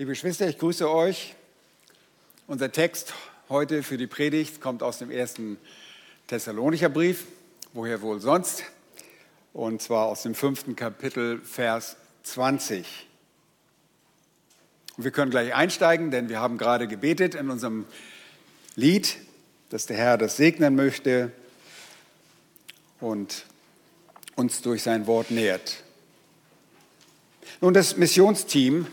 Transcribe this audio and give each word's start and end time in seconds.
Liebe 0.00 0.12
Geschwister, 0.12 0.48
ich 0.48 0.58
grüße 0.58 0.88
euch. 0.88 1.34
Unser 2.46 2.70
Text 2.70 3.14
heute 3.48 3.82
für 3.82 3.98
die 3.98 4.06
Predigt 4.06 4.60
kommt 4.60 4.80
aus 4.84 4.98
dem 5.00 5.10
ersten 5.10 5.58
Thessalonicher 6.28 6.88
Brief, 6.88 7.24
woher 7.72 8.00
wohl 8.00 8.20
sonst, 8.20 8.62
und 9.52 9.82
zwar 9.82 10.06
aus 10.06 10.22
dem 10.22 10.36
fünften 10.36 10.76
Kapitel, 10.76 11.40
Vers 11.40 11.96
20. 12.22 12.86
Und 14.96 15.02
wir 15.02 15.10
können 15.10 15.32
gleich 15.32 15.52
einsteigen, 15.52 16.12
denn 16.12 16.28
wir 16.28 16.38
haben 16.38 16.58
gerade 16.58 16.86
gebetet 16.86 17.34
in 17.34 17.50
unserem 17.50 17.84
Lied, 18.76 19.16
dass 19.70 19.86
der 19.86 19.96
Herr 19.96 20.16
das 20.16 20.36
segnen 20.36 20.76
möchte 20.76 21.32
und 23.00 23.46
uns 24.36 24.62
durch 24.62 24.84
sein 24.84 25.08
Wort 25.08 25.32
nährt. 25.32 25.82
Nun, 27.60 27.74
das 27.74 27.96
Missionsteam 27.96 28.86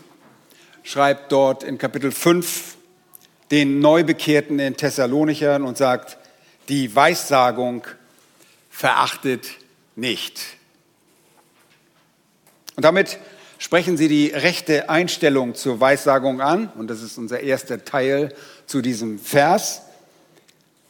schreibt 0.86 1.32
dort 1.32 1.64
in 1.64 1.78
Kapitel 1.78 2.12
5 2.12 2.76
den 3.50 3.80
Neubekehrten 3.80 4.60
in 4.60 4.76
Thessalonichern 4.76 5.64
und 5.64 5.76
sagt, 5.76 6.16
die 6.68 6.94
Weissagung 6.94 7.84
verachtet 8.70 9.48
nicht. 9.96 10.40
Und 12.76 12.84
damit 12.84 13.18
sprechen 13.58 13.96
sie 13.96 14.06
die 14.06 14.28
rechte 14.28 14.88
Einstellung 14.88 15.56
zur 15.56 15.80
Weissagung 15.80 16.40
an. 16.40 16.70
Und 16.76 16.86
das 16.88 17.02
ist 17.02 17.18
unser 17.18 17.40
erster 17.40 17.84
Teil 17.84 18.32
zu 18.66 18.80
diesem 18.80 19.18
Vers. 19.18 19.82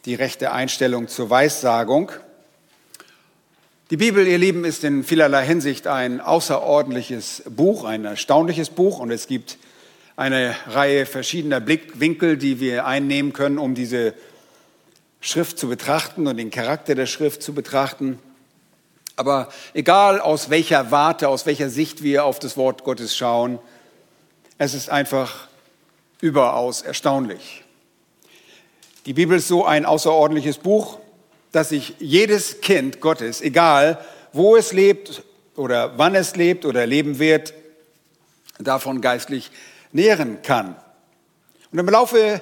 Die 0.05 0.15
rechte 0.15 0.53
Einstellung 0.53 1.09
zur 1.09 1.31
Weissagung. 1.31 2.13
Die 3.91 3.97
Bibel, 3.97 4.27
ihr 4.27 4.39
Lieben, 4.39 4.67
ist 4.67 4.85
in 4.85 5.05
vielerlei 5.05 5.47
Hinsicht 5.47 5.87
ein 5.87 6.21
außerordentliches 6.21 7.45
Buch, 7.49 7.85
ein 7.85 8.05
erstaunliches 8.05 8.69
Buch. 8.69 8.99
Und 8.99 9.11
es 9.11 9.27
gibt 9.27 9.57
eine 10.17 10.57
Reihe 10.67 11.05
verschiedener 11.05 11.61
Blickwinkel, 11.61 12.39
die 12.39 12.59
wir 12.59 12.87
einnehmen 12.87 13.33
können, 13.35 13.59
um 13.59 13.75
diese 13.75 14.15
Schrift 15.21 15.59
zu 15.59 15.69
betrachten 15.69 16.27
und 16.27 16.39
den 16.39 16.51
Charakter 16.51 16.95
der 16.95 17.07
Schrift 17.07 17.43
zu 17.43 17.53
betrachten. 17.53 18.19
Aber 19.17 19.49
egal 19.75 20.21
aus 20.21 20.51
welcher 20.51 20.91
Warte, 20.91 21.29
aus 21.29 21.47
welcher 21.47 21.69
Sicht 21.69 22.03
wir 22.03 22.25
auf 22.25 22.39
das 22.39 22.57
Wort 22.57 22.85
Gottes 22.85 23.17
schauen, 23.17 23.59
es 24.59 24.73
ist 24.73 24.89
einfach 24.89 25.49
überaus 26.21 26.83
erstaunlich. 26.83 27.65
Die 29.05 29.13
Bibel 29.13 29.37
ist 29.37 29.49
so 29.49 29.65
ein 29.65 29.85
außerordentliches 29.85 30.59
Buch, 30.59 30.99
dass 31.53 31.69
sich 31.69 31.95
jedes 31.99 32.61
Kind 32.61 33.01
Gottes, 33.01 33.41
egal 33.41 34.05
wo 34.33 34.57
es 34.57 34.73
lebt 34.73 35.23
oder 35.57 35.97
wann 35.99 36.15
es 36.15 36.37
lebt 36.37 36.65
oder 36.65 36.87
leben 36.87 37.19
wird, 37.19 37.55
davon 38.59 39.01
geistlich 39.01 39.51
nähren 39.97 40.43
kann. 40.43 40.77
Und 41.73 41.79
im 41.81 41.89
Laufe 41.89 42.41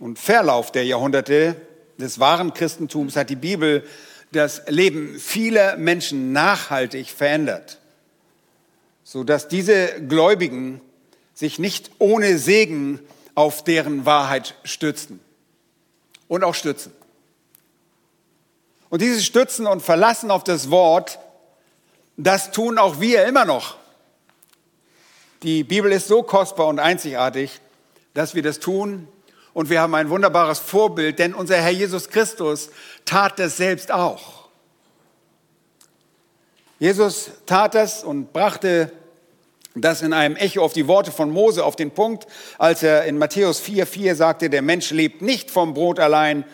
und 0.00 0.18
Verlauf 0.18 0.72
der 0.72 0.84
Jahrhunderte 0.84 1.54
des 1.98 2.18
wahren 2.18 2.52
Christentums 2.54 3.14
hat 3.14 3.30
die 3.30 3.36
Bibel 3.36 3.84
das 4.32 4.62
Leben 4.66 5.18
vieler 5.18 5.76
Menschen 5.76 6.32
nachhaltig 6.32 7.10
verändert, 7.10 7.78
sodass 9.04 9.48
diese 9.48 10.02
Gläubigen 10.02 10.80
sich 11.34 11.58
nicht 11.58 11.90
ohne 11.98 12.38
Segen 12.38 13.00
auf 13.34 13.64
deren 13.64 14.04
Wahrheit 14.04 14.54
stützten 14.64 15.20
und 16.26 16.42
auch 16.42 16.54
stützen. 16.54 16.92
Und 18.90 19.02
dieses 19.02 19.24
Stützen 19.24 19.66
und 19.66 19.82
Verlassen 19.82 20.30
auf 20.30 20.44
das 20.44 20.70
Wort, 20.70 21.18
das 22.16 22.50
tun 22.50 22.78
auch 22.78 23.00
wir 23.00 23.26
immer 23.26 23.44
noch. 23.44 23.76
Die 25.42 25.62
Bibel 25.62 25.92
ist 25.92 26.08
so 26.08 26.22
kostbar 26.22 26.66
und 26.66 26.80
einzigartig, 26.80 27.60
dass 28.14 28.34
wir 28.34 28.42
das 28.42 28.58
tun. 28.58 29.06
Und 29.54 29.70
wir 29.70 29.80
haben 29.80 29.94
ein 29.94 30.10
wunderbares 30.10 30.58
Vorbild, 30.58 31.18
denn 31.18 31.34
unser 31.34 31.56
Herr 31.56 31.70
Jesus 31.70 32.08
Christus 32.08 32.70
tat 33.04 33.38
das 33.38 33.56
selbst 33.56 33.92
auch. 33.92 34.48
Jesus 36.80 37.30
tat 37.46 37.74
das 37.74 38.04
und 38.04 38.32
brachte 38.32 38.92
das 39.74 40.02
in 40.02 40.12
einem 40.12 40.36
Echo 40.36 40.62
auf 40.62 40.72
die 40.72 40.88
Worte 40.88 41.12
von 41.12 41.30
Mose 41.30 41.64
auf 41.64 41.76
den 41.76 41.92
Punkt, 41.92 42.26
als 42.58 42.82
er 42.82 43.04
in 43.04 43.18
Matthäus 43.18 43.62
4,4 43.62 44.14
sagte, 44.14 44.50
der 44.50 44.62
Mensch 44.62 44.90
lebt 44.90 45.22
nicht 45.22 45.50
vom 45.50 45.74
Brot 45.74 46.00
allein, 46.00 46.44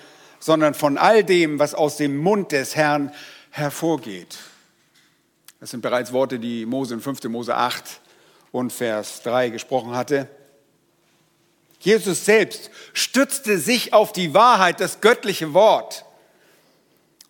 sondern 0.41 0.75
von 0.75 0.99
all 0.99 1.25
dem, 1.25 1.59
was 1.59 1.75
aus 1.75 1.97
dem 1.97 2.19
Mund 2.19 2.53
des 2.53 2.77
Herrn 2.77 3.13
hervorgeht. 3.51 4.37
Das 5.61 5.71
sind 5.71 5.81
bereits 5.81 6.13
Worte, 6.13 6.39
die 6.39 6.67
Mose 6.67 6.95
in 6.95 7.01
5. 7.01 7.25
Mose 7.25 7.55
8 7.55 8.01
und 8.55 8.73
Vers 8.73 9.23
3 9.25 9.49
gesprochen 9.49 9.97
hatte. 9.97 10.29
Jesus 11.81 12.25
selbst 12.25 12.71
stützte 12.93 13.59
sich 13.59 13.93
auf 13.93 14.13
die 14.13 14.33
Wahrheit, 14.33 14.79
das 14.79 15.01
göttliche 15.01 15.55
Wort. 15.55 16.05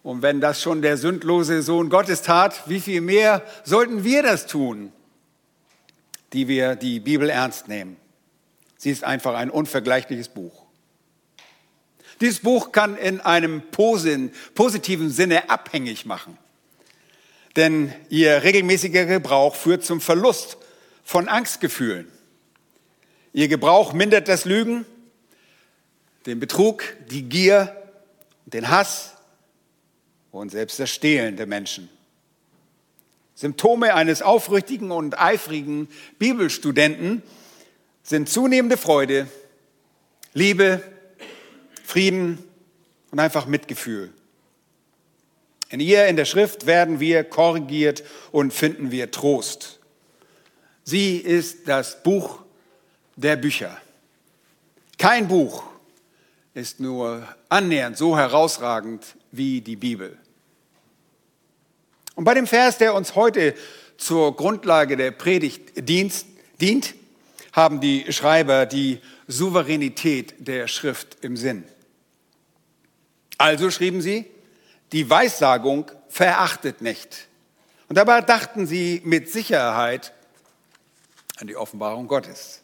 Und 0.02 0.20
wenn 0.20 0.42
das 0.42 0.60
schon 0.60 0.82
der 0.82 0.98
sündlose 0.98 1.62
Sohn 1.62 1.88
Gottes 1.88 2.20
tat, 2.20 2.68
wie 2.68 2.78
viel 2.78 3.00
mehr 3.00 3.42
sollten 3.64 4.04
wir 4.04 4.22
das 4.22 4.46
tun, 4.46 4.92
die 6.34 6.46
wir 6.46 6.76
die 6.76 7.00
Bibel 7.00 7.30
ernst 7.30 7.68
nehmen? 7.68 7.96
Sie 8.76 8.90
ist 8.90 9.02
einfach 9.02 9.34
ein 9.34 9.48
unvergleichliches 9.48 10.28
Buch. 10.28 10.66
Dieses 12.20 12.40
Buch 12.40 12.70
kann 12.70 12.98
in 12.98 13.22
einem 13.22 13.62
positiven 13.70 15.08
Sinne 15.08 15.48
abhängig 15.48 16.04
machen. 16.04 16.36
Denn 17.56 17.94
ihr 18.10 18.42
regelmäßiger 18.42 19.06
Gebrauch 19.06 19.54
führt 19.54 19.86
zum 19.86 20.02
Verlust 20.02 20.58
von 21.04 21.28
Angstgefühlen. 21.28 22.10
Ihr 23.32 23.48
Gebrauch 23.48 23.92
mindert 23.92 24.28
das 24.28 24.44
Lügen, 24.44 24.86
den 26.26 26.40
Betrug, 26.40 26.84
die 27.10 27.22
Gier, 27.22 27.76
den 28.46 28.68
Hass 28.68 29.12
und 30.30 30.50
selbst 30.50 30.80
das 30.80 30.90
Stehlen 30.90 31.36
der 31.36 31.46
Menschen. 31.46 31.88
Symptome 33.34 33.94
eines 33.94 34.22
aufrichtigen 34.22 34.90
und 34.90 35.18
eifrigen 35.20 35.88
Bibelstudenten 36.18 37.22
sind 38.02 38.28
zunehmende 38.28 38.76
Freude, 38.76 39.26
Liebe, 40.32 40.82
Frieden 41.84 42.38
und 43.10 43.18
einfach 43.18 43.46
Mitgefühl. 43.46 44.12
In 45.68 45.80
ihr, 45.80 46.06
in 46.06 46.16
der 46.16 46.24
Schrift, 46.24 46.66
werden 46.66 47.00
wir 47.00 47.24
korrigiert 47.24 48.04
und 48.30 48.52
finden 48.52 48.90
wir 48.90 49.10
Trost. 49.10 49.80
Sie 50.84 51.16
ist 51.16 51.66
das 51.66 52.02
Buch 52.02 52.40
der 53.16 53.36
Bücher. 53.36 53.76
Kein 54.98 55.26
Buch 55.28 55.64
ist 56.52 56.78
nur 56.78 57.26
annähernd 57.48 57.96
so 57.96 58.16
herausragend 58.16 59.16
wie 59.32 59.60
die 59.60 59.76
Bibel. 59.76 60.16
Und 62.14 62.24
bei 62.24 62.34
dem 62.34 62.46
Vers, 62.46 62.78
der 62.78 62.94
uns 62.94 63.14
heute 63.14 63.54
zur 63.96 64.36
Grundlage 64.36 64.96
der 64.96 65.10
Predigt 65.10 65.88
dient, 65.88 66.94
haben 67.52 67.80
die 67.80 68.12
Schreiber 68.12 68.66
die 68.66 69.00
Souveränität 69.26 70.34
der 70.38 70.68
Schrift 70.68 71.16
im 71.22 71.36
Sinn. 71.36 71.64
Also 73.38 73.70
schrieben 73.70 74.00
sie, 74.00 74.26
die 74.92 75.08
Weissagung 75.08 75.90
verachtet 76.08 76.82
nicht. 76.82 77.26
Und 77.88 77.96
dabei 77.96 78.20
dachten 78.20 78.66
sie 78.66 79.00
mit 79.04 79.30
Sicherheit 79.30 80.12
an 81.36 81.46
die 81.46 81.56
Offenbarung 81.56 82.06
Gottes. 82.08 82.62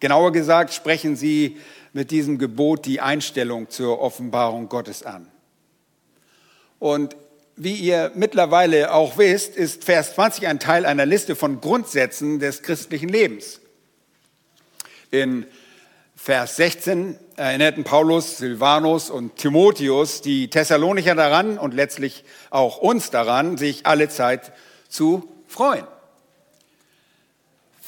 Genauer 0.00 0.32
gesagt 0.32 0.72
sprechen 0.72 1.14
sie 1.14 1.58
mit 1.92 2.10
diesem 2.10 2.38
Gebot 2.38 2.86
die 2.86 3.00
Einstellung 3.00 3.68
zur 3.68 4.00
Offenbarung 4.00 4.68
Gottes 4.68 5.02
an. 5.02 5.30
Und 6.78 7.16
wie 7.56 7.74
ihr 7.74 8.10
mittlerweile 8.14 8.94
auch 8.94 9.18
wisst, 9.18 9.54
ist 9.56 9.84
Vers 9.84 10.14
20 10.14 10.46
ein 10.46 10.58
Teil 10.58 10.86
einer 10.86 11.04
Liste 11.04 11.36
von 11.36 11.60
Grundsätzen 11.60 12.38
des 12.38 12.62
christlichen 12.62 13.10
Lebens. 13.10 13.60
In 15.10 15.46
Vers 16.16 16.56
16 16.56 17.18
erinnerten 17.36 17.84
Paulus, 17.84 18.38
Silvanus 18.38 19.10
und 19.10 19.36
Timotheus 19.36 20.22
die 20.22 20.48
Thessalonicher 20.48 21.14
daran 21.14 21.58
und 21.58 21.74
letztlich 21.74 22.24
auch 22.48 22.78
uns 22.78 23.10
daran, 23.10 23.58
sich 23.58 23.84
alle 23.84 24.08
Zeit 24.08 24.52
zu 24.88 25.28
freuen. 25.46 25.84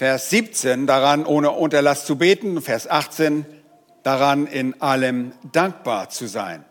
Vers 0.02 0.30
17 0.30 0.88
daran, 0.88 1.24
ohne 1.24 1.52
Unterlass 1.52 2.04
zu 2.06 2.16
beten. 2.16 2.60
Vers 2.60 2.90
18 2.90 3.46
daran, 4.02 4.48
in 4.48 4.82
allem 4.82 5.30
dankbar 5.52 6.10
zu 6.10 6.26
sein. 6.26 6.64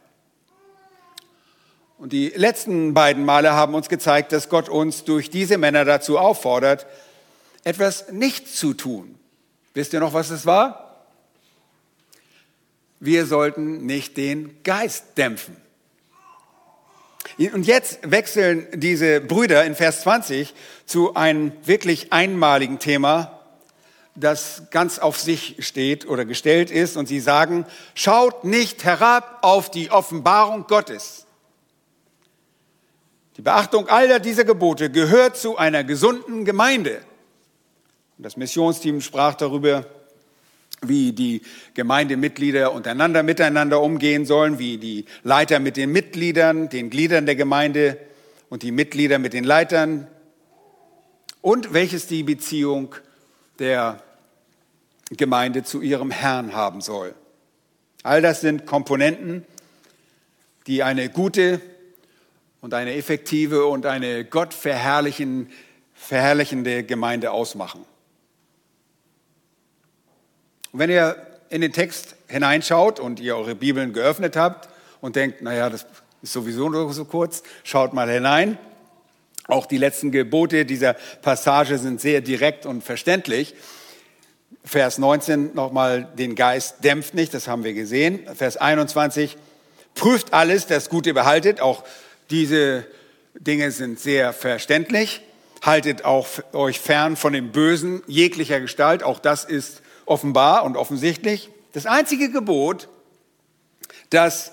Und 1.98 2.12
die 2.12 2.33
letzten 2.36 2.94
beiden 2.94 3.24
Male 3.24 3.54
haben 3.54 3.74
uns 3.74 3.88
gezeigt, 3.88 4.33
dass 4.33 4.50
Gott 4.50 4.68
uns 4.68 5.06
durch 5.06 5.30
diese 5.30 5.57
Männer 5.57 5.86
dazu 5.86 6.19
auffordert, 6.19 6.86
etwas 7.63 8.12
nicht 8.12 8.50
zu 8.50 8.74
tun. 8.74 9.18
Wisst 9.74 9.94
ihr 9.94 10.01
noch, 10.01 10.13
was 10.13 10.30
es 10.30 10.45
war? 10.45 11.06
Wir 13.00 13.25
sollten 13.25 13.86
nicht 13.86 14.18
den 14.18 14.62
Geist 14.63 15.18
dämpfen. 15.18 15.56
Und 17.38 17.66
jetzt 17.66 18.00
wechseln 18.04 18.68
diese 18.74 19.22
Brüder 19.22 19.66
in 19.66 19.75
Vers 19.75 20.01
20 20.01 20.54
zu 20.86 21.16
einem 21.16 21.51
wirklich 21.66 22.12
einmaligen 22.13 22.80
Thema. 22.80 23.38
das 24.16 24.63
ganz 24.72 25.00
auf 25.00 25.18
sich 25.18 25.56
steht 25.60 26.06
oder 26.06 26.25
gestellt 26.25 26.69
ist 26.69 26.98
und 26.98 27.07
sie 27.07 27.22
sagen, 27.22 27.66
schaut 27.95 28.44
nicht 28.44 28.83
herab 28.83 29.39
auf 29.42 29.72
die 29.72 29.89
Offenbarung 29.89 30.68
Gottes. 30.68 31.25
Die 33.38 33.42
Beachtung 33.42 33.88
aller 33.88 34.19
dieser 34.19 34.44
Gebote 34.44 34.89
gehört 34.89 35.38
zu 35.38 35.57
einer 35.57 35.86
gesunden 35.86 36.44
Gemeinde. 36.44 37.01
Das 38.18 38.38
Missionsteam 38.38 39.01
sprach 39.01 39.36
darüber, 39.36 39.86
wie 40.83 41.13
die 41.13 41.42
Gemeindemitglieder 41.75 42.74
untereinander 42.74 43.24
miteinander 43.24 43.81
umgehen 43.81 44.25
sollen, 44.25 44.57
wie 44.57 44.78
die 44.78 45.06
Leiter 45.24 45.60
mit 45.60 45.78
den 45.78 45.92
Mitgliedern, 45.92 46.69
den 46.69 46.89
Gliedern 46.89 47.25
der 47.25 47.36
Gemeinde 47.36 47.98
und 48.50 48.63
die 48.63 48.72
Mitglieder 48.72 49.19
mit 49.19 49.33
den 49.33 49.44
Leitern 49.44 50.07
und 51.42 51.74
welches 51.74 52.07
die 52.07 52.24
Beziehung 52.24 52.95
der 53.60 54.01
Gemeinde 55.12 55.63
zu 55.63 55.81
ihrem 55.81 56.10
Herrn 56.10 56.54
haben 56.54 56.81
soll. 56.81 57.13
All 58.04 58.22
das 58.22 58.42
sind 58.42 58.66
Komponenten, 58.66 59.45
die 60.66 60.83
eine 60.83 61.10
gute 61.10 61.62
und 62.62 62.74
eine 62.74 62.95
effektive 62.95 63.66
und 63.66 63.86
eine 63.86 64.25
gottverherrlichende 64.25 66.83
Gemeinde 66.83 67.31
ausmachen. 67.31 67.86
Und 70.71 70.79
wenn 70.79 70.89
ihr 70.89 71.15
in 71.50 71.62
den 71.62 71.73
Text 71.73 72.15
hineinschaut 72.27 73.00
und 73.00 73.19
ihr 73.19 73.35
eure 73.35 73.56
Bibeln 73.56 73.94
geöffnet 73.94 74.35
habt 74.35 74.69
und 75.01 75.15
denkt, 75.15 75.41
naja, 75.41 75.69
das 75.69 75.85
ist 76.21 76.33
sowieso 76.33 76.69
nur 76.69 76.94
so 76.94 77.06
kurz, 77.06 77.44
schaut 77.63 77.94
mal 77.94 78.09
hinein. 78.09 78.57
Auch 79.47 79.65
die 79.65 79.77
letzten 79.77 80.12
Gebote 80.12 80.65
dieser 80.65 80.94
Passage 81.21 81.77
sind 81.77 82.00
sehr 82.00 82.21
direkt 82.21 82.65
und 82.65 82.83
verständlich. 82.83 83.53
Vers 84.63 84.97
19 84.97 85.56
nochmal, 85.56 86.07
den 86.18 86.35
Geist 86.35 86.83
dämpft 86.83 87.15
nicht, 87.15 87.33
das 87.33 87.47
haben 87.47 87.63
wir 87.63 87.73
gesehen. 87.73 88.19
Vers 88.35 88.57
21, 88.57 89.38
prüft 89.95 90.33
alles, 90.33 90.68
das 90.68 90.88
Gute 90.88 91.13
behaltet. 91.13 91.59
Auch 91.59 91.83
diese 92.29 92.85
Dinge 93.33 93.71
sind 93.71 94.00
sehr 94.00 94.31
verständlich. 94.31 95.21
Haltet 95.62 96.06
auch 96.06 96.27
euch 96.53 96.79
fern 96.79 97.18
von 97.18 97.33
dem 97.33 97.51
Bösen 97.51 98.03
jeglicher 98.07 98.62
Gestalt. 98.62 99.03
Auch 99.03 99.19
das 99.19 99.44
ist 99.44 99.81
offenbar 100.06 100.63
und 100.63 100.77
offensichtlich. 100.77 101.50
Das 101.74 101.86
einzige 101.86 102.30
Gebot, 102.31 102.89
das 104.09 104.51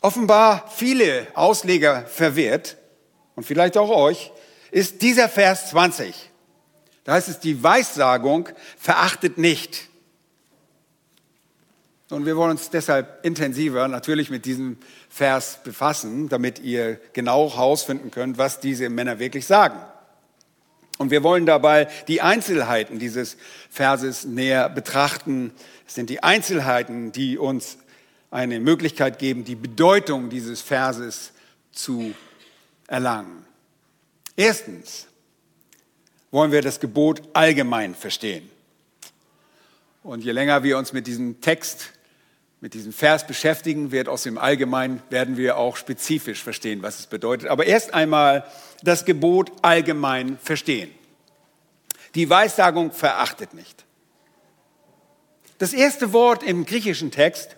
offenbar 0.00 0.68
viele 0.74 1.26
Ausleger 1.34 2.04
verwirrt 2.06 2.76
und 3.36 3.44
vielleicht 3.44 3.76
auch 3.76 3.90
euch, 3.90 4.32
ist 4.70 5.02
dieser 5.02 5.28
Vers 5.28 5.70
20. 5.70 6.30
Da 7.04 7.12
heißt 7.12 7.28
es, 7.28 7.40
die 7.40 7.62
Weissagung 7.62 8.48
verachtet 8.76 9.38
nicht. 9.38 9.88
Und 12.10 12.26
wir 12.26 12.36
wollen 12.36 12.50
uns 12.50 12.68
deshalb 12.68 13.24
intensiver 13.24 13.88
natürlich 13.88 14.28
mit 14.28 14.44
diesem 14.44 14.76
Vers 15.08 15.60
befassen, 15.64 16.28
damit 16.28 16.58
ihr 16.58 17.00
genau 17.14 17.50
herausfinden 17.50 18.10
könnt, 18.10 18.36
was 18.36 18.60
diese 18.60 18.90
Männer 18.90 19.18
wirklich 19.18 19.46
sagen. 19.46 19.80
Und 20.98 21.10
wir 21.10 21.22
wollen 21.22 21.46
dabei 21.46 21.88
die 22.08 22.20
Einzelheiten 22.20 22.98
dieses 22.98 23.36
Verses 23.70 24.24
näher 24.24 24.68
betrachten. 24.68 25.52
Es 25.86 25.94
sind 25.94 26.10
die 26.10 26.22
Einzelheiten, 26.22 27.12
die 27.12 27.38
uns 27.38 27.78
eine 28.30 28.60
Möglichkeit 28.60 29.18
geben, 29.18 29.44
die 29.44 29.56
Bedeutung 29.56 30.30
dieses 30.30 30.62
Verses 30.62 31.32
zu 31.72 32.14
erlangen. 32.86 33.44
Erstens 34.36 35.06
wollen 36.30 36.52
wir 36.52 36.62
das 36.62 36.80
Gebot 36.80 37.22
allgemein 37.34 37.94
verstehen. 37.94 38.50
Und 40.02 40.24
je 40.24 40.32
länger 40.32 40.62
wir 40.62 40.78
uns 40.78 40.92
mit 40.92 41.06
diesem 41.06 41.40
Text, 41.40 41.92
mit 42.62 42.74
diesem 42.74 42.92
Vers 42.92 43.26
beschäftigen, 43.26 43.90
wird 43.90 44.08
aus 44.08 44.22
dem 44.22 44.38
Allgemeinen 44.38 45.02
werden 45.10 45.36
wir 45.36 45.56
auch 45.56 45.76
spezifisch 45.76 46.44
verstehen, 46.44 46.80
was 46.80 47.00
es 47.00 47.06
bedeutet. 47.08 47.48
Aber 47.48 47.66
erst 47.66 47.92
einmal 47.92 48.46
das 48.84 49.04
Gebot 49.04 49.50
allgemein 49.62 50.38
verstehen. 50.38 50.88
Die 52.14 52.30
Weissagung 52.30 52.92
verachtet 52.92 53.52
nicht. 53.52 53.84
Das 55.58 55.72
erste 55.72 56.12
Wort 56.12 56.44
im 56.44 56.64
griechischen 56.64 57.10
Text 57.10 57.56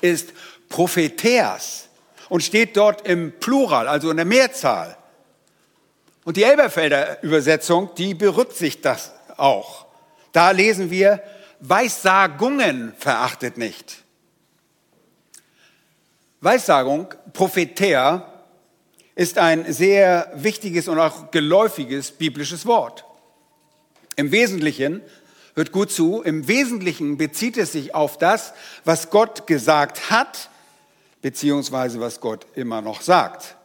ist 0.00 0.32
Propheteas 0.70 1.88
und 2.30 2.42
steht 2.42 2.78
dort 2.78 3.06
im 3.06 3.38
Plural, 3.38 3.88
also 3.88 4.10
in 4.10 4.16
der 4.16 4.24
Mehrzahl. 4.24 4.96
Und 6.24 6.38
die 6.38 6.44
Elberfelder 6.44 7.22
Übersetzung, 7.22 7.90
die 7.98 8.14
berücksichtigt 8.14 8.86
das 8.86 9.12
auch. 9.36 9.84
Da 10.32 10.50
lesen 10.50 10.90
wir, 10.90 11.22
Weissagungen 11.60 12.92
verachtet 12.98 13.58
nicht. 13.58 14.04
Weissagung, 16.40 17.14
Prophetea, 17.32 18.32
ist 19.16 19.38
ein 19.38 19.72
sehr 19.72 20.30
wichtiges 20.36 20.86
und 20.86 21.00
auch 21.00 21.32
geläufiges 21.32 22.12
biblisches 22.12 22.64
Wort. 22.66 23.04
Im 24.14 24.30
Wesentlichen, 24.30 25.02
hört 25.54 25.72
gut 25.72 25.90
zu, 25.90 26.22
im 26.22 26.46
Wesentlichen 26.46 27.16
bezieht 27.18 27.56
es 27.56 27.72
sich 27.72 27.94
auf 27.94 28.18
das, 28.18 28.52
was 28.84 29.10
Gott 29.10 29.48
gesagt 29.48 30.10
hat, 30.10 30.50
beziehungsweise 31.20 31.98
was 31.98 32.20
Gott 32.20 32.46
immer 32.54 32.80
noch 32.80 33.00
sagt. 33.00 33.56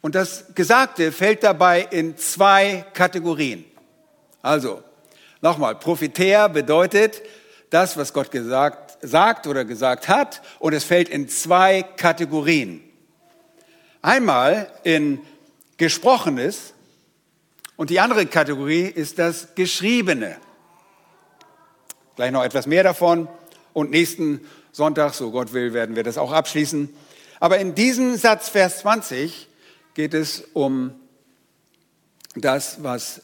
Und 0.00 0.14
das 0.14 0.54
Gesagte 0.54 1.12
fällt 1.12 1.42
dabei 1.42 1.82
in 1.90 2.16
zwei 2.16 2.86
Kategorien. 2.94 3.66
Also, 4.40 4.82
nochmal, 5.46 5.76
Prophetär 5.76 6.48
bedeutet 6.48 7.22
das, 7.70 7.96
was 7.96 8.12
Gott 8.12 8.32
gesagt, 8.32 8.98
sagt 9.00 9.46
oder 9.46 9.64
gesagt 9.64 10.08
hat, 10.08 10.42
und 10.58 10.72
es 10.72 10.82
fällt 10.82 11.08
in 11.08 11.28
zwei 11.28 11.82
Kategorien. 11.82 12.82
Einmal 14.02 14.72
in 14.82 15.20
Gesprochenes 15.76 16.74
und 17.76 17.90
die 17.90 18.00
andere 18.00 18.26
Kategorie 18.26 18.86
ist 18.86 19.20
das 19.20 19.54
Geschriebene. 19.54 20.36
Gleich 22.16 22.32
noch 22.32 22.42
etwas 22.42 22.66
mehr 22.66 22.82
davon 22.82 23.28
und 23.72 23.90
nächsten 23.90 24.40
Sonntag, 24.72 25.14
so 25.14 25.30
Gott 25.30 25.52
will, 25.52 25.72
werden 25.72 25.94
wir 25.94 26.02
das 26.02 26.18
auch 26.18 26.32
abschließen. 26.32 26.92
Aber 27.38 27.58
in 27.58 27.76
diesem 27.76 28.16
Satz, 28.16 28.48
Vers 28.48 28.78
20, 28.78 29.48
geht 29.94 30.12
es 30.12 30.42
um 30.54 30.92
das, 32.34 32.82
was 32.82 33.22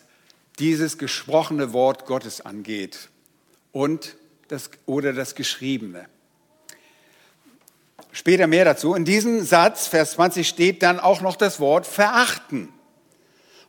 dieses 0.58 0.98
gesprochene 0.98 1.72
Wort 1.72 2.06
Gottes 2.06 2.40
angeht 2.40 3.08
und 3.72 4.16
das, 4.48 4.70
oder 4.86 5.12
das 5.12 5.34
Geschriebene. 5.34 6.06
Später 8.12 8.46
mehr 8.46 8.66
dazu. 8.66 8.94
In 8.94 9.06
diesem 9.06 9.42
Satz, 9.42 9.86
Vers 9.86 10.12
20, 10.12 10.46
steht 10.46 10.82
dann 10.82 11.00
auch 11.00 11.22
noch 11.22 11.36
das 11.36 11.60
Wort 11.60 11.86
verachten. 11.86 12.68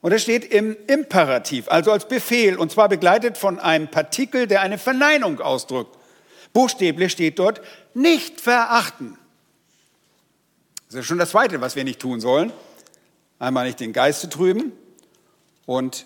Und 0.01 0.11
es 0.11 0.21
steht 0.21 0.43
im 0.43 0.75
Imperativ, 0.87 1.69
also 1.69 1.93
als 1.93 2.09
Befehl, 2.09 2.57
und 2.57 2.69
zwar 2.69 2.89
begleitet 2.89 3.37
von 3.37 3.57
einem 3.57 3.87
Partikel, 3.87 4.47
der 4.47 4.59
eine 4.59 4.77
Verneinung 4.77 5.39
ausdrückt. 5.39 5.97
Buchstäblich 6.51 7.13
steht 7.13 7.39
dort, 7.39 7.61
nicht 7.93 8.41
verachten. 8.41 9.17
Das 10.87 10.99
ist 10.99 11.05
schon 11.05 11.19
das 11.19 11.29
Zweite, 11.29 11.61
was 11.61 11.77
wir 11.77 11.85
nicht 11.85 12.01
tun 12.01 12.19
sollen. 12.19 12.51
Einmal 13.39 13.65
nicht 13.65 13.79
den 13.79 13.93
Geist 13.93 14.19
zu 14.19 14.29
trüben 14.29 14.73
und 15.65 16.05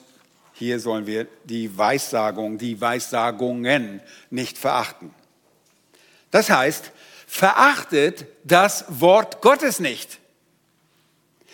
hier 0.58 0.80
sollen 0.80 1.06
wir 1.06 1.28
die 1.46 1.78
Weissagung, 1.78 2.58
die 2.58 2.82
Weissagungen 2.82 4.02
nicht 4.32 4.58
verachten. 4.58 5.14
Das 6.32 6.50
heißt, 6.50 6.92
verachtet 7.28 8.26
das 8.44 8.86
Wort 8.88 9.42
Gottes 9.42 9.80
nicht. 9.80 10.20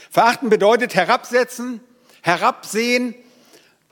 Verachten 0.09 0.49
bedeutet 0.49 0.95
herabsetzen, 0.95 1.81
herabsehen, 2.21 3.13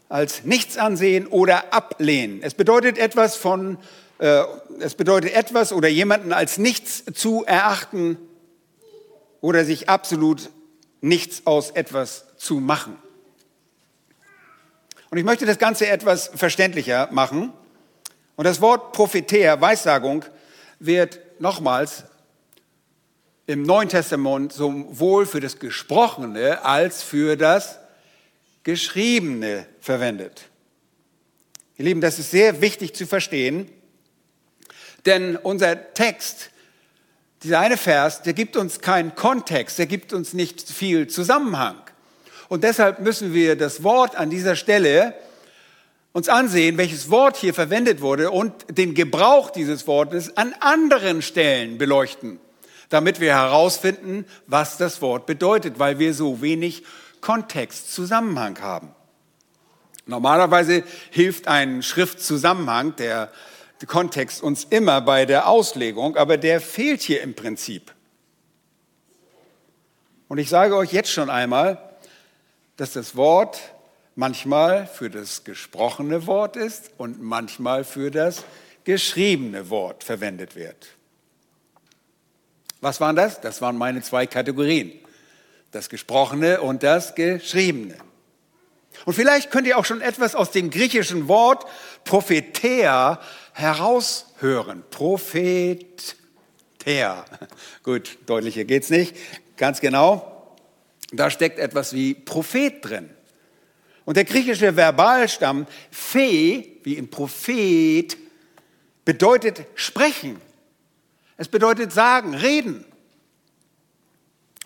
als 0.07 0.43
nichts 0.43 0.77
ansehen 0.77 1.27
oder 1.27 1.73
ablehnen. 1.73 2.41
Es 2.41 2.53
bedeutet 2.53 2.97
etwas 2.97 3.35
von, 3.35 3.77
äh, 4.19 4.43
es 4.79 4.95
bedeutet 4.95 5.33
etwas 5.33 5.73
oder 5.73 5.89
jemanden 5.89 6.31
als 6.31 6.57
nichts 6.57 7.03
zu 7.13 7.43
erachten 7.45 8.17
oder 9.41 9.65
sich 9.65 9.89
absolut 9.89 10.51
nichts 11.01 11.45
aus 11.45 11.71
etwas 11.71 12.25
zu 12.37 12.55
machen. 12.55 12.97
Und 15.11 15.17
ich 15.17 15.25
möchte 15.25 15.45
das 15.45 15.59
Ganze 15.59 15.87
etwas 15.87 16.31
verständlicher 16.33 17.09
machen. 17.11 17.51
Und 18.37 18.45
das 18.45 18.61
Wort 18.61 18.93
Prophetär, 18.93 19.59
Weissagung, 19.59 20.23
wird 20.79 21.19
nochmals 21.39 22.05
im 23.45 23.63
Neuen 23.63 23.89
Testament 23.89 24.53
sowohl 24.53 25.25
für 25.25 25.41
das 25.41 25.59
Gesprochene 25.59 26.63
als 26.63 27.03
für 27.03 27.35
das 27.35 27.77
Geschriebene 28.63 29.65
verwendet. 29.81 30.43
Ihr 31.77 31.85
Lieben, 31.85 31.99
das 31.99 32.17
ist 32.17 32.31
sehr 32.31 32.61
wichtig 32.61 32.95
zu 32.95 33.05
verstehen, 33.05 33.69
denn 35.05 35.35
unser 35.35 35.93
Text 35.93 36.51
dieser 37.43 37.59
eine 37.59 37.75
Vers, 37.75 38.21
der 38.21 38.33
gibt 38.33 38.55
uns 38.55 38.79
keinen 38.79 39.13
Kontext, 39.15 39.77
der 39.77 39.87
gibt 39.87 40.13
uns 40.13 40.31
nicht 40.31 40.69
viel 40.69 41.07
Zusammenhang. 41.07 41.81
Und 42.51 42.65
deshalb 42.65 42.99
müssen 42.99 43.33
wir 43.33 43.55
das 43.55 43.81
Wort 43.81 44.17
an 44.17 44.29
dieser 44.29 44.57
Stelle 44.57 45.13
uns 46.11 46.27
ansehen, 46.27 46.77
welches 46.77 47.09
Wort 47.09 47.37
hier 47.37 47.53
verwendet 47.53 48.01
wurde 48.01 48.29
und 48.29 48.77
den 48.77 48.93
Gebrauch 48.93 49.51
dieses 49.51 49.87
Wortes 49.87 50.35
an 50.35 50.53
anderen 50.59 51.21
Stellen 51.21 51.77
beleuchten, 51.77 52.41
damit 52.89 53.21
wir 53.21 53.35
herausfinden, 53.35 54.25
was 54.47 54.75
das 54.75 55.01
Wort 55.01 55.27
bedeutet, 55.27 55.79
weil 55.79 55.97
wir 55.97 56.13
so 56.13 56.41
wenig 56.41 56.83
Kontextzusammenhang 57.21 58.59
haben. 58.59 58.93
Normalerweise 60.05 60.83
hilft 61.09 61.47
ein 61.47 61.81
Schriftzusammenhang, 61.81 62.97
der 62.97 63.31
Kontext 63.87 64.43
uns 64.43 64.65
immer 64.65 64.99
bei 64.99 65.25
der 65.25 65.47
Auslegung, 65.47 66.17
aber 66.17 66.35
der 66.35 66.59
fehlt 66.59 67.01
hier 67.01 67.21
im 67.21 67.33
Prinzip. 67.33 67.93
Und 70.27 70.37
ich 70.37 70.49
sage 70.49 70.75
euch 70.75 70.91
jetzt 70.91 71.13
schon 71.13 71.29
einmal, 71.29 71.87
dass 72.77 72.93
das 72.93 73.15
Wort 73.15 73.59
manchmal 74.15 74.87
für 74.87 75.09
das 75.09 75.43
gesprochene 75.43 76.27
Wort 76.27 76.55
ist 76.55 76.91
und 76.97 77.21
manchmal 77.21 77.83
für 77.83 78.11
das 78.11 78.43
geschriebene 78.83 79.69
Wort 79.69 80.03
verwendet 80.03 80.55
wird. 80.55 80.87
Was 82.81 82.99
waren 82.99 83.15
das? 83.15 83.39
Das 83.41 83.61
waren 83.61 83.77
meine 83.77 84.01
zwei 84.01 84.25
Kategorien. 84.25 84.91
Das 85.71 85.87
gesprochene 85.89 86.61
und 86.61 86.83
das 86.83 87.15
geschriebene. 87.15 87.95
Und 89.05 89.13
vielleicht 89.13 89.51
könnt 89.51 89.67
ihr 89.67 89.77
auch 89.77 89.85
schon 89.85 90.01
etwas 90.01 90.35
aus 90.35 90.51
dem 90.51 90.69
griechischen 90.69 91.27
Wort 91.27 91.65
Propheter 92.03 93.21
heraushören. 93.53 94.83
Propheter. 94.89 96.15
Gut, 97.83 98.17
deutlicher 98.25 98.65
geht's 98.65 98.89
nicht. 98.89 99.15
Ganz 99.55 99.79
genau. 99.79 100.40
Da 101.11 101.29
steckt 101.29 101.59
etwas 101.59 101.93
wie 101.93 102.13
Prophet 102.13 102.83
drin. 102.83 103.09
Und 104.05 104.17
der 104.17 104.23
griechische 104.23 104.75
Verbalstamm 104.75 105.67
Phe, 105.91 106.65
wie 106.83 106.93
in 106.95 107.09
Prophet, 107.09 108.17
bedeutet 109.03 109.65
sprechen. 109.75 110.39
Es 111.37 111.47
bedeutet 111.47 111.91
sagen, 111.91 112.33
reden. 112.33 112.85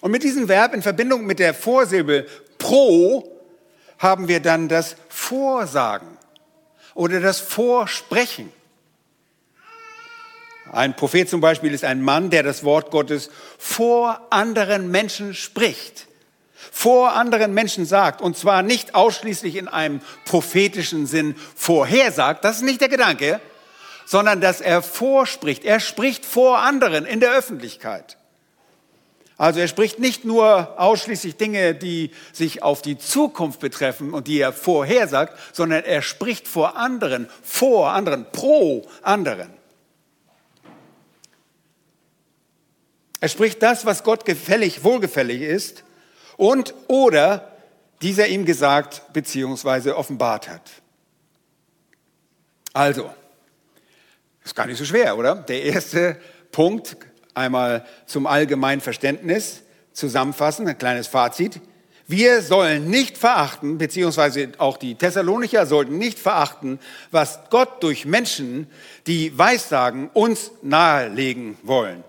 Und 0.02 0.12
mit 0.12 0.24
diesem 0.24 0.48
Verb 0.48 0.74
in 0.74 0.84
Verbindung 0.84 1.25
mit 1.25 1.40
der 1.40 1.54
Vorsilbe 1.54 2.28
pro 2.60 3.32
haben 3.98 4.28
wir 4.28 4.40
dann 4.40 4.70
das 4.70 4.96
Vorsagen 5.10 6.18
oder 6.94 7.20
das 7.20 7.40
Vorsprechen. 7.40 8.52
Ein 10.72 10.96
Prophet 10.96 11.30
zum 11.30 11.42
Beispiel 11.42 11.74
ist 11.74 11.84
ein 11.84 12.02
Mann, 12.02 12.30
der 12.30 12.44
das 12.44 12.64
Wort 12.64 12.92
Gottes 12.92 13.30
vor 13.58 14.28
anderen 14.30 14.92
Menschen 14.92 15.34
spricht 15.34 16.08
vor 16.77 17.13
anderen 17.13 17.53
Menschen 17.53 17.86
sagt, 17.86 18.22
und 18.22 18.38
zwar 18.38 18.62
nicht 18.62 18.96
ausschließlich 18.96 19.55
in 19.55 19.70
einem 19.70 20.01
prophetischen 20.25 21.08
Sinn 21.08 21.36
vorhersagt, 21.55 22.44
das 22.44 22.58
ist 22.58 22.63
nicht 22.63 22.82
der 22.82 22.89
Gedanke, 22.89 23.39
sondern 24.05 24.41
dass 24.41 24.60
er 24.60 24.82
vorspricht. 24.82 25.63
Er 25.63 25.79
spricht 25.79 26.25
vor 26.25 26.60
anderen 26.60 27.05
in 27.05 27.22
der 27.22 27.32
Öffentlichkeit. 27.32 28.17
Also 29.38 29.62
er 29.62 29.70
spricht 29.70 30.00
nicht 30.00 30.25
nur 30.25 30.77
ausschließlich 30.77 31.38
Dinge, 31.38 31.75
die 31.75 32.12
sich 32.34 32.62
auf 32.62 32.82
die 32.82 32.98
Zukunft 32.98 33.62
betreffen 33.62 34.13
und 34.13 34.27
die 34.27 34.41
er 34.41 34.51
vorhersagt, 34.51 35.39
sondern 35.53 35.86
er 35.86 36.01
spricht 36.01 36.46
vor 36.46 36.75
anderen, 36.75 37.29
vor 37.41 37.91
anderen, 37.91 38.25
pro 38.34 38.86
anderen. 39.01 39.50
Er 43.22 43.29
spricht 43.29 43.63
das, 43.63 43.86
was 43.86 44.03
Gott 44.03 44.25
gefällig, 44.25 44.84
wohlgefällig 44.84 45.41
ist 45.41 45.85
und 46.38 46.74
oder 46.88 47.51
dieser 48.01 48.27
ihm 48.27 48.46
gesagt 48.46 49.01
bzw. 49.13 49.92
offenbart 49.92 50.50
hat. 50.50 50.72
Also, 52.74 53.10
ist 54.44 54.56
gar 54.56 54.68
nicht 54.68 54.77
so 54.77 54.86
schwer, 54.86 55.18
oder? 55.18 55.36
Der 55.36 55.63
erste 55.63 56.18
Punkt, 56.51 56.98
einmal 57.34 57.86
zum 58.06 58.27
allgemeinen 58.27 58.82
Verständnis, 58.82 59.62
zusammenfassen, 59.94 60.68
ein 60.68 60.77
kleines 60.77 61.08
Fazit. 61.08 61.62
Wir 62.08 62.42
sollen 62.42 62.89
nicht 62.89 63.18
verachten, 63.18 63.77
beziehungsweise 63.77 64.51
auch 64.60 64.77
die 64.77 64.96
Thessalonicher 64.96 65.65
sollten 65.65 65.98
nicht 65.98 66.20
verachten, 66.20 66.80
was 67.10 67.39
Gott 67.50 67.82
durch 67.82 68.06
Menschen, 68.06 68.68
die 69.08 69.36
Weissagen, 69.36 70.10
uns 70.13 70.51
nahelegen 70.62 71.58
wollen 71.63 72.04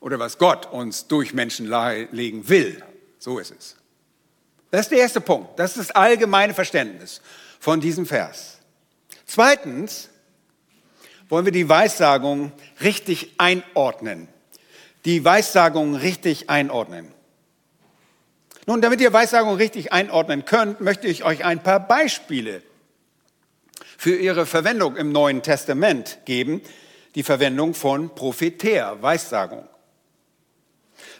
oder 0.00 0.18
was 0.18 0.38
Gott 0.38 0.66
uns 0.72 1.06
durch 1.08 1.34
Menschen 1.34 1.68
legen 2.12 2.48
will. 2.48 2.82
So 3.18 3.38
ist 3.38 3.52
es. 3.56 3.76
Das 4.70 4.82
ist 4.82 4.90
der 4.90 4.98
erste 4.98 5.20
Punkt. 5.20 5.58
Das 5.58 5.76
ist 5.76 5.88
das 5.88 5.96
allgemeine 5.96 6.54
Verständnis 6.54 7.20
von 7.60 7.80
diesem 7.80 8.06
Vers. 8.06 8.58
Zweitens 9.24 10.08
wollen 11.28 11.44
wir 11.44 11.52
die 11.52 11.68
Weissagung 11.68 12.52
richtig 12.80 13.34
einordnen. 13.38 14.28
Die 15.04 15.24
Weissagung 15.24 15.94
richtig 15.94 16.50
einordnen. 16.50 17.12
Nun, 18.66 18.80
damit 18.80 19.00
ihr 19.00 19.12
Weissagung 19.12 19.54
richtig 19.54 19.92
einordnen 19.92 20.44
könnt, 20.44 20.80
möchte 20.80 21.06
ich 21.06 21.24
euch 21.24 21.44
ein 21.44 21.62
paar 21.62 21.80
Beispiele 21.80 22.62
für 23.96 24.16
ihre 24.16 24.46
Verwendung 24.46 24.96
im 24.96 25.12
Neuen 25.12 25.42
Testament 25.42 26.18
geben. 26.24 26.60
Die 27.14 27.22
Verwendung 27.22 27.74
von 27.74 28.14
Propheter, 28.14 29.00
Weissagung. 29.00 29.68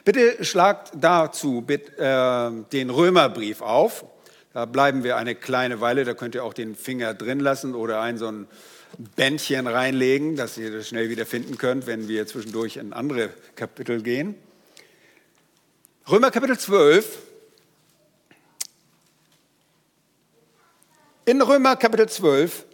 Bitte 0.05 0.43
schlagt 0.43 0.91
dazu 0.95 1.65
äh, 1.67 2.51
den 2.71 2.89
Römerbrief 2.89 3.61
auf. 3.61 4.05
Da 4.53 4.65
bleiben 4.65 5.03
wir 5.03 5.17
eine 5.17 5.35
kleine 5.35 5.81
Weile, 5.81 6.03
da 6.03 6.13
könnt 6.13 6.33
ihr 6.33 6.43
auch 6.43 6.53
den 6.53 6.75
Finger 6.75 7.13
drin 7.13 7.39
lassen 7.39 7.75
oder 7.75 8.01
ein 8.01 8.17
so 8.17 8.27
ein 8.27 8.47
Bändchen 9.15 9.67
reinlegen, 9.67 10.35
dass 10.35 10.57
ihr 10.57 10.71
das 10.71 10.87
schnell 10.87 11.09
wieder 11.09 11.25
finden 11.25 11.57
könnt, 11.57 11.85
wenn 11.87 12.07
wir 12.07 12.25
zwischendurch 12.25 12.77
in 12.77 12.93
andere 12.93 13.29
Kapitel 13.55 14.01
gehen. 14.01 14.35
Römer 16.09 16.31
Kapitel 16.31 16.57
12. 16.57 17.17
In 21.25 21.41
Römer 21.41 21.75
Kapitel 21.75 22.07
12 22.07 22.65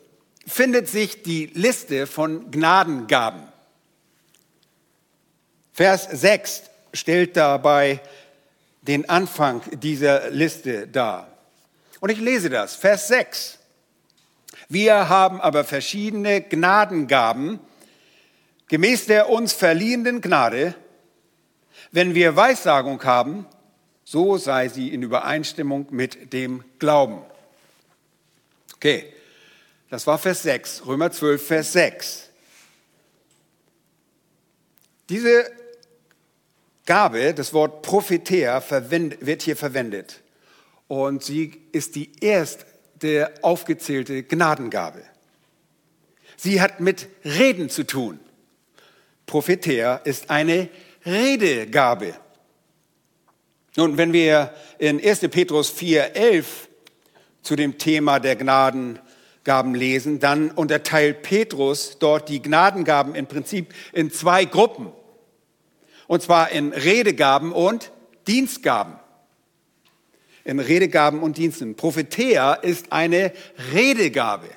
findet 0.45 0.87
sich 0.87 1.23
die 1.23 1.47
Liste 1.47 2.05
von 2.05 2.51
Gnadengaben. 2.51 3.41
Vers 5.73 6.07
6 6.11 6.63
stellt 6.93 7.35
dabei 7.35 7.99
den 8.81 9.09
Anfang 9.09 9.61
dieser 9.71 10.29
Liste 10.29 10.87
dar. 10.87 11.27
Und 11.99 12.09
ich 12.09 12.19
lese 12.19 12.49
das, 12.49 12.75
Vers 12.75 13.07
6. 13.07 13.59
Wir 14.69 15.09
haben 15.09 15.41
aber 15.41 15.63
verschiedene 15.63 16.41
Gnadengaben 16.41 17.59
gemäß 18.67 19.05
der 19.05 19.29
uns 19.29 19.53
verliehenen 19.53 20.21
Gnade. 20.21 20.75
Wenn 21.91 22.15
wir 22.15 22.35
Weissagung 22.35 23.03
haben, 23.03 23.45
so 24.03 24.37
sei 24.37 24.67
sie 24.67 24.89
in 24.93 25.03
Übereinstimmung 25.03 25.87
mit 25.91 26.33
dem 26.33 26.63
Glauben. 26.79 27.21
Okay, 28.75 29.13
das 29.89 30.07
war 30.07 30.17
Vers 30.17 30.43
6, 30.43 30.85
Römer 30.85 31.11
12, 31.11 31.47
Vers 31.47 31.73
6. 31.73 32.29
Diese 35.09 35.51
Gabe, 36.85 37.33
das 37.33 37.53
Wort 37.53 37.81
Propheter, 37.81 38.61
wird 38.69 39.41
hier 39.41 39.55
verwendet. 39.55 40.21
Und 40.87 41.23
sie 41.23 41.61
ist 41.71 41.95
die 41.95 42.11
erste 42.19 43.31
aufgezählte 43.41 44.23
Gnadengabe. 44.23 45.01
Sie 46.35 46.61
hat 46.61 46.79
mit 46.79 47.07
Reden 47.23 47.69
zu 47.69 47.85
tun. 47.85 48.19
Propheter 49.25 50.01
ist 50.05 50.29
eine 50.29 50.69
Redegabe. 51.05 52.15
Nun, 53.75 53.97
wenn 53.97 54.13
wir 54.13 54.53
in 54.77 55.03
1. 55.03 55.21
Petrus 55.31 55.73
4,11 55.73 56.45
zu 57.41 57.55
dem 57.55 57.77
Thema 57.77 58.19
der 58.19 58.35
Gnadengaben 58.35 59.73
lesen, 59.73 60.19
dann 60.19 60.51
unterteilt 60.51 61.23
Petrus 61.23 61.97
dort 61.99 62.29
die 62.29 62.41
Gnadengaben 62.41 63.15
im 63.15 63.25
Prinzip 63.25 63.73
in 63.91 64.11
zwei 64.11 64.45
Gruppen. 64.45 64.91
Und 66.07 66.21
zwar 66.21 66.51
in 66.51 66.73
Redegaben 66.73 67.51
und 67.51 67.91
Dienstgaben. 68.27 68.95
In 70.43 70.59
Redegaben 70.59 71.21
und 71.21 71.37
Diensten. 71.37 71.75
Prophetea 71.75 72.53
ist 72.55 72.91
eine 72.91 73.31
Redegabe. 73.73 74.49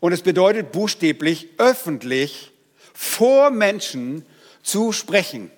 Und 0.00 0.12
es 0.12 0.22
bedeutet 0.22 0.72
buchstäblich 0.72 1.48
öffentlich 1.58 2.52
vor 2.92 3.50
Menschen 3.50 4.26
zu 4.62 4.92
sprechen, 4.92 5.50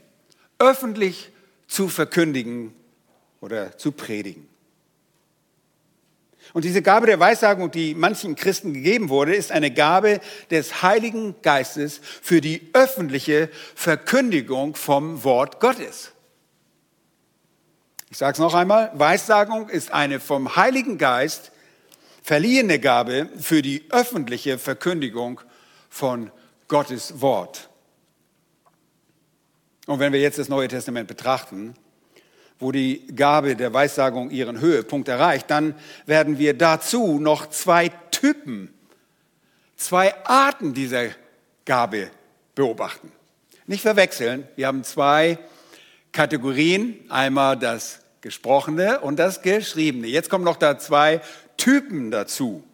öffentlich 0.58 1.30
zu 1.66 1.88
verkündigen 1.88 2.74
oder 3.40 3.76
zu 3.78 3.92
predigen. 3.92 4.48
Und 6.56 6.64
diese 6.64 6.80
Gabe 6.80 7.04
der 7.04 7.20
Weissagung, 7.20 7.70
die 7.70 7.94
manchen 7.94 8.34
Christen 8.34 8.72
gegeben 8.72 9.10
wurde, 9.10 9.34
ist 9.34 9.52
eine 9.52 9.70
Gabe 9.70 10.20
des 10.50 10.80
Heiligen 10.80 11.34
Geistes 11.42 12.00
für 12.22 12.40
die 12.40 12.70
öffentliche 12.72 13.50
Verkündigung 13.74 14.74
vom 14.74 15.22
Wort 15.22 15.60
Gottes. 15.60 16.12
Ich 18.08 18.16
sage 18.16 18.32
es 18.32 18.38
noch 18.38 18.54
einmal, 18.54 18.90
Weissagung 18.94 19.68
ist 19.68 19.92
eine 19.92 20.18
vom 20.18 20.56
Heiligen 20.56 20.96
Geist 20.96 21.52
verliehene 22.22 22.80
Gabe 22.80 23.28
für 23.38 23.60
die 23.60 23.84
öffentliche 23.90 24.56
Verkündigung 24.56 25.42
von 25.90 26.30
Gottes 26.68 27.20
Wort. 27.20 27.68
Und 29.84 29.98
wenn 29.98 30.14
wir 30.14 30.20
jetzt 30.20 30.38
das 30.38 30.48
Neue 30.48 30.68
Testament 30.68 31.06
betrachten, 31.06 31.76
wo 32.58 32.72
die 32.72 33.06
Gabe 33.08 33.56
der 33.56 33.72
Weissagung 33.72 34.30
ihren 34.30 34.60
Höhepunkt 34.60 35.08
erreicht, 35.08 35.50
dann 35.50 35.74
werden 36.06 36.38
wir 36.38 36.56
dazu 36.56 37.18
noch 37.18 37.50
zwei 37.50 37.90
Typen, 38.10 38.72
zwei 39.76 40.14
Arten 40.24 40.72
dieser 40.72 41.08
Gabe 41.64 42.10
beobachten. 42.54 43.12
Nicht 43.66 43.82
verwechseln, 43.82 44.48
wir 44.56 44.68
haben 44.68 44.84
zwei 44.84 45.38
Kategorien, 46.12 46.98
einmal 47.10 47.58
das 47.58 48.00
Gesprochene 48.22 49.00
und 49.00 49.18
das 49.18 49.42
Geschriebene. 49.42 50.06
Jetzt 50.06 50.30
kommen 50.30 50.44
noch 50.44 50.56
da 50.56 50.78
zwei 50.78 51.20
Typen 51.56 52.10
dazu. 52.10 52.64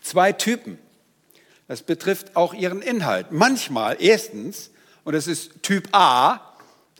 Zwei 0.00 0.32
Typen. 0.32 0.78
Das 1.68 1.82
betrifft 1.82 2.34
auch 2.34 2.54
ihren 2.54 2.82
Inhalt. 2.82 3.30
Manchmal, 3.30 3.96
erstens, 4.00 4.70
und 5.04 5.14
das 5.14 5.26
ist 5.26 5.62
Typ 5.62 5.88
A, 5.92 6.51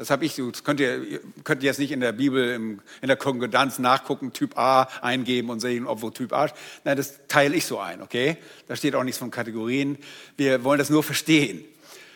das 0.02 0.10
habe 0.10 0.24
ich, 0.24 0.34
das 0.34 0.64
könnt 0.64 0.80
ihr, 0.80 1.20
könnt 1.44 1.62
ihr 1.62 1.68
jetzt 1.68 1.78
nicht 1.78 1.92
in 1.92 2.00
der 2.00 2.10
Bibel, 2.10 2.54
in 2.54 2.80
der 3.06 3.16
Konkordanz 3.16 3.78
nachgucken, 3.78 4.32
Typ 4.32 4.58
A 4.58 4.88
eingeben 5.00 5.48
und 5.48 5.60
sehen, 5.60 5.86
ob 5.86 6.02
wo 6.02 6.10
Typ 6.10 6.32
A. 6.32 6.48
Nein, 6.82 6.96
das 6.96 7.20
teile 7.28 7.54
ich 7.54 7.66
so 7.66 7.78
ein, 7.78 8.02
okay? 8.02 8.36
Da 8.66 8.74
steht 8.74 8.96
auch 8.96 9.04
nichts 9.04 9.20
von 9.20 9.30
Kategorien. 9.30 9.96
Wir 10.36 10.64
wollen 10.64 10.80
das 10.80 10.90
nur 10.90 11.04
verstehen. 11.04 11.64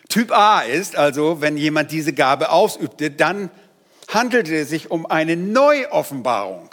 Typ 0.09 0.33
A 0.33 0.63
ist 0.63 0.97
also, 0.97 1.41
wenn 1.41 1.57
jemand 1.57 1.93
diese 1.93 2.13
Gabe 2.13 2.51
ausübte, 2.51 3.13
dann 3.13 3.51
handelte 4.09 4.57
es 4.57 4.69
sich 4.69 4.91
um 4.91 5.07
eine 5.07 5.37
Neuoffenbarung. 5.37 6.71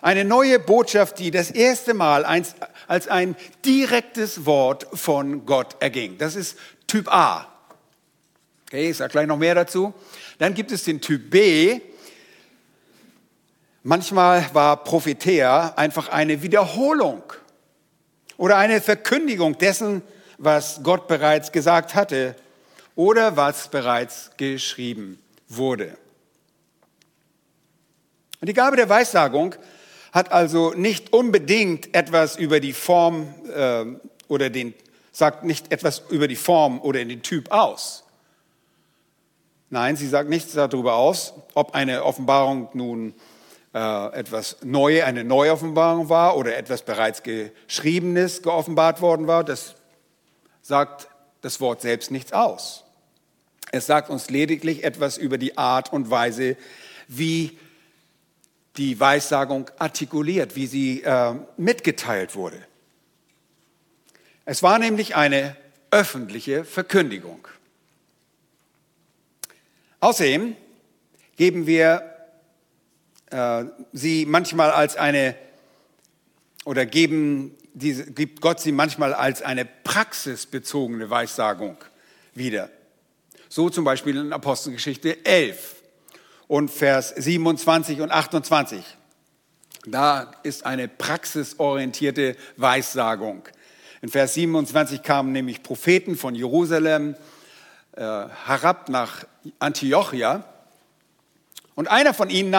Eine 0.00 0.24
neue 0.24 0.58
Botschaft, 0.58 1.18
die 1.18 1.30
das 1.30 1.50
erste 1.50 1.92
Mal 1.92 2.24
als 2.24 3.08
ein 3.08 3.36
direktes 3.66 4.46
Wort 4.46 4.86
von 4.94 5.44
Gott 5.44 5.76
erging. 5.80 6.16
Das 6.16 6.36
ist 6.36 6.56
Typ 6.86 7.12
A. 7.12 7.52
Okay, 8.72 8.88
ich 8.88 8.96
sage 8.96 9.12
gleich 9.12 9.26
noch 9.26 9.36
mehr 9.36 9.54
dazu. 9.54 9.92
Dann 10.38 10.54
gibt 10.54 10.72
es 10.72 10.84
den 10.84 11.00
Typ 11.00 11.30
B. 11.30 11.80
Manchmal 13.82 14.46
war 14.52 14.84
Prophetea 14.84 15.74
einfach 15.76 16.08
eine 16.08 16.42
Wiederholung 16.42 17.22
oder 18.36 18.56
eine 18.56 18.80
Verkündigung 18.80 19.58
dessen, 19.58 20.02
was 20.38 20.80
Gott 20.82 21.08
bereits 21.08 21.52
gesagt 21.52 21.94
hatte 21.94 22.36
oder 22.94 23.36
was 23.36 23.68
bereits 23.68 24.30
geschrieben 24.36 25.18
wurde. 25.48 25.96
Und 28.40 28.48
die 28.48 28.54
Gabe 28.54 28.76
der 28.76 28.88
Weissagung 28.88 29.54
hat 30.12 30.30
also 30.32 30.72
nicht 30.74 31.12
unbedingt 31.12 31.94
etwas 31.94 32.36
über 32.36 32.60
die 32.60 32.72
Form 32.72 33.34
äh, 33.54 33.84
oder 34.28 34.50
den, 34.50 34.74
sagt 35.12 35.44
nicht 35.44 35.72
etwas 35.72 36.02
über 36.10 36.28
die 36.28 36.36
Form 36.36 36.80
oder 36.80 37.04
den 37.04 37.22
Typ 37.22 37.50
aus. 37.50 38.04
Nein, 39.72 39.96
sie 39.96 40.06
sagt 40.06 40.28
nichts 40.28 40.52
darüber 40.52 40.96
aus, 40.96 41.32
ob 41.54 41.74
eine 41.74 42.04
Offenbarung 42.04 42.68
nun 42.74 43.14
äh, 43.72 44.12
etwas 44.12 44.58
Neue, 44.62 45.06
eine 45.06 45.24
Neuoffenbarung 45.24 46.10
war 46.10 46.36
oder 46.36 46.58
etwas 46.58 46.82
bereits 46.82 47.22
Geschriebenes 47.22 48.42
geoffenbart 48.42 49.00
worden 49.00 49.26
war. 49.26 49.44
Das 49.44 49.74
sagt 50.60 51.08
das 51.40 51.58
Wort 51.62 51.80
selbst 51.80 52.10
nichts 52.10 52.34
aus. 52.34 52.84
Es 53.70 53.86
sagt 53.86 54.10
uns 54.10 54.28
lediglich 54.28 54.84
etwas 54.84 55.16
über 55.16 55.38
die 55.38 55.56
Art 55.56 55.90
und 55.90 56.10
Weise, 56.10 56.58
wie 57.08 57.58
die 58.76 59.00
Weissagung 59.00 59.70
artikuliert, 59.78 60.54
wie 60.54 60.66
sie 60.66 61.00
äh, 61.00 61.34
mitgeteilt 61.56 62.36
wurde. 62.36 62.58
Es 64.44 64.62
war 64.62 64.78
nämlich 64.78 65.16
eine 65.16 65.56
öffentliche 65.90 66.66
Verkündigung. 66.66 67.48
Außerdem 70.02 70.56
geben 71.36 71.68
wir 71.68 72.02
äh, 73.30 73.64
sie 73.92 74.26
manchmal 74.26 74.72
als 74.72 74.96
eine 74.96 75.36
oder 76.64 76.86
geben 76.86 77.54
diese, 77.72 78.10
gibt 78.10 78.40
Gott 78.40 78.58
sie 78.58 78.72
manchmal 78.72 79.14
als 79.14 79.42
eine 79.42 79.64
praxisbezogene 79.64 81.08
Weissagung 81.08 81.76
wieder. 82.34 82.68
So 83.48 83.70
zum 83.70 83.84
Beispiel 83.84 84.16
in 84.16 84.32
Apostelgeschichte 84.32 85.24
11 85.24 85.76
und 86.48 86.72
Vers 86.72 87.10
27 87.10 88.00
und 88.00 88.10
28. 88.10 88.84
Da 89.86 90.32
ist 90.42 90.66
eine 90.66 90.88
praxisorientierte 90.88 92.34
Weissagung. 92.56 93.44
In 94.00 94.08
Vers 94.08 94.34
27 94.34 95.04
kamen 95.04 95.30
nämlich 95.30 95.62
Propheten 95.62 96.16
von 96.16 96.34
Jerusalem 96.34 97.14
herab 97.94 98.88
nach 98.88 99.26
Antiochia. 99.58 100.44
Und 101.74 101.88
einer 101.88 102.14
von 102.14 102.30
ihnen 102.30 102.50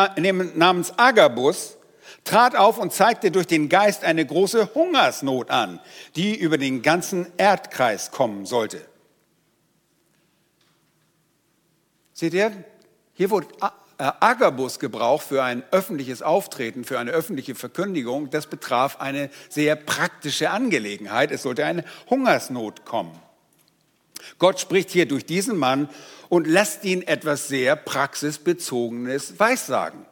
namens 0.55 0.93
Agabus 0.97 1.77
trat 2.23 2.55
auf 2.55 2.77
und 2.77 2.93
zeigte 2.93 3.31
durch 3.31 3.47
den 3.47 3.69
Geist 3.69 4.03
eine 4.03 4.25
große 4.25 4.73
Hungersnot 4.73 5.49
an, 5.49 5.79
die 6.15 6.35
über 6.35 6.57
den 6.57 6.81
ganzen 6.81 7.27
Erdkreis 7.37 8.11
kommen 8.11 8.45
sollte. 8.45 8.81
Seht 12.13 12.33
ihr, 12.33 12.51
hier 13.13 13.29
wurde 13.31 13.47
äh, 13.97 14.11
Agabus 14.19 14.79
gebraucht 14.79 15.25
für 15.25 15.43
ein 15.43 15.63
öffentliches 15.71 16.21
Auftreten, 16.21 16.83
für 16.83 16.99
eine 16.99 17.11
öffentliche 17.11 17.55
Verkündigung. 17.55 18.29
Das 18.29 18.47
betraf 18.47 19.01
eine 19.01 19.29
sehr 19.49 19.75
praktische 19.75 20.51
Angelegenheit. 20.51 21.31
Es 21.31 21.43
sollte 21.43 21.65
eine 21.65 21.83
Hungersnot 22.09 22.85
kommen. 22.85 23.19
Gott 24.39 24.59
spricht 24.59 24.89
hier 24.89 25.07
durch 25.07 25.25
diesen 25.25 25.57
Mann 25.57 25.89
und 26.29 26.47
lässt 26.47 26.83
ihn 26.83 27.01
etwas 27.01 27.47
sehr 27.47 27.75
praxisbezogenes 27.75 29.39
weissagen. 29.39 30.05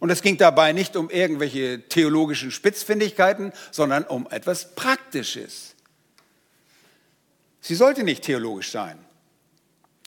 Und 0.00 0.10
es 0.10 0.22
ging 0.22 0.36
dabei 0.36 0.72
nicht 0.72 0.96
um 0.96 1.10
irgendwelche 1.10 1.88
theologischen 1.88 2.50
Spitzfindigkeiten, 2.50 3.52
sondern 3.70 4.04
um 4.04 4.26
etwas 4.30 4.74
Praktisches. 4.74 5.74
Sie 7.60 7.76
sollte 7.76 8.02
nicht 8.02 8.24
theologisch 8.24 8.72
sein. 8.72 8.98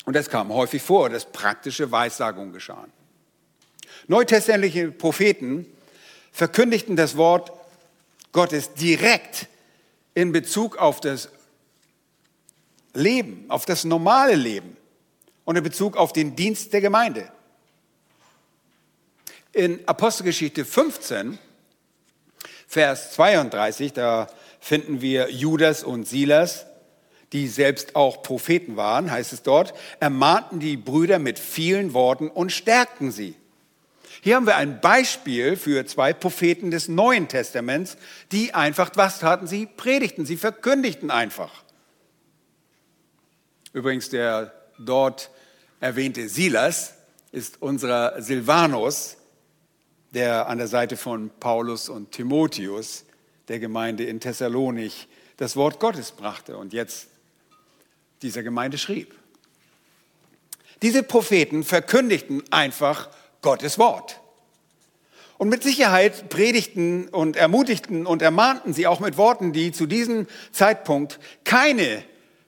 Und 0.04 0.16
es 0.16 0.30
kam 0.30 0.54
häufig 0.54 0.82
vor, 0.82 1.10
dass 1.10 1.32
praktische 1.32 1.92
Weissagungen 1.92 2.52
geschahen. 2.52 2.92
Neutestamentliche 4.08 4.92
Propheten 4.92 5.66
verkündigten 6.32 6.96
das 6.96 7.16
Wort 7.16 7.52
Gottes 8.34 8.74
direkt 8.74 9.48
in 10.14 10.32
Bezug 10.32 10.78
auf 10.78 11.00
das 11.00 11.30
Leben, 12.96 13.46
auf 13.50 13.66
das 13.66 13.84
normale 13.84 14.36
Leben 14.36 14.78
und 15.44 15.56
in 15.56 15.64
Bezug 15.64 15.96
auf 15.96 16.14
den 16.14 16.36
Dienst 16.36 16.74
der 16.74 16.82
Gemeinde. 16.82 17.32
In 19.54 19.80
Apostelgeschichte 19.88 20.66
15, 20.66 21.38
Vers 22.68 23.12
32, 23.14 23.94
da 23.94 24.28
finden 24.60 25.02
wir 25.02 25.30
Judas 25.30 25.84
und 25.84 26.08
Silas, 26.08 26.66
die 27.32 27.48
selbst 27.48 27.96
auch 27.96 28.24
Propheten 28.24 28.76
waren, 28.78 29.12
heißt 29.12 29.34
es 29.34 29.44
dort, 29.44 29.74
ermahnten 30.00 30.60
die 30.60 30.78
Brüder 30.78 31.20
mit 31.20 31.40
vielen 31.40 31.94
Worten 31.94 32.30
und 32.30 32.52
stärkten 32.52 33.12
sie. 33.12 33.36
Hier 34.22 34.38
haben 34.38 34.48
wir 34.48 34.56
ein 34.56 34.82
Beispiel 34.82 35.56
für 35.56 35.86
zwei 35.86 36.14
Propheten 36.14 36.72
des 36.72 36.88
Neuen 36.88 37.28
Testaments, 37.28 37.98
die 38.32 38.54
einfach, 38.54 38.92
was 38.96 39.20
taten 39.20 39.48
sie? 39.48 39.68
Predigten, 39.68 40.26
sie 40.26 40.38
verkündigten 40.38 41.12
einfach. 41.12 41.65
Übrigens, 43.76 44.08
der 44.08 44.54
dort 44.80 45.30
erwähnte 45.82 46.30
Silas 46.30 46.94
ist 47.34 47.62
unser 47.62 48.22
Silvanus, 48.22 49.18
der 50.14 50.48
an 50.48 50.60
der 50.60 50.70
Seite 50.70 50.96
von 50.96 51.30
Paulus 51.42 51.90
und 51.90 52.14
Timotheus 52.14 53.04
der 53.50 53.60
Gemeinde 53.60 54.06
in 54.06 54.22
Thessalonich 54.22 55.10
das 55.36 55.58
Wort 55.58 55.82
Gottes 55.82 56.14
brachte 56.14 56.56
und 56.56 56.72
jetzt 56.72 57.08
dieser 58.22 58.44
Gemeinde 58.44 58.78
schrieb. 58.78 59.14
Diese 60.82 61.04
Propheten 61.04 61.66
verkündigten 61.66 62.44
einfach 62.52 63.10
Gottes 63.42 63.78
Wort. 63.78 64.22
Und 65.38 65.50
mit 65.50 65.64
Sicherheit 65.64 66.30
predigten 66.30 67.10
und 67.10 67.36
ermutigten 67.36 68.06
und 68.06 68.22
ermahnten 68.22 68.74
sie 68.74 68.88
auch 68.88 69.02
mit 69.02 69.18
Worten, 69.18 69.52
die 69.52 69.74
zu 69.74 69.86
diesem 69.86 70.28
Zeitpunkt 70.54 71.20
keine 71.44 72.06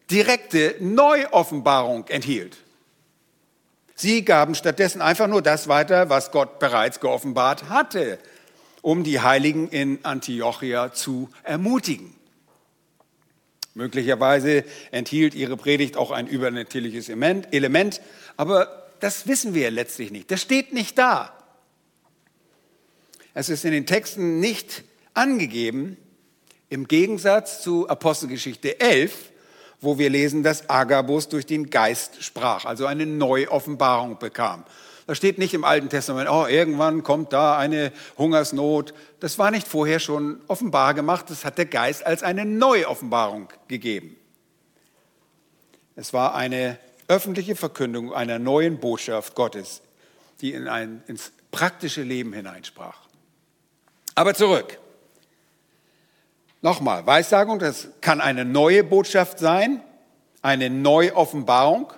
direkte 0.10 0.76
Neuoffenbarung 0.80 2.08
enthielt. 2.08 2.58
Sie 3.96 4.24
gaben 4.24 4.56
stattdessen 4.56 5.02
einfach 5.02 5.28
nur 5.28 5.41
das 5.41 5.67
weiter, 5.67 6.10
was 6.10 6.32
Gott 6.32 6.60
bereits 6.60 7.00
geoffenbart 7.00 7.70
hatte, 7.70 8.20
um 8.82 9.04
die 9.04 9.22
Heiligen 9.22 9.70
in 9.70 10.06
Antiochia 10.06 10.93
zu 10.93 11.30
ermutigen. 11.43 12.13
Möglicherweise 13.74 14.63
enthielt 14.91 15.36
ihre 15.36 15.58
Predigt 15.58 15.98
auch 15.98 16.12
ein 16.12 16.28
übernatürliches 16.28 17.10
Element, 17.10 18.02
aber 18.36 18.88
das 19.00 19.28
wissen 19.28 19.54
wir 19.54 19.70
letztlich 19.72 20.12
nicht. 20.12 20.32
Das 20.32 20.41
steht 20.41 20.74
nicht 20.74 20.98
da. 20.98 21.34
Es 23.34 23.50
ist 23.50 23.65
in 23.65 23.72
den 23.72 23.86
Texten 23.86 24.39
nicht 24.39 24.84
angegeben, 25.13 25.98
im 26.70 26.88
Gegensatz 26.88 27.62
zu 27.62 27.88
Apostelgeschichte 27.88 28.80
11, 28.80 29.32
wo 29.82 29.98
wir 29.98 30.10
lesen, 30.10 30.44
dass 30.44 30.70
Agabus 30.70 31.30
durch 31.30 31.46
den 31.46 31.70
Geist 31.70 32.24
sprach, 32.24 32.66
also 32.66 32.86
eine 32.86 33.06
Neuoffenbarung 33.06 34.18
bekam. 34.18 34.63
Da 35.06 35.16
steht 35.16 35.38
nicht 35.38 35.54
im 35.54 35.63
Alten 35.63 35.90
Testament, 35.90 36.30
oh, 36.30 36.48
irgendwann 36.48 37.02
kommt 37.02 37.32
da 37.32 37.58
eine 37.58 37.94
Hungersnot. 38.18 38.94
Das 39.22 39.40
war 39.40 39.52
nicht 39.52 39.66
vorher 39.66 40.00
schon 40.00 40.42
offenbar 40.48 40.94
gemacht, 40.94 41.30
das 41.30 41.46
hat 41.46 41.58
der 41.58 41.66
Geist 41.66 42.06
als 42.06 42.24
eine 42.24 42.44
Neuoffenbarung 42.44 43.48
gegeben. 43.70 44.18
Es 45.96 46.12
war 46.12 46.36
eine 46.36 46.78
öffentliche 47.08 47.56
Verkündung 47.56 48.13
einer 48.13 48.38
neuen 48.38 48.80
Botschaft 48.80 49.34
Gottes, 49.34 49.82
die 50.42 50.54
in 50.54 50.68
ein, 50.68 51.02
ins 51.08 51.32
praktische 51.52 52.04
Leben 52.04 52.34
hineinsprach. 52.34 53.00
Aber 54.13 54.34
zurück. 54.34 54.78
Nochmal, 56.62 57.06
Weissagung, 57.06 57.60
das 57.60 57.89
kann 58.02 58.20
eine 58.20 58.43
neue 58.43 58.84
Botschaft 58.84 59.38
sein, 59.38 59.82
eine 60.41 60.70
Neuoffenbarung, 60.70 61.93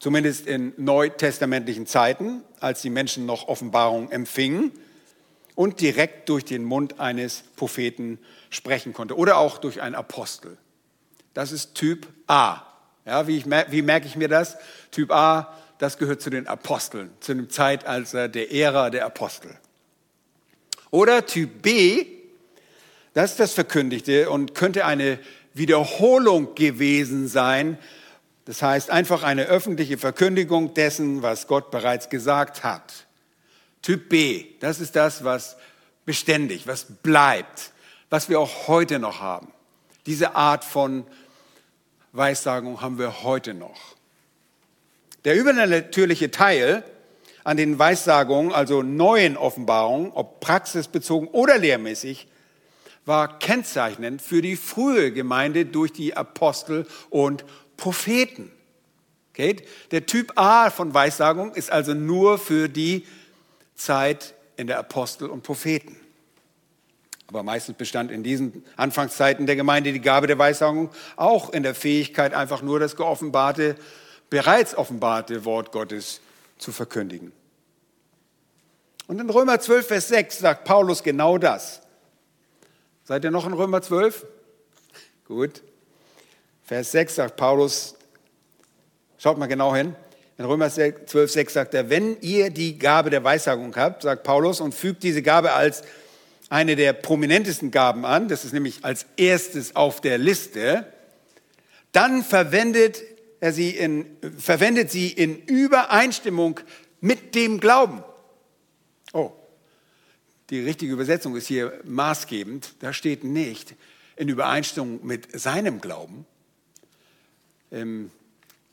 zumindest 0.00 0.46
in 0.46 0.72
neutestamentlichen 0.76 1.86
Zeiten, 1.86 2.42
als 2.58 2.82
die 2.82 2.90
Menschen 2.90 3.24
noch 3.24 3.46
Offenbarung 3.46 4.10
empfingen 4.10 4.72
und 5.54 5.80
direkt 5.80 6.28
durch 6.28 6.44
den 6.44 6.64
Mund 6.64 6.98
eines 6.98 7.44
Propheten 7.54 8.18
sprechen 8.50 8.92
konnte 8.92 9.16
oder 9.16 9.38
auch 9.38 9.58
durch 9.58 9.80
einen 9.80 9.94
Apostel. 9.94 10.58
Das 11.32 11.52
ist 11.52 11.74
Typ 11.74 12.08
A. 12.26 12.62
Ja, 13.04 13.28
wie, 13.28 13.36
ich, 13.36 13.46
wie 13.46 13.82
merke 13.82 14.06
ich 14.06 14.16
mir 14.16 14.28
das? 14.28 14.56
Typ 14.90 15.12
A, 15.12 15.54
das 15.78 15.98
gehört 15.98 16.20
zu 16.20 16.30
den 16.30 16.48
Aposteln, 16.48 17.10
zu 17.20 17.34
dem 17.34 17.48
Zeitalter 17.48 18.28
der 18.28 18.52
Ära 18.52 18.90
der 18.90 19.06
Apostel. 19.06 19.56
Oder 20.90 21.26
Typ 21.26 21.62
B, 21.62 22.15
das 23.16 23.30
ist 23.30 23.40
das 23.40 23.54
Verkündigte 23.54 24.28
und 24.28 24.54
könnte 24.54 24.84
eine 24.84 25.18
Wiederholung 25.54 26.54
gewesen 26.54 27.28
sein. 27.28 27.78
Das 28.44 28.60
heißt 28.60 28.90
einfach 28.90 29.22
eine 29.22 29.46
öffentliche 29.46 29.96
Verkündigung 29.96 30.74
dessen, 30.74 31.22
was 31.22 31.46
Gott 31.46 31.70
bereits 31.70 32.10
gesagt 32.10 32.62
hat. 32.62 33.06
Typ 33.80 34.10
B, 34.10 34.44
das 34.60 34.80
ist 34.80 34.96
das, 34.96 35.24
was 35.24 35.56
beständig, 36.04 36.66
was 36.66 36.84
bleibt, 37.02 37.72
was 38.10 38.28
wir 38.28 38.38
auch 38.38 38.68
heute 38.68 38.98
noch 38.98 39.18
haben. 39.22 39.50
Diese 40.04 40.34
Art 40.34 40.62
von 40.62 41.06
Weissagung 42.12 42.82
haben 42.82 42.98
wir 42.98 43.22
heute 43.22 43.54
noch. 43.54 43.96
Der 45.24 45.36
übernatürliche 45.36 46.30
Teil 46.30 46.84
an 47.44 47.56
den 47.56 47.78
Weissagungen, 47.78 48.52
also 48.52 48.82
neuen 48.82 49.38
Offenbarungen, 49.38 50.12
ob 50.12 50.40
praxisbezogen 50.40 51.28
oder 51.28 51.56
lehrmäßig, 51.56 52.28
war 53.06 53.38
kennzeichnend 53.38 54.20
für 54.20 54.42
die 54.42 54.56
frühe 54.56 55.12
Gemeinde 55.12 55.64
durch 55.64 55.92
die 55.92 56.16
Apostel 56.16 56.86
und 57.08 57.44
Propheten. 57.76 58.50
Okay? 59.32 59.56
Der 59.92 60.06
Typ 60.06 60.32
A 60.34 60.70
von 60.70 60.92
Weissagung 60.92 61.54
ist 61.54 61.70
also 61.70 61.94
nur 61.94 62.38
für 62.38 62.68
die 62.68 63.06
Zeit 63.76 64.34
in 64.56 64.66
der 64.66 64.78
Apostel 64.78 65.30
und 65.30 65.42
Propheten. 65.42 65.96
Aber 67.28 67.42
meistens 67.42 67.76
bestand 67.76 68.10
in 68.10 68.22
diesen 68.22 68.64
Anfangszeiten 68.76 69.46
der 69.46 69.56
Gemeinde 69.56 69.92
die 69.92 70.00
Gabe 70.00 70.26
der 70.26 70.38
Weissagung 70.38 70.90
auch 71.16 71.50
in 71.50 71.62
der 71.62 71.74
Fähigkeit, 71.74 72.34
einfach 72.34 72.62
nur 72.62 72.78
das 72.78 72.96
geoffenbarte, 72.96 73.76
bereits 74.30 74.76
offenbarte 74.76 75.44
Wort 75.44 75.72
Gottes 75.72 76.20
zu 76.58 76.72
verkündigen. 76.72 77.32
Und 79.06 79.20
in 79.20 79.30
Römer 79.30 79.60
12, 79.60 79.86
Vers 79.86 80.08
6 80.08 80.38
sagt 80.38 80.64
Paulus 80.64 81.02
genau 81.02 81.38
das. 81.38 81.82
Seid 83.06 83.22
ihr 83.22 83.30
noch 83.30 83.46
in 83.46 83.52
Römer 83.52 83.82
12? 83.82 84.26
Gut. 85.28 85.62
Vers 86.64 86.90
6 86.90 87.14
sagt 87.14 87.36
Paulus, 87.36 87.94
schaut 89.16 89.38
mal 89.38 89.46
genau 89.46 89.76
hin. 89.76 89.94
In 90.38 90.44
Römer 90.44 90.68
12, 90.68 91.30
6 91.30 91.52
sagt 91.52 91.74
er, 91.74 91.88
wenn 91.88 92.20
ihr 92.20 92.50
die 92.50 92.80
Gabe 92.80 93.10
der 93.10 93.22
Weissagung 93.22 93.76
habt, 93.76 94.02
sagt 94.02 94.24
Paulus, 94.24 94.60
und 94.60 94.74
fügt 94.74 95.04
diese 95.04 95.22
Gabe 95.22 95.52
als 95.52 95.84
eine 96.48 96.74
der 96.74 96.94
prominentesten 96.94 97.70
Gaben 97.70 98.04
an, 98.04 98.26
das 98.26 98.44
ist 98.44 98.52
nämlich 98.52 98.84
als 98.84 99.06
erstes 99.16 99.76
auf 99.76 100.00
der 100.00 100.18
Liste, 100.18 100.92
dann 101.92 102.24
verwendet 102.24 103.04
er 103.38 103.52
sie 103.52 103.70
in, 103.70 104.16
verwendet 104.36 104.90
sie 104.90 105.12
in 105.12 105.38
Übereinstimmung 105.44 106.58
mit 107.00 107.36
dem 107.36 107.60
Glauben. 107.60 108.02
Oh, 109.12 109.30
die 110.50 110.60
richtige 110.60 110.92
Übersetzung 110.92 111.36
ist 111.36 111.46
hier 111.46 111.80
maßgebend. 111.84 112.74
Da 112.80 112.92
steht 112.92 113.24
nicht 113.24 113.74
in 114.16 114.28
Übereinstimmung 114.28 115.04
mit 115.04 115.38
seinem 115.38 115.80
Glauben. 115.80 116.24
Im 117.70 118.10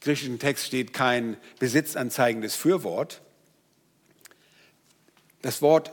griechischen 0.01 0.39
Text 0.39 0.65
steht 0.65 0.93
kein 0.93 1.37
besitzanzeigendes 1.59 2.55
Fürwort. 2.55 3.21
Das 5.41 5.61
Wort 5.61 5.91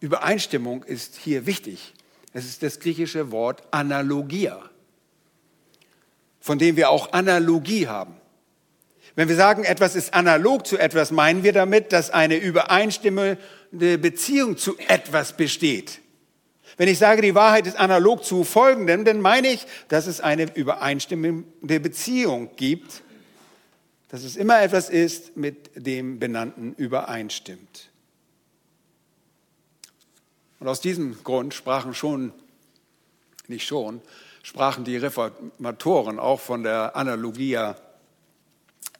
Übereinstimmung 0.00 0.82
ist 0.84 1.16
hier 1.16 1.46
wichtig. 1.46 1.94
Es 2.32 2.44
ist 2.44 2.62
das 2.62 2.80
griechische 2.80 3.30
Wort 3.30 3.62
Analogia, 3.70 4.70
von 6.40 6.58
dem 6.58 6.76
wir 6.76 6.90
auch 6.90 7.12
Analogie 7.12 7.86
haben. 7.88 8.14
Wenn 9.14 9.28
wir 9.28 9.36
sagen, 9.36 9.64
etwas 9.64 9.96
ist 9.96 10.14
analog 10.14 10.66
zu 10.66 10.78
etwas, 10.78 11.10
meinen 11.10 11.42
wir 11.42 11.52
damit, 11.52 11.92
dass 11.92 12.10
eine 12.10 12.36
übereinstimmende 13.70 13.98
Beziehung 13.98 14.56
zu 14.56 14.76
etwas 14.78 15.36
besteht. 15.36 16.00
Wenn 16.76 16.88
ich 16.88 16.98
sage, 16.98 17.22
die 17.22 17.34
Wahrheit 17.34 17.66
ist 17.66 17.76
analog 17.76 18.24
zu 18.24 18.44
folgendem, 18.44 19.04
dann 19.04 19.20
meine 19.20 19.48
ich, 19.48 19.66
dass 19.88 20.06
es 20.06 20.20
eine 20.20 20.54
übereinstimmende 20.54 21.80
Beziehung 21.80 22.50
gibt, 22.56 23.02
dass 24.08 24.22
es 24.22 24.36
immer 24.36 24.62
etwas 24.62 24.88
ist, 24.88 25.36
mit 25.36 25.70
dem 25.74 26.18
Benannten 26.18 26.74
übereinstimmt. 26.74 27.90
Und 30.60 30.68
aus 30.68 30.80
diesem 30.80 31.22
Grund 31.24 31.54
sprachen 31.54 31.94
schon, 31.94 32.32
nicht 33.48 33.66
schon, 33.66 34.00
sprachen 34.42 34.84
die 34.84 34.96
Reformatoren 34.96 36.18
auch 36.18 36.40
von 36.40 36.62
der 36.62 36.96
Analogia 36.96 37.76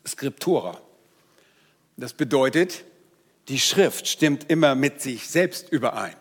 Scriptura. 0.06 0.80
Das 1.96 2.12
bedeutet, 2.12 2.84
die 3.48 3.58
Schrift 3.58 4.06
stimmt 4.06 4.50
immer 4.50 4.74
mit 4.74 5.00
sich 5.00 5.28
selbst 5.28 5.70
überein. 5.70 6.14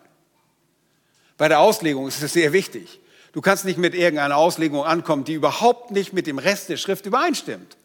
Bei 1.38 1.48
der 1.48 1.60
Auslegung 1.60 2.08
ist 2.08 2.22
es 2.22 2.34
sehr 2.34 2.54
wichtig. 2.54 3.00
Du 3.34 3.42
kannst 3.42 3.66
nicht 3.66 3.78
mit 3.78 3.94
irgendeiner 3.94 4.38
Auslegung 4.38 4.84
ankommen, 4.84 5.24
die 5.24 5.34
überhaupt 5.34 5.92
nicht 5.92 6.13
mit 6.13 6.26
dem 6.26 6.40
Rest 6.40 6.70
der 6.70 6.78
Schrift 6.78 7.06
übereinstimmt. 7.06 7.78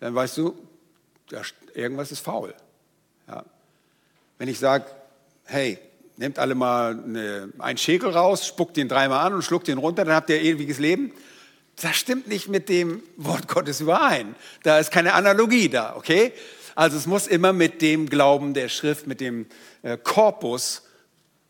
Dann 0.00 0.14
weißt 0.14 0.36
du, 0.36 0.54
irgendwas 1.74 2.12
ist 2.12 2.20
faul. 2.20 2.54
Ja. 3.26 3.44
Wenn 4.38 4.48
ich 4.48 4.58
sage, 4.58 4.84
hey, 5.44 5.78
nehmt 6.16 6.38
alle 6.38 6.54
mal 6.54 6.92
eine, 6.92 7.48
einen 7.58 7.78
Schäkel 7.78 8.10
raus, 8.10 8.46
spuckt 8.46 8.76
den 8.76 8.88
dreimal 8.88 9.26
an 9.26 9.34
und 9.34 9.42
schluckt 9.42 9.66
den 9.66 9.78
runter, 9.78 10.04
dann 10.04 10.14
habt 10.14 10.30
ihr 10.30 10.40
ewiges 10.40 10.78
Leben 10.78 11.12
das 11.76 11.96
stimmt 11.96 12.26
nicht 12.26 12.48
mit 12.48 12.68
dem 12.68 13.02
Wort 13.16 13.48
Gottes 13.48 13.80
überein. 13.80 14.34
Da 14.62 14.78
ist 14.78 14.90
keine 14.90 15.12
Analogie 15.12 15.68
da, 15.68 15.94
okay? 15.96 16.32
Also 16.76 16.98
es 16.98 17.06
muss 17.06 17.26
immer 17.26 17.52
mit 17.52 17.82
dem 17.82 18.08
Glauben 18.08 18.54
der 18.54 18.68
Schrift, 18.68 19.06
mit 19.06 19.20
dem 19.20 19.46
äh, 19.82 19.96
Korpus, 19.96 20.82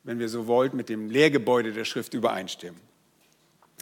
wenn 0.04 0.20
wir 0.20 0.28
so 0.28 0.46
wollt, 0.46 0.72
mit 0.72 0.88
dem 0.88 1.10
Lehrgebäude 1.10 1.72
der 1.72 1.84
Schrift 1.84 2.14
übereinstimmen. 2.14 2.80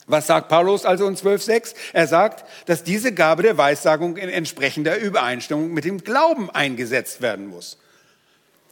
Was 0.06 0.26
sagt 0.26 0.48
Paulus 0.48 0.86
also 0.86 1.06
in 1.06 1.16
12.6? 1.16 1.74
Er 1.92 2.06
sagt, 2.06 2.44
dass 2.66 2.82
diese 2.82 3.12
Gabe 3.12 3.42
der 3.42 3.56
Weissagung 3.58 4.16
in 4.16 4.30
entsprechender 4.30 4.98
Übereinstimmung 4.98 5.72
mit 5.72 5.84
dem 5.84 6.02
Glauben 6.02 6.50
eingesetzt 6.50 7.20
werden 7.20 7.46
muss. 7.46 7.78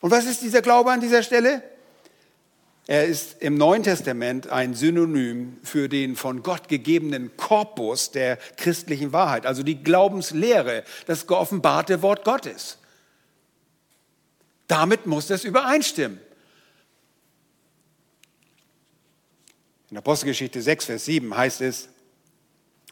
Und 0.01 0.11
was 0.11 0.25
ist 0.25 0.43
dieser 0.43 0.63
Glaube 0.63 0.91
an 0.91 1.01
dieser 1.01 1.23
Stelle? 1.23 1.63
Er 2.87 3.07
ist 3.07 3.41
im 3.41 3.57
Neuen 3.57 3.85
Testament 3.85 4.49
ein 4.49 4.75
Synonym 4.75 5.57
für 5.63 5.89
den 5.89 6.17
von 6.17 6.43
Gott 6.43 6.69
gegebenen 6.69 7.37
Korpus 7.37 8.11
der 8.11 8.39
christlichen 8.57 9.13
Wahrheit, 9.13 9.47
also 9.47 9.63
die 9.63 9.83
Glaubenslehre, 9.83 10.83
das 11.07 11.27
geoffenbarte 11.29 12.03
Wort 12.03 12.25
Gottes. 12.25 12.79
Damit 14.67 15.07
muss 15.07 15.29
das 15.29 15.45
übereinstimmen. 15.45 16.19
In 19.91 19.99
Apostelgeschichte 19.99 20.61
6, 20.61 20.87
Vers 20.87 21.05
7 21.05 21.37
heißt 21.37 21.61
es, 21.61 21.89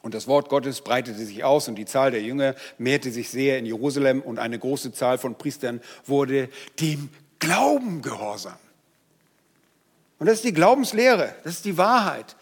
und 0.03 0.15
das 0.15 0.27
Wort 0.27 0.49
Gottes 0.49 0.83
breitete 0.83 1.19
sich 1.19 1.45
aus 1.45 1.69
und 1.69 1.75
die 1.75 1.85
Zahl 1.85 2.11
der 2.11 2.23
Jünger 2.23 2.55
mehrte 2.79 3.11
sich 3.11 3.29
sehr 3.29 3.59
in 3.59 3.67
Jerusalem 3.67 4.23
und 4.23 4.39
eine 4.39 4.59
große 4.59 4.93
Zahl 4.93 5.19
von 5.19 5.37
Priestern 5.37 5.81
wurde 6.07 6.49
dem 6.79 7.11
Glauben 7.39 8.03
gehorsam. 8.03 8.59
Und 10.21 10.27
das 10.27 10.37
ist 10.37 10.45
die 10.45 10.53
Glaubenslehre, 10.53 11.35
das 11.45 11.55
ist 11.55 11.65
die 11.65 11.79
Wahrheit. 11.79 12.37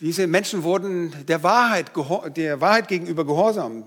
Diese 0.00 0.26
Menschen 0.26 0.62
wurden 0.62 1.12
der 1.26 1.42
Wahrheit, 1.42 1.90
der 2.36 2.60
Wahrheit 2.60 2.88
gegenüber 2.88 3.24
gehorsam. 3.24 3.84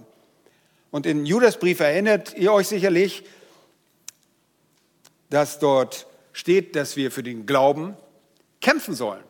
Und 0.90 1.06
in 1.06 1.26
Judasbrief 1.26 1.80
erinnert 1.80 2.34
ihr 2.34 2.52
euch 2.52 2.68
sicherlich, 2.68 3.24
dass 5.30 5.60
dort 5.60 6.08
steht, 6.34 6.76
dass 6.76 6.98
wir 6.98 7.12
für 7.12 7.24
den 7.24 7.46
Glauben 7.46 7.96
kämpfen 8.60 8.96
sollen. 8.96 9.24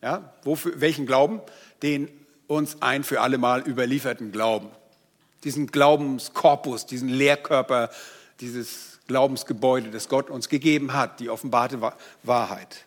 Ja, 0.00 0.32
wofür, 0.44 0.80
welchen 0.80 1.06
Glauben? 1.06 1.40
Den 1.82 2.08
uns 2.46 2.80
ein 2.80 3.02
für 3.02 3.20
alle 3.20 3.36
Mal 3.36 3.66
überlieferten 3.66 4.30
Glauben. 4.30 4.70
Diesen 5.42 5.66
Glaubenskorpus, 5.66 6.86
diesen 6.86 7.08
Lehrkörper, 7.08 7.90
dieses 8.40 8.97
Glaubensgebäude, 9.08 9.90
das 9.90 10.08
Gott 10.08 10.30
uns 10.30 10.48
gegeben 10.48 10.92
hat, 10.92 11.18
die 11.18 11.30
offenbarte 11.30 11.80
Wahrheit. 12.22 12.84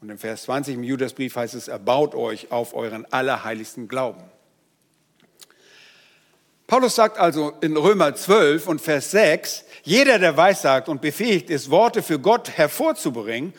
Und 0.00 0.10
im 0.10 0.18
Vers 0.18 0.44
20 0.44 0.76
im 0.76 0.84
Judasbrief 0.84 1.34
heißt 1.34 1.54
es, 1.54 1.66
erbaut 1.66 2.14
euch 2.14 2.52
auf 2.52 2.74
euren 2.74 3.04
allerheiligsten 3.12 3.88
Glauben. 3.88 4.22
Paulus 6.68 6.94
sagt 6.94 7.18
also 7.18 7.54
in 7.62 7.76
Römer 7.76 8.14
12 8.14 8.68
und 8.68 8.80
Vers 8.80 9.10
6, 9.10 9.64
jeder, 9.82 10.18
der 10.18 10.36
weissagt 10.36 10.88
und 10.88 11.00
befähigt 11.00 11.48
ist, 11.48 11.70
Worte 11.70 12.02
für 12.02 12.18
Gott 12.20 12.50
hervorzubringen, 12.50 13.54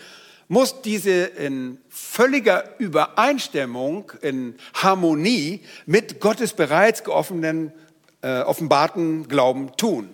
muss 0.47 0.81
diese 0.81 1.25
in 1.25 1.79
völliger 1.89 2.79
Übereinstimmung, 2.79 4.11
in 4.21 4.55
Harmonie 4.75 5.61
mit 5.87 6.19
Gottes 6.19 6.53
bereits 6.53 7.03
geoffenen, 7.03 7.73
äh, 8.21 8.41
offenbarten 8.41 9.27
Glauben 9.27 9.75
tun. 9.77 10.09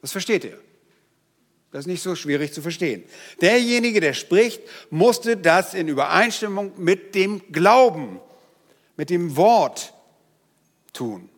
Das 0.00 0.12
versteht 0.12 0.44
ihr. 0.44 0.58
Das 1.70 1.80
ist 1.80 1.86
nicht 1.86 2.02
so 2.02 2.14
schwierig 2.14 2.52
zu 2.52 2.60
verstehen. 2.60 3.04
Derjenige, 3.40 4.00
der 4.00 4.12
spricht, 4.12 4.60
musste 4.90 5.36
das 5.36 5.72
in 5.72 5.88
Übereinstimmung 5.88 6.72
mit 6.76 7.14
dem 7.14 7.40
Glauben, 7.50 8.20
mit 8.96 9.08
dem 9.08 9.36
Wort 9.36 9.94
tun. 10.92 11.30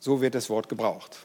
So 0.00 0.20
wird 0.20 0.34
das 0.34 0.50
Wort 0.50 0.68
gebraucht. 0.68 1.24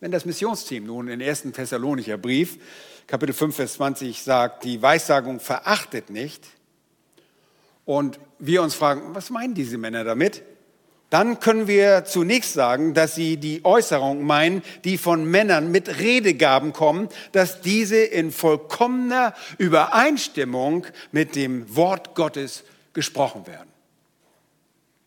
Wenn 0.00 0.10
das 0.10 0.24
Missionsteam 0.24 0.84
nun 0.84 1.06
in 1.06 1.22
1. 1.22 1.52
Thessalonicher 1.52 2.18
Brief, 2.18 2.58
Kapitel 3.06 3.32
5, 3.32 3.54
Vers 3.54 3.74
20 3.74 4.20
sagt, 4.20 4.64
die 4.64 4.82
Weissagung 4.82 5.38
verachtet 5.38 6.10
nicht, 6.10 6.44
und 7.84 8.18
wir 8.38 8.62
uns 8.62 8.74
fragen, 8.74 9.14
was 9.14 9.30
meinen 9.30 9.54
diese 9.54 9.78
Männer 9.78 10.04
damit? 10.04 10.42
Dann 11.14 11.38
können 11.38 11.68
wir 11.68 12.04
zunächst 12.06 12.54
sagen, 12.54 12.92
dass 12.92 13.14
sie 13.14 13.36
die 13.36 13.64
Äußerung 13.64 14.24
meinen, 14.24 14.64
die 14.82 14.98
von 14.98 15.24
Männern 15.24 15.70
mit 15.70 16.00
Redegaben 16.00 16.72
kommen, 16.72 17.08
dass 17.30 17.60
diese 17.60 17.98
in 17.98 18.32
vollkommener 18.32 19.32
Übereinstimmung 19.58 20.88
mit 21.12 21.36
dem 21.36 21.76
Wort 21.76 22.16
Gottes 22.16 22.64
gesprochen 22.94 23.46
werden. 23.46 23.68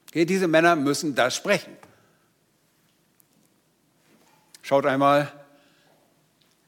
Okay, 0.08 0.24
diese 0.24 0.48
Männer 0.48 0.78
müssen 0.78 1.14
das 1.14 1.36
sprechen. 1.36 1.76
Schaut 4.62 4.86
einmal 4.86 5.30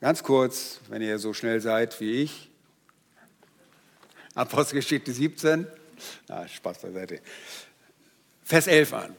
ganz 0.01 0.21
kurz, 0.21 0.81
wenn 0.89 1.01
ihr 1.01 1.17
so 1.17 1.33
schnell 1.33 1.61
seid 1.61 1.97
wie 2.01 2.23
ich. 2.23 2.49
Apostelgeschichte 4.35 5.13
17. 5.13 5.65
Ah, 6.27 6.45
Spaß 6.45 6.79
beiseite. 6.79 7.21
Vers 8.43 8.67
11 8.67 8.93
an. 8.93 9.15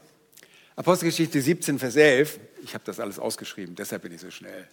Apostelgeschichte 0.75 1.41
17, 1.41 1.79
Vers 1.79 1.95
11. 1.95 2.39
Ich 2.63 2.73
habe 2.73 2.83
das 2.85 2.99
alles 2.99 3.19
ausgeschrieben, 3.19 3.75
deshalb 3.75 4.03
bin 4.03 4.13
ich 4.13 4.21
so 4.21 4.31
schnell. 4.31 4.67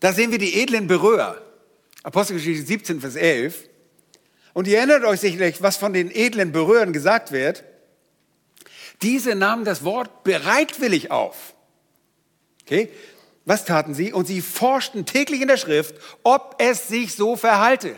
Da 0.00 0.12
sehen 0.12 0.32
wir 0.32 0.38
die 0.38 0.60
edlen 0.60 0.88
Berührer. 0.88 1.40
Apostelgeschichte 2.02 2.66
17, 2.66 3.00
Vers 3.00 3.14
11. 3.14 3.68
Und 4.52 4.66
ihr 4.66 4.78
erinnert 4.78 5.04
euch 5.04 5.20
sicherlich, 5.20 5.62
was 5.62 5.76
von 5.76 5.92
den 5.92 6.10
edlen 6.10 6.50
Berührern 6.50 6.92
gesagt 6.92 7.30
wird. 7.30 7.62
Diese 9.00 9.36
nahmen 9.36 9.64
das 9.64 9.84
Wort 9.84 10.24
bereitwillig 10.24 11.12
auf. 11.12 11.54
Okay? 12.64 12.90
Was 13.44 13.64
taten 13.64 13.94
sie? 13.94 14.12
Und 14.12 14.26
sie 14.26 14.40
forschten 14.40 15.06
täglich 15.06 15.40
in 15.40 15.48
der 15.48 15.56
Schrift, 15.56 15.94
ob 16.24 16.56
es 16.58 16.88
sich 16.88 17.14
so 17.14 17.36
verhalte. 17.36 17.96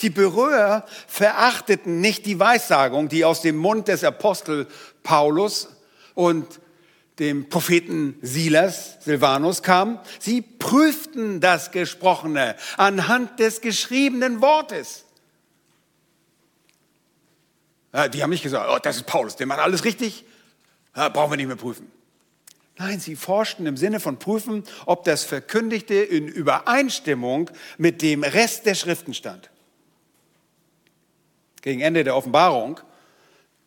Die 0.00 0.10
Berührer 0.10 0.86
verachteten 1.06 2.00
nicht 2.00 2.24
die 2.26 2.38
Weissagung, 2.38 3.08
die 3.08 3.24
aus 3.24 3.42
dem 3.42 3.56
Mund 3.56 3.88
des 3.88 4.04
Apostel 4.04 4.66
Paulus 5.02 5.68
und 6.14 6.60
dem 7.18 7.48
Propheten 7.48 8.16
Silas, 8.22 8.98
Silvanus 9.00 9.64
kam. 9.64 9.98
Sie 10.20 10.40
prüften 10.40 11.40
das 11.40 11.72
Gesprochene 11.72 12.54
anhand 12.76 13.40
des 13.40 13.60
geschriebenen 13.60 14.40
Wortes. 14.40 15.04
Die 18.12 18.22
haben 18.22 18.30
nicht 18.30 18.44
gesagt, 18.44 18.68
oh, 18.70 18.78
das 18.80 18.96
ist 18.96 19.06
Paulus, 19.06 19.34
der 19.34 19.46
macht 19.46 19.60
alles 19.60 19.84
richtig, 19.84 20.24
brauchen 20.92 21.32
wir 21.32 21.36
nicht 21.36 21.48
mehr 21.48 21.56
prüfen. 21.56 21.90
Nein, 22.76 23.00
sie 23.00 23.16
forschten 23.16 23.66
im 23.66 23.76
Sinne 23.76 23.98
von 23.98 24.20
prüfen, 24.20 24.62
ob 24.86 25.02
das 25.02 25.24
Verkündigte 25.24 25.94
in 25.94 26.28
Übereinstimmung 26.28 27.50
mit 27.78 28.02
dem 28.02 28.22
Rest 28.22 28.66
der 28.66 28.76
Schriften 28.76 29.14
stand 29.14 29.50
gegen 31.68 31.82
Ende 31.82 32.02
der 32.02 32.16
Offenbarung, 32.16 32.80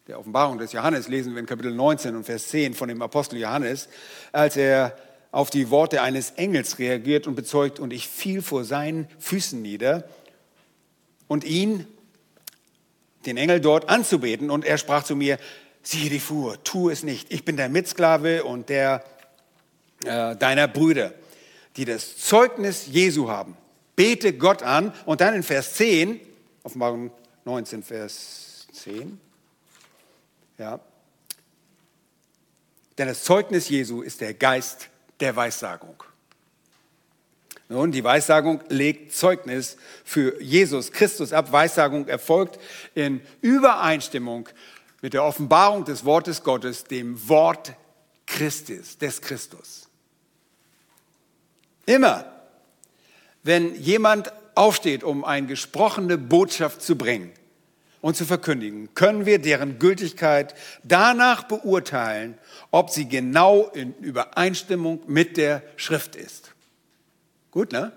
der 0.07 0.17
Offenbarung 0.17 0.57
des 0.57 0.71
Johannes, 0.71 1.07
lesen 1.07 1.33
wir 1.33 1.39
in 1.39 1.45
Kapitel 1.45 1.71
19 1.71 2.15
und 2.15 2.23
Vers 2.23 2.47
10 2.47 2.73
von 2.73 2.89
dem 2.89 2.99
Apostel 2.99 3.37
Johannes, 3.37 3.89
als 4.31 4.57
er 4.57 4.97
auf 5.29 5.51
die 5.51 5.69
Worte 5.69 6.01
eines 6.01 6.31
Engels 6.31 6.79
reagiert 6.79 7.27
und 7.27 7.35
bezeugt, 7.35 7.79
und 7.79 7.93
ich 7.93 8.07
fiel 8.07 8.41
vor 8.41 8.63
seinen 8.63 9.07
Füßen 9.19 9.61
nieder 9.61 10.09
und 11.27 11.43
ihn, 11.43 11.85
den 13.27 13.37
Engel 13.37 13.61
dort 13.61 13.87
anzubeten, 13.87 14.49
und 14.49 14.65
er 14.65 14.79
sprach 14.79 15.03
zu 15.03 15.15
mir, 15.15 15.37
siehe 15.83 16.09
die 16.09 16.19
Fuhr, 16.19 16.57
tu 16.63 16.89
es 16.89 17.03
nicht, 17.03 17.31
ich 17.31 17.45
bin 17.45 17.55
der 17.55 17.69
Mitsklave 17.69 18.45
und 18.45 18.69
der 18.69 19.03
äh, 20.05 20.35
deiner 20.35 20.67
Brüder, 20.67 21.13
die 21.77 21.85
das 21.85 22.17
Zeugnis 22.17 22.87
Jesu 22.87 23.29
haben. 23.29 23.55
Bete 23.95 24.33
Gott 24.33 24.63
an. 24.63 24.91
Und 25.05 25.21
dann 25.21 25.35
in 25.35 25.43
Vers 25.43 25.75
10, 25.75 26.19
Offenbarung 26.63 27.11
19, 27.45 27.83
Vers 27.83 28.67
10. 28.71 29.19
Ja. 30.57 30.79
Denn 32.97 33.07
das 33.07 33.23
Zeugnis 33.23 33.69
Jesu 33.69 34.01
ist 34.01 34.21
der 34.21 34.33
Geist 34.33 34.89
der 35.19 35.35
Weissagung. 35.35 36.03
Nun, 37.69 37.91
die 37.91 38.03
Weissagung 38.03 38.61
legt 38.67 39.13
Zeugnis 39.13 39.77
für 40.03 40.41
Jesus 40.41 40.91
Christus 40.91 41.31
ab. 41.31 41.51
Weissagung 41.51 42.07
erfolgt 42.07 42.59
in 42.95 43.21
Übereinstimmung 43.39 44.49
mit 45.01 45.13
der 45.13 45.23
Offenbarung 45.23 45.85
des 45.85 46.03
Wortes 46.03 46.43
Gottes, 46.43 46.83
dem 46.83 47.29
Wort 47.29 47.73
Christus, 48.25 48.97
des 48.97 49.21
Christus. 49.21 49.87
Immer, 51.85 52.25
wenn 53.43 53.73
jemand 53.75 54.31
aufsteht, 54.55 55.03
um 55.03 55.23
eine 55.23 55.47
gesprochene 55.47 56.17
Botschaft 56.17 56.81
zu 56.81 56.97
bringen 56.97 57.31
und 58.01 58.15
zu 58.15 58.25
verkündigen, 58.25 58.93
können 58.95 59.25
wir 59.25 59.39
deren 59.39 59.79
Gültigkeit 59.79 60.55
danach 60.83 61.43
beurteilen, 61.43 62.37
ob 62.71 62.89
sie 62.89 63.07
genau 63.07 63.67
in 63.67 63.93
Übereinstimmung 63.95 65.01
mit 65.07 65.37
der 65.37 65.61
Schrift 65.75 66.15
ist. 66.15 66.51
Gut, 67.51 67.71
ne? 67.71 67.91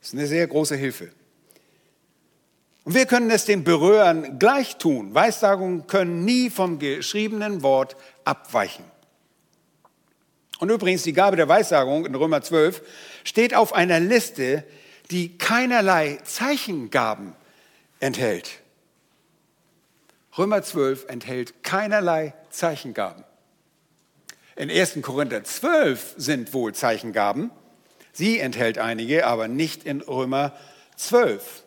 Das 0.00 0.08
ist 0.08 0.14
eine 0.14 0.26
sehr 0.26 0.46
große 0.46 0.76
Hilfe. 0.76 1.10
Und 2.84 2.94
wir 2.94 3.04
können 3.04 3.30
es 3.30 3.44
den 3.44 3.64
Berührern 3.64 4.38
gleich 4.38 4.76
tun. 4.78 5.14
Weissagungen 5.14 5.86
können 5.86 6.24
nie 6.24 6.48
vom 6.48 6.78
geschriebenen 6.78 7.62
Wort 7.62 7.96
abweichen. 8.24 8.84
Und 10.58 10.70
übrigens, 10.70 11.02
die 11.02 11.12
Gabe 11.12 11.36
der 11.36 11.48
Weissagung 11.48 12.06
in 12.06 12.14
Römer 12.14 12.42
12 12.42 12.82
steht 13.24 13.54
auf 13.54 13.74
einer 13.74 14.00
Liste, 14.00 14.64
die 15.10 15.38
keinerlei 15.38 16.18
Zeichengaben 16.24 17.34
enthält. 18.00 18.60
Römer 20.36 20.62
12 20.62 21.06
enthält 21.08 21.64
keinerlei 21.64 22.34
Zeichengaben. 22.50 23.24
In 24.56 24.70
1. 24.70 24.98
Korinther 25.02 25.44
12 25.44 26.14
sind 26.16 26.52
wohl 26.52 26.74
Zeichengaben. 26.74 27.50
Sie 28.12 28.38
enthält 28.38 28.78
einige, 28.78 29.26
aber 29.26 29.48
nicht 29.48 29.84
in 29.84 30.00
Römer 30.00 30.52
12. 30.96 31.62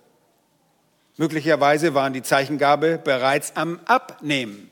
Möglicherweise 1.17 1.93
waren 1.93 2.13
die 2.13 2.23
Zeichengabe 2.23 2.97
bereits 2.97 3.55
am 3.55 3.79
Abnehmen. 3.85 4.71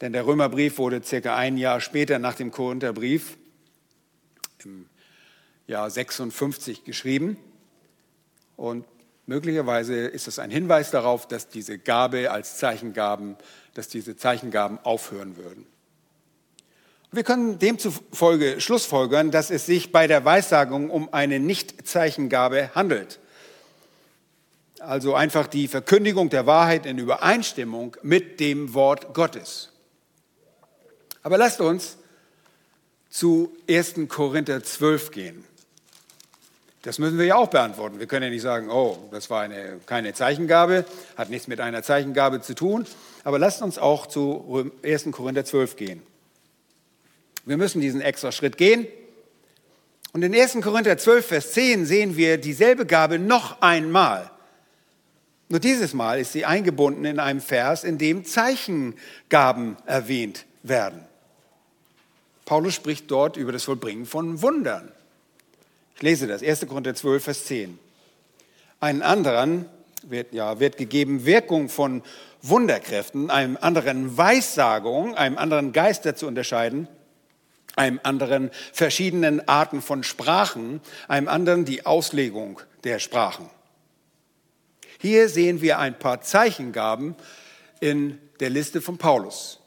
Denn 0.00 0.12
der 0.12 0.26
Römerbrief 0.26 0.78
wurde 0.78 1.02
circa 1.02 1.36
ein 1.36 1.56
Jahr 1.56 1.80
später 1.80 2.18
nach 2.18 2.34
dem 2.34 2.50
Korintherbrief 2.50 3.36
im 4.64 4.86
Jahr 5.66 5.90
56 5.90 6.84
geschrieben. 6.84 7.36
Und 8.56 8.84
möglicherweise 9.26 9.94
ist 9.94 10.28
es 10.28 10.38
ein 10.38 10.50
Hinweis 10.50 10.90
darauf, 10.90 11.26
dass 11.26 11.48
diese 11.48 11.78
Gabe 11.78 12.30
als 12.30 12.58
Zeichengaben, 12.58 13.36
dass 13.74 13.88
diese 13.88 14.16
Zeichengaben 14.16 14.78
aufhören 14.78 15.36
würden. 15.36 15.66
Wir 17.14 17.24
können 17.24 17.58
demzufolge 17.58 18.58
schlussfolgern, 18.60 19.30
dass 19.30 19.50
es 19.50 19.66
sich 19.66 19.92
bei 19.92 20.06
der 20.06 20.24
Weissagung 20.24 20.88
um 20.88 21.12
eine 21.12 21.40
Nicht-Zeichengabe 21.40 22.70
handelt. 22.74 23.20
also 24.80 25.14
einfach 25.14 25.46
die 25.46 25.68
Verkündigung 25.68 26.28
der 26.28 26.46
Wahrheit 26.46 26.86
in 26.86 26.98
Übereinstimmung 26.98 27.96
mit 28.02 28.40
dem 28.40 28.74
Wort 28.74 29.14
Gottes. 29.14 29.70
Aber 31.22 31.38
lasst 31.38 31.60
uns 31.60 31.98
zu 33.08 33.56
1. 33.68 33.94
Korinther 34.08 34.64
12 34.64 35.10
gehen. 35.10 35.44
Das 36.82 36.98
müssen 36.98 37.16
wir 37.16 37.26
ja 37.26 37.36
auch 37.36 37.48
beantworten. 37.48 38.00
Wir 38.00 38.06
können 38.06 38.24
ja 38.24 38.30
nicht 38.30 38.42
sagen, 38.42 38.68
oh, 38.68 39.08
das 39.12 39.30
war 39.30 39.42
eine, 39.42 39.78
keine 39.86 40.14
Zeichengabe, 40.14 40.84
hat 41.16 41.30
nichts 41.30 41.46
mit 41.46 41.60
einer 41.60 41.84
Zeichengabe 41.84 42.40
zu 42.40 42.54
tun. 42.54 42.86
Aber 43.22 43.38
lasst 43.38 43.62
uns 43.62 43.78
auch 43.78 44.06
zu 44.06 44.72
1. 44.82 45.08
Korinther 45.12 45.44
12 45.44 45.76
gehen. 45.76 46.02
Wir 47.44 47.56
müssen 47.56 47.80
diesen 47.80 48.00
extra 48.00 48.32
Schritt 48.32 48.56
gehen. 48.56 48.88
Und 50.12 50.22
in 50.22 50.34
1. 50.34 50.60
Korinther 50.60 50.98
12, 50.98 51.26
Vers 51.26 51.52
10 51.52 51.86
sehen 51.86 52.16
wir 52.16 52.36
dieselbe 52.36 52.84
Gabe 52.84 53.20
noch 53.20 53.62
einmal. 53.62 54.30
Nur 55.48 55.60
dieses 55.60 55.94
Mal 55.94 56.18
ist 56.18 56.32
sie 56.32 56.44
eingebunden 56.44 57.04
in 57.04 57.20
einem 57.20 57.40
Vers, 57.40 57.84
in 57.84 57.98
dem 57.98 58.24
Zeichengaben 58.24 59.76
erwähnt 59.86 60.46
werden. 60.62 61.04
Paulus 62.44 62.74
spricht 62.74 63.10
dort 63.10 63.36
über 63.36 63.52
das 63.52 63.64
Vollbringen 63.64 64.04
von 64.04 64.42
Wundern. 64.42 64.90
Ich 66.02 66.04
lese 66.04 66.26
das, 66.26 66.42
1. 66.42 66.66
Korinther 66.66 66.96
12, 66.96 67.22
Vers 67.22 67.44
10. 67.44 67.78
Einen 68.80 69.02
anderen 69.02 69.66
wird, 70.02 70.32
ja, 70.32 70.58
wird 70.58 70.76
gegeben 70.76 71.26
Wirkung 71.26 71.68
von 71.68 72.02
Wunderkräften, 72.42 73.30
einem 73.30 73.56
anderen 73.60 74.16
Weissagung, 74.16 75.14
einem 75.14 75.38
anderen 75.38 75.72
Geister 75.72 76.16
zu 76.16 76.26
unterscheiden, 76.26 76.88
einem 77.76 78.00
anderen 78.02 78.50
verschiedenen 78.72 79.46
Arten 79.46 79.80
von 79.80 80.02
Sprachen, 80.02 80.80
einem 81.06 81.28
anderen 81.28 81.64
die 81.64 81.86
Auslegung 81.86 82.60
der 82.82 82.98
Sprachen. 82.98 83.48
Hier 84.98 85.28
sehen 85.28 85.62
wir 85.62 85.78
ein 85.78 85.96
paar 85.96 86.20
Zeichengaben 86.20 87.14
in 87.78 88.18
der 88.40 88.50
Liste 88.50 88.80
von 88.80 88.98
Paulus. 88.98 89.60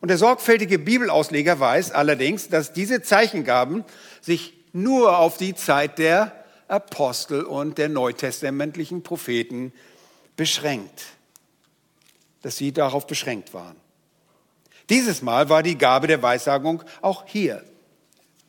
Und 0.00 0.08
der 0.08 0.16
sorgfältige 0.16 0.78
Bibelausleger 0.78 1.60
weiß 1.60 1.90
allerdings, 1.90 2.48
dass 2.48 2.72
diese 2.72 3.02
Zeichengaben 3.02 3.84
sich 4.22 4.63
nur 4.74 5.18
auf 5.18 5.38
die 5.38 5.54
Zeit 5.54 5.98
der 5.98 6.44
Apostel 6.68 7.44
und 7.44 7.78
der 7.78 7.88
neutestamentlichen 7.88 9.02
Propheten 9.02 9.72
beschränkt. 10.36 11.04
Dass 12.42 12.56
sie 12.56 12.72
darauf 12.72 13.06
beschränkt 13.06 13.54
waren. 13.54 13.76
Dieses 14.90 15.22
Mal 15.22 15.48
war 15.48 15.62
die 15.62 15.78
Gabe 15.78 16.08
der 16.08 16.20
Weissagung 16.20 16.82
auch 17.00 17.24
hier. 17.26 17.64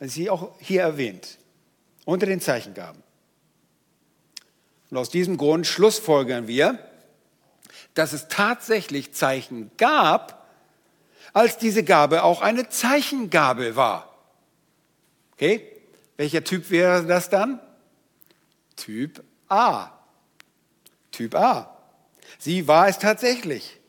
Sie 0.01 0.29
auch 0.29 0.51
hier 0.59 0.81
erwähnt. 0.81 1.37
Unter 2.03 2.25
den 2.25 2.41
Zeichengaben. 2.41 3.01
Und 4.89 4.97
aus 4.97 5.09
diesem 5.09 5.37
Grund 5.37 5.65
schlussfolgern 5.65 6.47
wir, 6.47 6.79
dass 7.93 8.13
es 8.13 8.27
tatsächlich 8.27 9.13
Zeichen 9.13 9.71
gab, 9.77 10.45
als 11.33 11.57
diese 11.57 11.83
Gabe 11.83 12.23
auch 12.23 12.41
eine 12.41 12.69
Zeichengabe 12.69 13.75
war. 13.75 14.13
Okay? 15.33 15.74
Welcher 16.17 16.43
Typ 16.43 16.69
wäre 16.69 17.05
das 17.05 17.29
dann? 17.29 17.59
Typ 18.75 19.23
A. 19.49 19.91
Typ 21.11 21.35
A. 21.35 21.77
Sie 22.37 22.67
war 22.67 22.87
es 22.87 22.99
tatsächlich. 22.99 23.79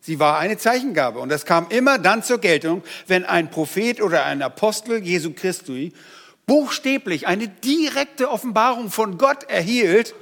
Sie 0.00 0.18
war 0.18 0.38
eine 0.38 0.56
Zeichengabe 0.56 1.18
und 1.20 1.28
das 1.28 1.44
kam 1.44 1.68
immer 1.68 1.98
dann 1.98 2.22
zur 2.22 2.38
Geltung, 2.38 2.82
wenn 3.06 3.24
ein 3.24 3.50
Prophet 3.50 4.00
oder 4.00 4.24
ein 4.24 4.40
Apostel 4.40 5.02
Jesu 5.04 5.32
Christi 5.34 5.92
buchstäblich 6.46 7.26
eine 7.26 7.48
direkte 7.48 8.30
Offenbarung 8.30 8.90
von 8.90 9.18
Gott 9.18 9.44
erhielt 9.44 10.14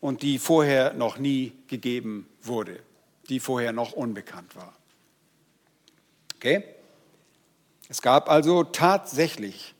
und 0.00 0.22
die 0.22 0.38
vorher 0.38 0.94
noch 0.94 1.18
nie 1.18 1.52
gegeben 1.68 2.26
wurde, 2.42 2.80
die 3.28 3.40
vorher 3.40 3.72
noch 3.72 3.92
unbekannt 3.92 4.56
war. 4.56 4.74
Okay? 6.36 6.64
Es 7.88 8.02
gab 8.02 8.30
also 8.30 8.64
tatsächlich 8.64 9.73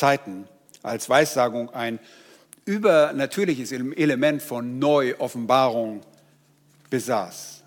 Zeiten 0.00 0.48
als 0.82 1.10
Weissagung 1.10 1.68
ein 1.70 2.00
übernatürliches 2.64 3.70
Element 3.70 4.40
von 4.40 4.78
Neuoffenbarung 4.78 6.00
besaß. 6.88 7.62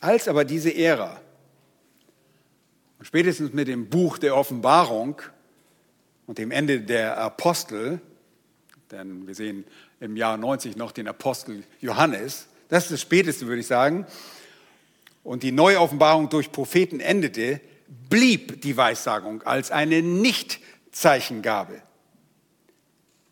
Als 0.00 0.28
aber 0.28 0.44
diese 0.44 0.74
Ära, 0.74 1.18
spätestens 3.00 3.54
mit 3.54 3.68
dem 3.68 3.88
Buch 3.88 4.18
der 4.18 4.36
Offenbarung 4.36 5.22
und 6.26 6.36
dem 6.36 6.50
Ende 6.50 6.80
der 6.80 7.16
Apostel, 7.16 7.98
denn 8.90 9.26
wir 9.26 9.34
sehen 9.34 9.64
im 10.00 10.14
Jahr 10.16 10.36
90 10.36 10.76
noch 10.76 10.92
den 10.92 11.08
Apostel 11.08 11.64
Johannes, 11.80 12.48
das 12.68 12.84
ist 12.84 12.92
das 12.92 13.00
Späteste, 13.00 13.46
würde 13.46 13.60
ich 13.60 13.66
sagen, 13.66 14.06
und 15.24 15.42
die 15.42 15.52
Neuoffenbarung 15.52 16.28
durch 16.28 16.52
Propheten 16.52 17.00
endete, 17.00 17.62
blieb 17.88 18.62
die 18.62 18.76
Weissagung 18.76 19.42
als 19.42 19.70
eine 19.70 20.02
Nicht-Zeichengabe. 20.02 21.82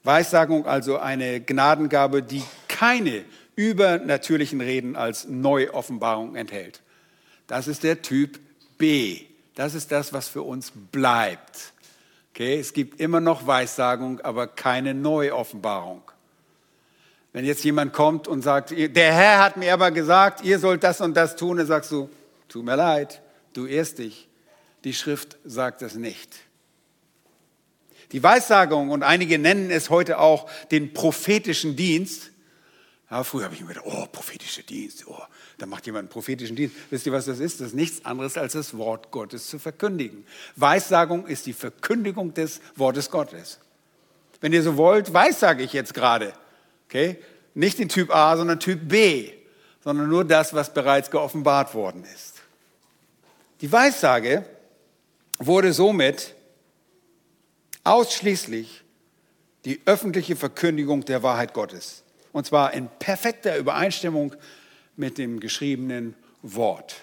Weissagung 0.02 0.66
also 0.66 0.98
eine 0.98 1.40
Gnadengabe, 1.40 2.22
die 2.22 2.42
keine 2.68 3.24
übernatürlichen 3.56 4.60
Reden 4.60 4.96
als 4.96 5.26
Neuoffenbarung 5.26 6.36
enthält. 6.36 6.82
Das 7.46 7.68
ist 7.68 7.82
der 7.82 8.02
Typ 8.02 8.38
B. 8.78 9.20
Das 9.54 9.74
ist 9.74 9.92
das, 9.92 10.12
was 10.12 10.28
für 10.28 10.42
uns 10.42 10.72
bleibt. 10.92 11.72
Okay, 12.32 12.58
es 12.58 12.72
gibt 12.72 13.00
immer 13.00 13.20
noch 13.20 13.46
Weissagung, 13.46 14.20
aber 14.20 14.48
keine 14.48 14.92
Neuoffenbarung. 14.92 16.02
Wenn 17.32 17.44
jetzt 17.44 17.64
jemand 17.64 17.92
kommt 17.92 18.28
und 18.28 18.42
sagt, 18.42 18.70
der 18.70 19.12
Herr 19.12 19.42
hat 19.42 19.56
mir 19.56 19.72
aber 19.72 19.90
gesagt, 19.90 20.44
ihr 20.44 20.58
sollt 20.58 20.84
das 20.84 21.00
und 21.00 21.16
das 21.16 21.36
tun, 21.36 21.56
dann 21.56 21.66
sagst 21.66 21.90
du, 21.90 22.10
tut 22.48 22.64
mir 22.64 22.76
leid, 22.76 23.22
du 23.52 23.66
irrst 23.66 23.98
dich. 23.98 24.28
Die 24.84 24.94
Schrift 24.94 25.38
sagt 25.44 25.82
das 25.82 25.94
nicht. 25.94 26.34
Die 28.12 28.22
Weissagung, 28.22 28.90
und 28.90 29.02
einige 29.02 29.38
nennen 29.38 29.70
es 29.70 29.90
heute 29.90 30.18
auch 30.18 30.48
den 30.70 30.92
prophetischen 30.92 31.74
Dienst. 31.74 32.30
Ja, 33.10 33.24
früher 33.24 33.44
habe 33.44 33.54
ich 33.54 33.60
mir 33.62 33.68
gedacht, 33.68 33.86
oh, 33.88 34.06
prophetischer 34.06 34.62
Dienst, 34.62 35.06
oh, 35.06 35.22
da 35.58 35.66
macht 35.66 35.86
jemand 35.86 36.02
einen 36.02 36.08
prophetischen 36.10 36.54
Dienst. 36.54 36.76
Wisst 36.90 37.06
ihr, 37.06 37.12
was 37.12 37.24
das 37.24 37.40
ist? 37.40 37.60
Das 37.60 37.68
ist 37.68 37.74
nichts 37.74 38.04
anderes 38.04 38.36
als 38.36 38.52
das 38.52 38.76
Wort 38.76 39.10
Gottes 39.10 39.48
zu 39.48 39.58
verkündigen. 39.58 40.26
Weissagung 40.56 41.26
ist 41.26 41.46
die 41.46 41.52
Verkündigung 41.54 42.34
des 42.34 42.60
Wortes 42.76 43.10
Gottes. 43.10 43.58
Wenn 44.40 44.52
ihr 44.52 44.62
so 44.62 44.76
wollt, 44.76 45.12
weissage 45.14 45.62
ich 45.62 45.72
jetzt 45.72 45.94
gerade. 45.94 46.34
Okay? 46.88 47.18
Nicht 47.54 47.78
den 47.78 47.88
Typ 47.88 48.14
A, 48.14 48.36
sondern 48.36 48.60
Typ 48.60 48.80
B, 48.86 49.32
sondern 49.82 50.08
nur 50.08 50.24
das, 50.24 50.52
was 50.52 50.74
bereits 50.74 51.10
geoffenbart 51.10 51.74
worden 51.74 52.04
ist. 52.04 52.42
Die 53.60 53.72
Weissage 53.72 54.44
wurde 55.38 55.72
somit 55.72 56.34
ausschließlich 57.82 58.82
die 59.64 59.80
öffentliche 59.86 60.36
Verkündigung 60.36 61.04
der 61.04 61.22
Wahrheit 61.22 61.54
Gottes. 61.54 62.02
Und 62.32 62.46
zwar 62.46 62.74
in 62.74 62.88
perfekter 62.98 63.56
Übereinstimmung 63.56 64.34
mit 64.96 65.18
dem 65.18 65.40
geschriebenen 65.40 66.14
Wort. 66.42 66.96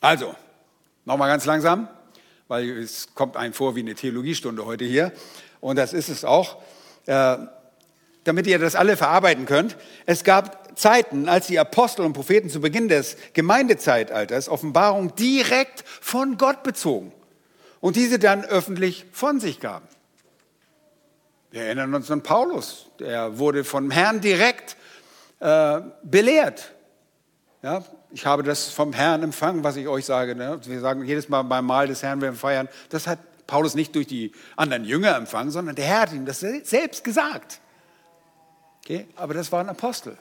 Also, 0.00 0.34
nochmal 1.04 1.28
ganz 1.28 1.44
langsam, 1.46 1.88
weil 2.48 2.68
es 2.78 3.14
kommt 3.14 3.36
einem 3.36 3.54
vor 3.54 3.74
wie 3.76 3.80
eine 3.80 3.94
Theologiestunde 3.94 4.66
heute 4.66 4.84
hier. 4.84 5.12
Und 5.60 5.76
das 5.76 5.92
ist 5.92 6.08
es 6.08 6.24
auch. 6.24 6.62
Äh, 7.06 7.38
damit 8.26 8.46
ihr 8.46 8.58
das 8.58 8.74
alle 8.74 8.96
verarbeiten 8.96 9.46
könnt. 9.46 9.76
Es 10.04 10.24
gab 10.24 10.78
Zeiten, 10.78 11.28
als 11.28 11.46
die 11.46 11.58
Apostel 11.58 12.04
und 12.04 12.12
Propheten 12.12 12.50
zu 12.50 12.60
Beginn 12.60 12.88
des 12.88 13.16
Gemeindezeitalters 13.32 14.48
Offenbarung 14.48 15.14
direkt 15.14 15.84
von 15.86 16.36
Gott 16.36 16.62
bezogen 16.62 17.12
und 17.80 17.96
diese 17.96 18.18
dann 18.18 18.44
öffentlich 18.44 19.06
von 19.12 19.40
sich 19.40 19.60
gaben. 19.60 19.86
Wir 21.50 21.62
erinnern 21.62 21.94
uns 21.94 22.10
an 22.10 22.22
Paulus, 22.22 22.90
der 22.98 23.38
wurde 23.38 23.64
vom 23.64 23.90
Herrn 23.90 24.20
direkt 24.20 24.76
äh, 25.40 25.80
belehrt. 26.02 26.72
Ja, 27.62 27.82
ich 28.10 28.26
habe 28.26 28.42
das 28.42 28.68
vom 28.68 28.92
Herrn 28.92 29.22
empfangen, 29.22 29.64
was 29.64 29.76
ich 29.76 29.88
euch 29.88 30.04
sage. 30.04 30.34
Ne? 30.34 30.60
Wir 30.64 30.80
sagen 30.80 31.04
jedes 31.04 31.28
Mal 31.28 31.42
beim 31.42 31.64
Mahl 31.64 31.86
des 31.86 32.02
Herrn, 32.02 32.20
wir 32.20 32.32
feiern, 32.34 32.68
das 32.90 33.06
hat 33.06 33.18
Paulus 33.46 33.74
nicht 33.74 33.94
durch 33.94 34.06
die 34.06 34.32
anderen 34.56 34.84
Jünger 34.84 35.16
empfangen, 35.16 35.50
sondern 35.50 35.76
der 35.76 35.86
Herr 35.86 36.00
hat 36.00 36.12
ihm 36.12 36.26
das 36.26 36.40
selbst 36.40 37.04
gesagt. 37.04 37.60
Okay? 38.86 39.08
Aber 39.16 39.34
das 39.34 39.50
war 39.50 39.58
ein 39.58 39.68
Apostel. 39.68 40.16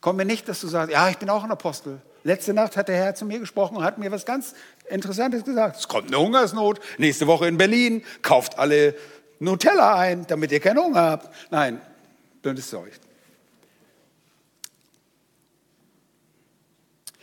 Komm 0.00 0.16
mir 0.16 0.24
nicht, 0.24 0.48
dass 0.48 0.62
du 0.62 0.68
sagst, 0.68 0.90
ja, 0.90 1.10
ich 1.10 1.18
bin 1.18 1.28
auch 1.28 1.44
ein 1.44 1.50
Apostel. 1.50 2.00
Letzte 2.24 2.54
Nacht 2.54 2.78
hat 2.78 2.88
der 2.88 2.96
Herr 2.96 3.14
zu 3.14 3.26
mir 3.26 3.38
gesprochen 3.38 3.76
und 3.76 3.84
hat 3.84 3.98
mir 3.98 4.10
was 4.10 4.24
ganz 4.24 4.54
Interessantes 4.88 5.44
gesagt. 5.44 5.76
Es 5.76 5.86
kommt 5.86 6.06
eine 6.06 6.18
Hungersnot, 6.18 6.80
nächste 6.96 7.26
Woche 7.26 7.46
in 7.46 7.58
Berlin, 7.58 8.02
kauft 8.22 8.58
alle 8.58 8.94
Nutella 9.38 9.96
ein, 9.96 10.26
damit 10.26 10.50
ihr 10.50 10.60
keinen 10.60 10.78
Hunger 10.78 11.02
habt. 11.02 11.28
Nein, 11.50 11.82
blödes 12.40 12.70
Zeug. 12.70 12.90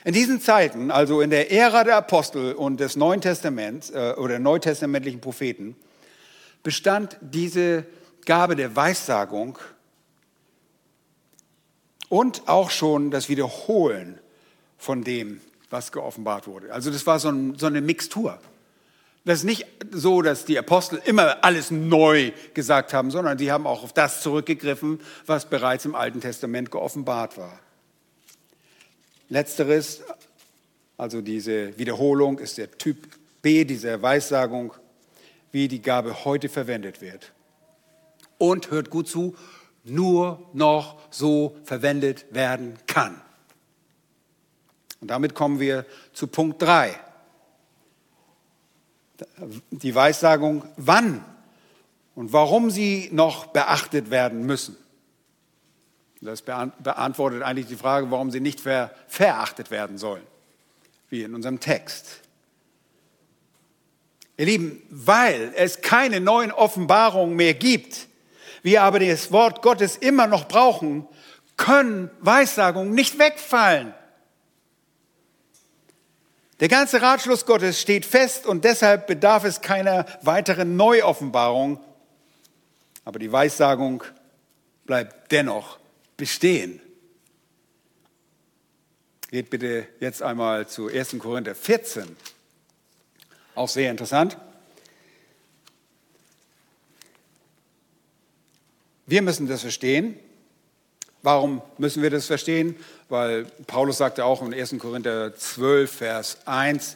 In 0.04 0.14
diesen 0.14 0.40
Zeiten, 0.42 0.92
also 0.92 1.22
in 1.22 1.32
der 1.32 1.52
Ära 1.52 1.84
der 1.84 1.98
Apostel 1.98 2.54
und 2.54 2.80
des 2.80 2.96
Neuen 2.96 3.22
Testaments 3.22 3.90
äh, 3.90 4.14
oder 4.16 4.38
neutestamentlichen 4.38 5.22
Propheten, 5.22 5.76
bestand 6.62 7.18
diese 7.22 7.86
Gabe 8.26 8.56
der 8.56 8.76
Weissagung 8.76 9.58
und 12.16 12.48
auch 12.48 12.70
schon 12.70 13.12
das 13.12 13.28
Wiederholen 13.28 14.18
von 14.78 15.04
dem, 15.04 15.42
was 15.70 15.92
geoffenbart 15.92 16.48
wurde. 16.48 16.72
Also 16.72 16.90
das 16.90 17.06
war 17.06 17.20
so, 17.20 17.28
ein, 17.28 17.56
so 17.58 17.66
eine 17.66 17.82
Mixtur. 17.82 18.40
Das 19.26 19.40
ist 19.40 19.44
nicht 19.44 19.66
so, 19.92 20.22
dass 20.22 20.46
die 20.46 20.58
Apostel 20.58 21.02
immer 21.04 21.44
alles 21.44 21.72
neu 21.72 22.32
gesagt 22.54 22.94
haben, 22.94 23.12
sondern 23.12 23.38
sie 23.38 23.52
haben 23.52 23.68
auch 23.68 23.84
auf 23.84 23.92
das 23.92 24.22
zurückgegriffen, 24.22 25.02
was 25.26 25.50
bereits 25.50 25.84
im 25.84 25.94
Alten 25.94 26.22
Testament 26.22 26.72
geoffenbart 26.72 27.38
war. 27.38 27.60
Letzteres, 29.28 30.02
also 30.96 31.20
diese 31.20 31.78
Wiederholung, 31.78 32.40
ist 32.40 32.58
der 32.58 32.72
Typ 32.78 33.10
B 33.42 33.66
dieser 33.66 34.02
Weissagung, 34.02 34.74
wie 35.52 35.68
die 35.68 35.82
Gabe 35.82 36.24
heute 36.24 36.48
verwendet 36.48 37.02
wird. 37.02 37.34
Und 38.38 38.72
hört 38.72 38.90
gut 38.90 39.10
zu, 39.10 39.36
nur 39.86 40.50
noch 40.54 41.00
so 41.12 41.56
verwendet 41.64 42.26
werden 42.32 42.78
kann. 42.88 43.22
Und 45.00 45.10
damit 45.10 45.36
kommen 45.36 45.60
wir 45.60 45.86
zu 46.14 46.28
Punkt 46.28 46.62
3 46.62 47.00
die 49.72 49.96
Weissagung, 49.96 50.64
wann 50.76 51.24
und 52.16 52.34
warum 52.34 52.70
sie 52.70 53.10
noch 53.12 53.48
beachtet 53.48 54.10
werden 54.10 54.46
müssen. 54.46 54.76
Das 56.22 56.42
beantwortet 56.42 57.44
eigentlich 57.44 57.68
die 57.68 57.76
Frage, 57.76 58.10
warum 58.10 58.32
sie 58.32 58.40
nicht 58.40 58.60
ver 58.60 58.92
verachtet 59.08 59.70
werden 59.70 59.98
sollen, 59.98 60.24
wie 61.10 61.24
in 61.24 61.36
unserem 61.36 61.60
Text. 61.60 62.22
Ihr 64.38 64.48
Lieben, 64.48 64.82
weil 64.90 65.54
es 65.56 65.82
keine 65.82 66.20
neuen 66.20 66.52
Offenbarungen 66.52 67.36
mehr 67.36 67.54
gibt, 67.54 68.08
wir 68.66 68.82
aber 68.82 68.98
das 68.98 69.32
Wort 69.32 69.62
Gottes 69.62 69.96
immer 69.96 70.26
noch 70.26 70.48
brauchen, 70.48 71.08
können 71.56 72.10
Weissagungen 72.20 72.96
nicht 72.96 73.20
wegfallen. 73.20 73.94
Der 76.60 76.68
ganze 76.68 77.00
Ratschluss 77.00 77.46
Gottes 77.46 77.80
steht 77.80 78.08
fest 78.08 78.48
und 78.48 78.66
deshalb 78.66 79.06
bedarf 79.06 79.44
es 79.44 79.62
keiner 79.62 80.08
weiteren 80.24 80.76
Neuoffenbarung. 80.78 81.80
Aber 83.04 83.20
die 83.20 83.32
Weissagung 83.32 84.04
bleibt 84.86 85.32
dennoch 85.32 85.78
bestehen. 86.18 86.82
Geht 89.30 89.52
bitte 89.52 89.88
jetzt 90.00 90.24
einmal 90.24 90.68
zu 90.68 90.88
1. 90.88 91.20
Korinther 91.20 91.54
14. 91.54 92.18
Auch 93.54 93.70
sehr 93.70 93.92
interessant. 93.92 94.38
Wir 99.08 99.22
müssen 99.22 99.48
das 99.48 99.62
verstehen. 99.62 100.18
Warum 101.22 101.62
müssen 101.78 102.02
wir 102.02 102.10
das 102.10 102.26
verstehen? 102.26 102.76
Weil 103.08 103.46
Paulus 103.68 103.98
sagte 103.98 104.26
auch 104.26 104.42
in 104.42 104.54
1. 104.54 104.76
Korinther 104.80 105.36
12, 105.36 105.92
Vers 105.92 106.38
1, 106.46 106.96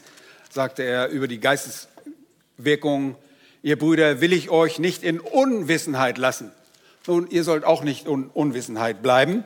sagte 0.49 0.83
er 0.83 1.09
über 1.09 1.27
die 1.27 1.39
Geisteswirkung, 1.39 3.15
ihr 3.61 3.77
Brüder, 3.77 4.21
will 4.21 4.33
ich 4.33 4.49
euch 4.49 4.79
nicht 4.79 5.03
in 5.03 5.19
Unwissenheit 5.19 6.17
lassen. 6.17 6.51
Nun, 7.05 7.29
ihr 7.29 7.43
sollt 7.43 7.63
auch 7.63 7.83
nicht 7.83 8.07
in 8.07 8.27
Unwissenheit 8.27 9.01
bleiben. 9.01 9.43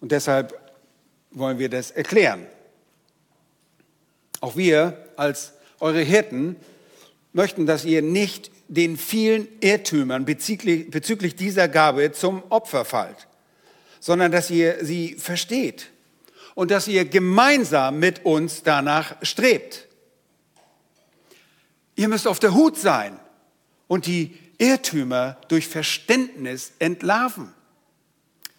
Und 0.00 0.12
deshalb 0.12 0.58
wollen 1.30 1.58
wir 1.58 1.68
das 1.68 1.90
erklären. 1.90 2.46
Auch 4.40 4.56
wir 4.56 4.96
als 5.16 5.52
eure 5.80 6.00
Hirten 6.00 6.56
möchten, 7.32 7.66
dass 7.66 7.84
ihr 7.84 8.02
nicht 8.02 8.50
den 8.68 8.96
vielen 8.96 9.48
Irrtümern 9.60 10.24
bezüglich, 10.24 10.90
bezüglich 10.90 11.36
dieser 11.36 11.68
Gabe 11.68 12.12
zum 12.12 12.42
Opfer 12.50 12.84
fallt 12.84 13.28
sondern 14.00 14.32
dass 14.32 14.50
ihr 14.50 14.84
sie 14.84 15.14
versteht 15.14 15.90
und 16.54 16.70
dass 16.70 16.88
ihr 16.88 17.04
gemeinsam 17.04 17.98
mit 17.98 18.24
uns 18.24 18.62
danach 18.62 19.16
strebt. 19.22 19.86
Ihr 21.96 22.08
müsst 22.08 22.26
auf 22.26 22.38
der 22.38 22.54
Hut 22.54 22.78
sein 22.78 23.18
und 23.88 24.06
die 24.06 24.38
Irrtümer 24.58 25.36
durch 25.48 25.66
Verständnis 25.66 26.72
entlarven. 26.78 27.52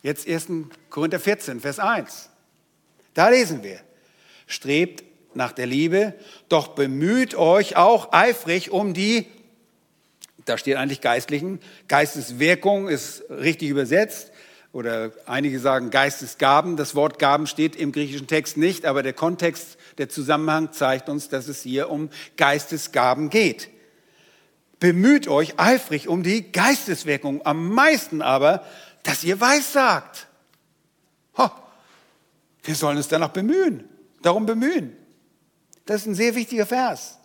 Jetzt 0.01 0.27
1. 0.27 0.47
Korinther 0.89 1.19
14, 1.19 1.59
Vers 1.59 1.79
1. 1.79 2.29
Da 3.13 3.29
lesen 3.29 3.63
wir, 3.63 3.81
strebt 4.47 5.03
nach 5.33 5.51
der 5.51 5.67
Liebe, 5.67 6.13
doch 6.47 6.69
bemüht 6.69 7.35
euch 7.35 7.75
auch 7.75 8.11
eifrig 8.13 8.71
um 8.71 8.93
die, 8.93 9.27
da 10.49 10.57
steht 10.57 10.77
eigentlich 10.77 11.01
geistlichen, 11.01 11.59
Geisteswirkung 11.87 12.87
ist 12.89 13.23
richtig 13.29 13.69
übersetzt, 13.69 14.31
oder 14.71 15.11
einige 15.25 15.59
sagen 15.59 15.89
Geistesgaben. 15.89 16.77
Das 16.77 16.95
Wort 16.95 17.17
Gaben 17.19 17.47
steht 17.47 17.75
im 17.75 17.91
griechischen 17.91 18.27
Text 18.27 18.57
nicht, 18.57 18.85
aber 18.85 19.03
der 19.03 19.13
Kontext, 19.13 19.77
der 19.97 20.09
Zusammenhang 20.09 20.71
zeigt 20.71 21.09
uns, 21.09 21.29
dass 21.29 21.47
es 21.47 21.61
hier 21.61 21.89
um 21.89 22.09
Geistesgaben 22.37 23.29
geht. 23.29 23.69
Bemüht 24.79 25.27
euch 25.27 25.59
eifrig 25.59 26.07
um 26.07 26.23
die 26.23 26.51
Geisteswirkung, 26.51 27.45
am 27.45 27.73
meisten 27.73 28.21
aber, 28.21 28.63
dass 29.03 29.23
ihr 29.23 29.41
weissagt. 29.41 30.27
Ho, 31.37 31.49
wir 32.63 32.75
sollen 32.75 32.97
uns 32.97 33.07
danach 33.07 33.29
bemühen, 33.29 33.83
darum 34.21 34.45
bemühen. 34.45 34.95
Das 35.85 36.01
ist 36.01 36.07
ein 36.07 36.15
sehr 36.15 36.35
wichtiger 36.35 36.65
Vers. 36.65 37.18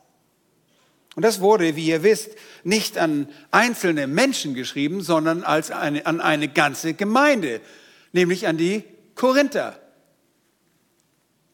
Und 1.15 1.23
das 1.23 1.41
wurde, 1.41 1.77
wie 1.77 1.87
ihr 1.87 2.03
wisst, 2.03 2.31
nicht 2.65 2.99
an 2.99 3.29
einzelne 3.51 4.07
Menschen 4.07 4.55
geschrieben, 4.55 5.01
sondern 5.01 5.45
als 5.45 5.71
eine, 5.71 6.07
an 6.07 6.21
eine 6.21 6.49
ganze 6.49 6.95
Gemeinde, 6.95 7.61
nämlich 8.13 8.47
an 8.49 8.57
die 8.57 8.83
Korinther. 9.15 9.79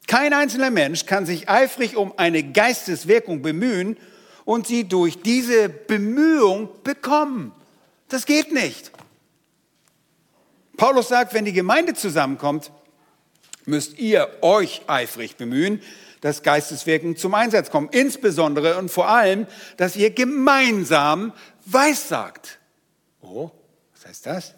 Kein 0.07 0.33
einzelner 0.33 0.71
Mensch 0.71 1.07
kann 1.07 1.27
sich 1.27 1.49
eifrig 1.49 1.97
um 1.97 2.15
eine 2.17 2.43
Geisteswirkung 2.43 3.43
bemühen 3.43 3.97
und 4.45 4.67
sie 4.67 4.85
durch 4.85 5.21
diese 5.23 5.69
Bemühung 5.69 6.69
bekommen. 6.83 7.53
Das 8.09 8.27
geht 8.27 8.53
nicht. 8.53 8.91
Paulus 10.77 11.09
sagt, 11.09 11.35
wenn 11.35 11.45
die 11.45 11.53
Gemeinde 11.53 11.95
zusammenkommt, 11.95 12.73
müsst 13.67 13.99
ihr 13.99 14.29
euch 14.41 14.83
eifrig 14.87 15.37
bemühen, 15.37 15.83
dass 16.21 16.43
Geisteswirken 16.43 17.17
zum 17.17 17.35
Einsatz 17.35 17.71
kommen. 17.71 17.89
Insbesondere 17.91 18.79
und 18.79 18.91
vor 18.91 19.09
allem, 19.09 19.47
dass 19.77 19.97
ihr 19.97 20.11
gemeinsam 20.11 21.33
weissagt. 21.65 22.59
Oh, 23.23 23.51
was 23.95 24.07
heißt 24.07 24.27
das? 24.27 24.55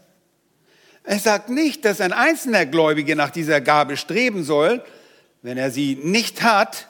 Er 1.04 1.18
sagt 1.18 1.48
nicht, 1.48 1.84
dass 1.84 2.00
ein 2.00 2.12
einzelner 2.12 2.66
Gläubige 2.66 3.16
nach 3.16 3.30
dieser 3.30 3.60
Gabe 3.60 3.96
streben 3.96 4.44
soll, 4.44 4.84
wenn 5.42 5.58
er 5.58 5.70
sie 5.70 5.96
nicht 5.96 6.42
hat. 6.42 6.88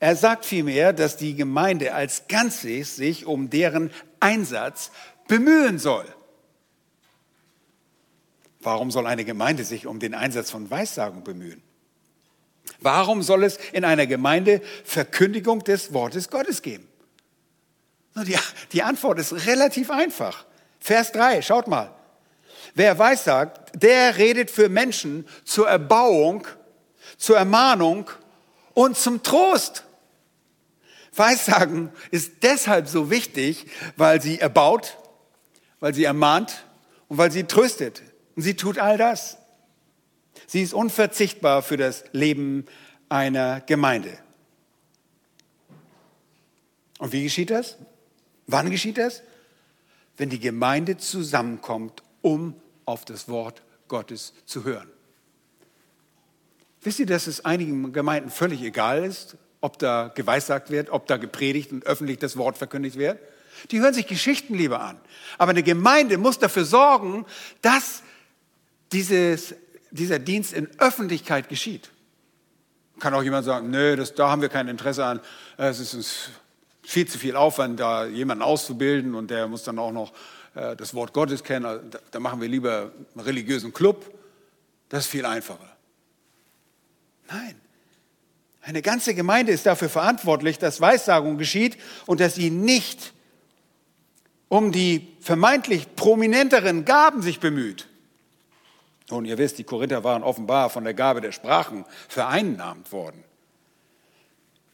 Er 0.00 0.16
sagt 0.16 0.44
vielmehr, 0.44 0.92
dass 0.92 1.16
die 1.16 1.34
Gemeinde 1.34 1.94
als 1.94 2.28
Ganzes 2.28 2.96
sich 2.96 3.26
um 3.26 3.50
deren 3.50 3.90
Einsatz 4.20 4.90
bemühen 5.28 5.78
soll. 5.78 6.06
Warum 8.60 8.90
soll 8.90 9.06
eine 9.06 9.26
Gemeinde 9.26 9.64
sich 9.64 9.86
um 9.86 9.98
den 9.98 10.14
Einsatz 10.14 10.50
von 10.50 10.70
Weissagung 10.70 11.22
bemühen? 11.22 11.62
Warum 12.80 13.22
soll 13.22 13.44
es 13.44 13.58
in 13.72 13.84
einer 13.84 14.06
Gemeinde 14.06 14.60
Verkündigung 14.84 15.64
des 15.64 15.92
Wortes 15.92 16.28
Gottes 16.30 16.62
geben? 16.62 16.88
Die, 18.72 18.82
Antwort 18.82 19.18
ist 19.18 19.46
relativ 19.46 19.90
einfach. 19.90 20.44
Vers 20.78 21.12
3, 21.12 21.42
schaut 21.42 21.66
mal. 21.66 21.90
Wer 22.74 22.98
weissagt, 22.98 23.72
der 23.74 24.16
redet 24.16 24.50
für 24.50 24.68
Menschen 24.68 25.26
zur 25.44 25.68
Erbauung, 25.68 26.46
zur 27.16 27.38
Ermahnung 27.38 28.10
und 28.72 28.96
zum 28.96 29.22
Trost. 29.22 29.84
Weissagen 31.16 31.90
ist 32.10 32.42
deshalb 32.42 32.88
so 32.88 33.10
wichtig, 33.10 33.66
weil 33.96 34.20
sie 34.20 34.40
erbaut, 34.40 34.98
weil 35.80 35.94
sie 35.94 36.04
ermahnt 36.04 36.64
und 37.08 37.18
weil 37.18 37.30
sie 37.30 37.44
tröstet. 37.44 38.02
Und 38.36 38.42
sie 38.42 38.54
tut 38.54 38.78
all 38.78 38.98
das. 38.98 39.38
Sie 40.46 40.62
ist 40.62 40.74
unverzichtbar 40.74 41.62
für 41.62 41.76
das 41.76 42.04
Leben 42.12 42.66
einer 43.08 43.60
Gemeinde. 43.60 44.18
Und 46.98 47.12
wie 47.12 47.22
geschieht 47.22 47.50
das? 47.50 47.76
Wann 48.46 48.70
geschieht 48.70 48.98
das? 48.98 49.22
Wenn 50.16 50.30
die 50.30 50.38
Gemeinde 50.38 50.96
zusammenkommt, 50.96 52.02
um 52.22 52.54
auf 52.84 53.04
das 53.04 53.28
Wort 53.28 53.62
Gottes 53.88 54.32
zu 54.46 54.64
hören. 54.64 54.88
Wisst 56.82 56.98
ihr, 56.98 57.06
dass 57.06 57.26
es 57.26 57.44
einigen 57.44 57.92
Gemeinden 57.92 58.30
völlig 58.30 58.62
egal 58.62 59.04
ist, 59.04 59.36
ob 59.60 59.78
da 59.78 60.08
geweissagt 60.14 60.70
wird, 60.70 60.90
ob 60.90 61.06
da 61.06 61.16
gepredigt 61.16 61.72
und 61.72 61.86
öffentlich 61.86 62.18
das 62.18 62.36
Wort 62.36 62.58
verkündigt 62.58 62.96
wird? 62.96 63.18
Die 63.70 63.80
hören 63.80 63.94
sich 63.94 64.06
Geschichten 64.06 64.54
lieber 64.54 64.80
an. 64.80 65.00
Aber 65.38 65.50
eine 65.50 65.62
Gemeinde 65.62 66.18
muss 66.18 66.38
dafür 66.38 66.64
sorgen, 66.64 67.24
dass 67.62 68.02
dieses 68.92 69.54
dieser 69.94 70.18
Dienst 70.18 70.52
in 70.52 70.68
Öffentlichkeit 70.78 71.48
geschieht. 71.48 71.90
Kann 72.98 73.14
auch 73.14 73.22
jemand 73.22 73.44
sagen, 73.44 73.70
nö, 73.70 73.96
das, 73.96 74.14
da 74.14 74.30
haben 74.30 74.42
wir 74.42 74.48
kein 74.48 74.68
Interesse 74.68 75.04
an. 75.04 75.20
Es 75.56 75.80
ist 75.80 76.30
viel 76.82 77.06
zu 77.06 77.18
viel 77.18 77.36
Aufwand, 77.36 77.80
da 77.80 78.06
jemanden 78.06 78.42
auszubilden 78.42 79.14
und 79.14 79.30
der 79.30 79.48
muss 79.48 79.62
dann 79.62 79.78
auch 79.78 79.92
noch 79.92 80.12
äh, 80.54 80.76
das 80.76 80.94
Wort 80.94 81.12
Gottes 81.12 81.42
kennen, 81.42 81.64
also 81.64 81.84
da, 81.90 81.98
da 82.10 82.20
machen 82.20 82.40
wir 82.40 82.48
lieber 82.48 82.92
einen 83.14 83.24
religiösen 83.24 83.72
Club. 83.72 84.12
Das 84.88 85.04
ist 85.04 85.10
viel 85.10 85.24
einfacher. 85.24 85.76
Nein. 87.28 87.54
Eine 88.62 88.82
ganze 88.82 89.14
Gemeinde 89.14 89.52
ist 89.52 89.66
dafür 89.66 89.88
verantwortlich, 89.88 90.58
dass 90.58 90.80
Weissagung 90.80 91.38
geschieht 91.38 91.76
und 92.06 92.20
dass 92.20 92.34
sie 92.34 92.50
nicht 92.50 93.12
um 94.48 94.72
die 94.72 95.16
vermeintlich 95.20 95.96
prominenteren 95.96 96.84
Gaben 96.84 97.22
sich 97.22 97.40
bemüht. 97.40 97.88
Und 99.10 99.26
ihr 99.26 99.38
wisst, 99.38 99.58
die 99.58 99.64
Korinther 99.64 100.02
waren 100.04 100.22
offenbar 100.22 100.70
von 100.70 100.84
der 100.84 100.94
Gabe 100.94 101.20
der 101.20 101.32
Sprachen 101.32 101.84
vereinnahmt 102.08 102.90
worden. 102.92 103.22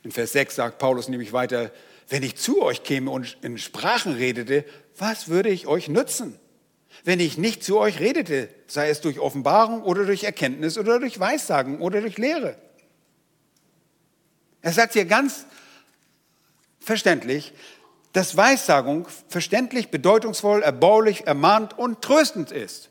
In 0.02 0.12
Vers 0.12 0.32
6 0.32 0.54
sagt 0.54 0.78
Paulus 0.78 1.08
nämlich 1.08 1.32
weiter, 1.32 1.70
wenn 2.08 2.22
ich 2.22 2.36
zu 2.36 2.62
euch 2.62 2.82
käme 2.82 3.10
und 3.10 3.36
in 3.42 3.58
Sprachen 3.58 4.14
redete, 4.14 4.64
was 4.96 5.28
würde 5.28 5.48
ich 5.48 5.66
euch 5.66 5.88
nützen? 5.88 6.38
Wenn 7.04 7.20
ich 7.20 7.38
nicht 7.38 7.62
zu 7.62 7.78
euch 7.78 8.00
redete, 8.00 8.48
sei 8.66 8.88
es 8.88 9.00
durch 9.00 9.20
Offenbarung 9.20 9.82
oder 9.82 10.04
durch 10.04 10.24
Erkenntnis 10.24 10.76
oder 10.76 10.98
durch 10.98 11.20
Weissagen 11.20 11.80
oder 11.80 12.00
durch 12.00 12.18
Lehre. 12.18 12.56
Er 14.62 14.72
sagt 14.72 14.94
hier 14.94 15.04
ganz 15.04 15.46
verständlich, 16.80 17.52
dass 18.12 18.36
Weissagung 18.36 19.06
verständlich, 19.28 19.90
bedeutungsvoll, 19.90 20.62
erbaulich, 20.62 21.26
ermahnt 21.26 21.78
und 21.78 22.02
tröstend 22.02 22.50
ist. 22.50 22.90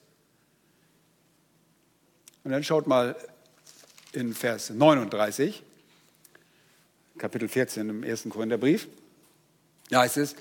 Und 2.50 2.54
dann 2.54 2.64
schaut 2.64 2.88
mal 2.88 3.16
in 4.12 4.34
Vers 4.34 4.72
39, 4.72 5.62
Kapitel 7.20 7.48
14 7.48 7.88
im 7.88 8.04
ersten 8.04 8.32
Korintherbrief. 8.32 8.88
Da 9.92 10.00
heißt 10.00 10.18
es, 10.18 10.36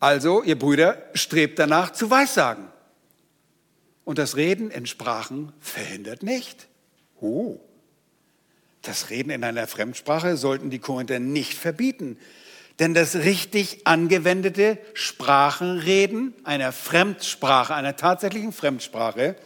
also 0.00 0.42
ihr 0.42 0.58
Brüder, 0.58 1.02
strebt 1.14 1.58
danach 1.58 1.94
zu 1.94 2.10
Weissagen. 2.10 2.68
Und 4.04 4.18
das 4.18 4.36
Reden 4.36 4.70
in 4.70 4.84
Sprachen 4.84 5.54
verhindert 5.60 6.22
nicht. 6.22 6.68
Oh. 7.22 7.58
Das 8.82 9.08
Reden 9.08 9.30
in 9.30 9.44
einer 9.44 9.66
Fremdsprache 9.66 10.36
sollten 10.36 10.68
die 10.68 10.78
Korinther 10.78 11.20
nicht 11.20 11.54
verbieten. 11.54 12.18
Denn 12.80 12.92
das 12.92 13.14
richtig 13.14 13.86
angewendete 13.86 14.76
Sprachenreden 14.92 16.34
einer 16.44 16.70
Fremdsprache, 16.70 17.74
einer 17.74 17.96
tatsächlichen 17.96 18.52
Fremdsprache, 18.52 19.36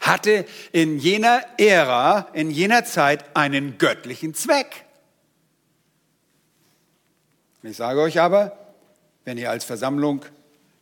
hatte 0.00 0.46
in 0.72 0.98
jener 0.98 1.44
Ära, 1.58 2.28
in 2.32 2.50
jener 2.50 2.84
Zeit 2.84 3.36
einen 3.36 3.78
göttlichen 3.78 4.34
Zweck. 4.34 4.84
Ich 7.62 7.76
sage 7.76 8.00
euch 8.00 8.20
aber, 8.20 8.74
wenn 9.24 9.38
ihr 9.38 9.50
als 9.50 9.64
Versammlung 9.64 10.24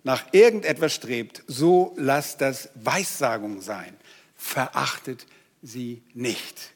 nach 0.03 0.25
irgendetwas 0.33 0.95
strebt, 0.95 1.43
so 1.47 1.95
lasst 1.97 2.41
das 2.41 2.71
Weissagung 2.75 3.61
sein. 3.61 3.97
Verachtet 4.35 5.27
sie 5.63 6.03
nicht. 6.15 6.73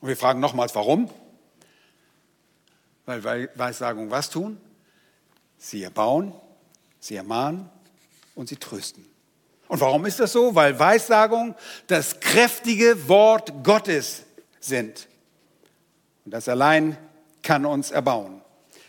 Und 0.00 0.08
wir 0.08 0.16
fragen 0.16 0.40
nochmals, 0.40 0.74
warum? 0.74 1.10
Weil 3.06 3.50
Weissagung 3.54 4.10
was 4.10 4.30
tun? 4.30 4.60
Sie 5.58 5.82
erbauen, 5.82 6.34
sie 7.00 7.16
ermahnen 7.16 7.68
und 8.34 8.48
sie 8.48 8.56
trösten. 8.56 9.04
Und 9.70 9.80
warum 9.80 10.04
ist 10.04 10.18
das 10.18 10.32
so? 10.32 10.56
Weil 10.56 10.76
Weissagung 10.80 11.54
das 11.86 12.18
kräftige 12.18 13.08
Wort 13.08 13.62
Gottes 13.62 14.24
sind. 14.58 15.06
Und 16.24 16.34
das 16.34 16.48
allein 16.48 16.98
kann 17.44 17.64
uns 17.64 17.92
erbauen. 17.92 18.42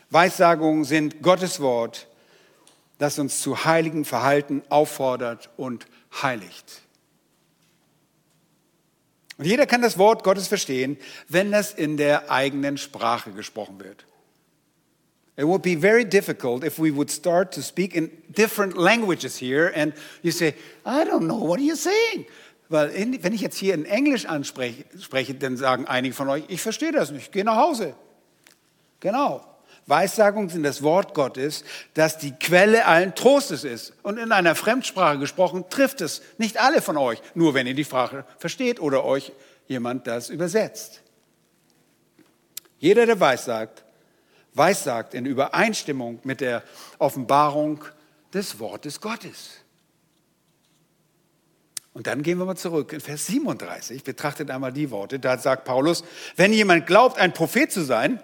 Weissagungen 0.10 0.84
sind 0.84 1.22
Gottes 1.22 1.60
Wort, 1.60 2.08
das 2.98 3.20
uns 3.20 3.42
zu 3.42 3.64
heiligen 3.64 4.06
Verhalten 4.06 4.64
auffordert 4.70 5.52
und 5.56 5.86
heiligt. 6.24 6.82
Und 9.38 9.46
jeder 9.46 9.68
kann 9.68 9.84
das 9.84 10.00
Wort 10.00 10.24
Gottes 10.24 10.48
verstehen, 10.48 10.98
wenn 11.28 11.52
das 11.52 11.76
in 11.76 11.96
der 11.96 12.32
eigenen 12.32 12.80
Sprache 12.80 13.32
gesprochen 13.34 13.80
wird. 13.80 14.08
It 15.42 15.48
would 15.48 15.64
be 15.64 15.74
very 15.74 16.06
difficult 16.06 16.64
if 16.64 16.78
we 16.78 16.92
would 16.92 17.10
start 17.10 17.52
to 17.54 17.64
speak 17.64 17.96
in 17.96 18.12
different 18.30 18.78
languages 18.78 19.38
here 19.38 19.72
and 19.74 19.92
you 20.22 20.30
say, 20.30 20.54
I 20.86 21.04
don't 21.04 21.26
know, 21.26 21.44
what 21.44 21.60
are 21.60 21.64
you 21.64 21.76
saying? 21.76 22.28
Weil 22.70 22.90
in, 22.90 23.24
wenn 23.24 23.34
ich 23.34 23.42
jetzt 23.42 23.58
hier 23.58 23.74
in 23.74 23.86
Englisch 23.86 24.28
anspreche, 24.28 24.86
spreche, 25.02 25.34
dann 25.34 25.58
sagen 25.58 25.88
einige 25.88 26.14
von 26.14 26.30
euch, 26.30 26.44
ich 26.48 26.62
verstehe 26.62 26.92
das 26.92 27.10
nicht, 27.10 27.24
ich 27.24 27.32
gehe 27.32 27.44
nach 27.44 27.56
Hause. 27.56 27.96
Genau. 29.00 29.44
Weissagung 29.88 30.48
sind 30.48 30.62
das 30.62 30.84
Wort 30.84 31.16
Gottes, 31.16 31.64
das 31.96 32.20
die 32.20 32.34
Quelle 32.34 32.86
allen 32.86 33.16
Trostes 33.16 33.64
ist. 33.64 33.94
Und 34.04 34.20
in 34.20 34.32
einer 34.32 34.54
Fremdsprache 34.54 35.18
gesprochen 35.18 35.66
trifft 35.72 36.02
es 36.02 36.22
nicht 36.38 36.62
alle 36.62 36.84
von 36.84 36.98
euch, 36.98 37.20
nur 37.34 37.56
wenn 37.56 37.66
ihr 37.66 37.74
die 37.74 37.84
Sprache 37.84 38.26
versteht 38.38 38.80
oder 38.80 39.06
euch 39.06 39.32
jemand 39.68 40.06
das 40.06 40.30
übersetzt. 40.30 41.02
Jeder, 42.78 43.08
der 43.08 43.20
weissagt, 43.20 43.84
weissagt 44.54 45.14
in 45.14 45.26
Übereinstimmung 45.26 46.20
mit 46.24 46.42
der 46.42 46.64
Offenbarung 47.00 47.84
des 48.34 48.60
Wortes 48.60 49.02
Gottes. 49.02 49.58
Und 51.94 52.08
dann 52.08 52.24
gehen 52.24 52.38
wir 52.38 52.46
mal 52.46 52.56
zurück 52.56 52.94
in 52.94 53.02
Vers 53.02 53.28
37, 53.28 54.04
betrachtet 54.04 54.50
einmal 54.50 54.72
die 54.72 54.92
Worte, 54.92 55.20
da 55.20 55.38
sagt 55.38 55.66
Paulus, 55.66 56.04
wenn 56.38 56.54
jemand 56.54 56.88
glaubt, 56.88 57.18
ein 57.18 57.34
Prophet 57.34 57.72
zu 57.72 57.84
sein, 57.84 58.22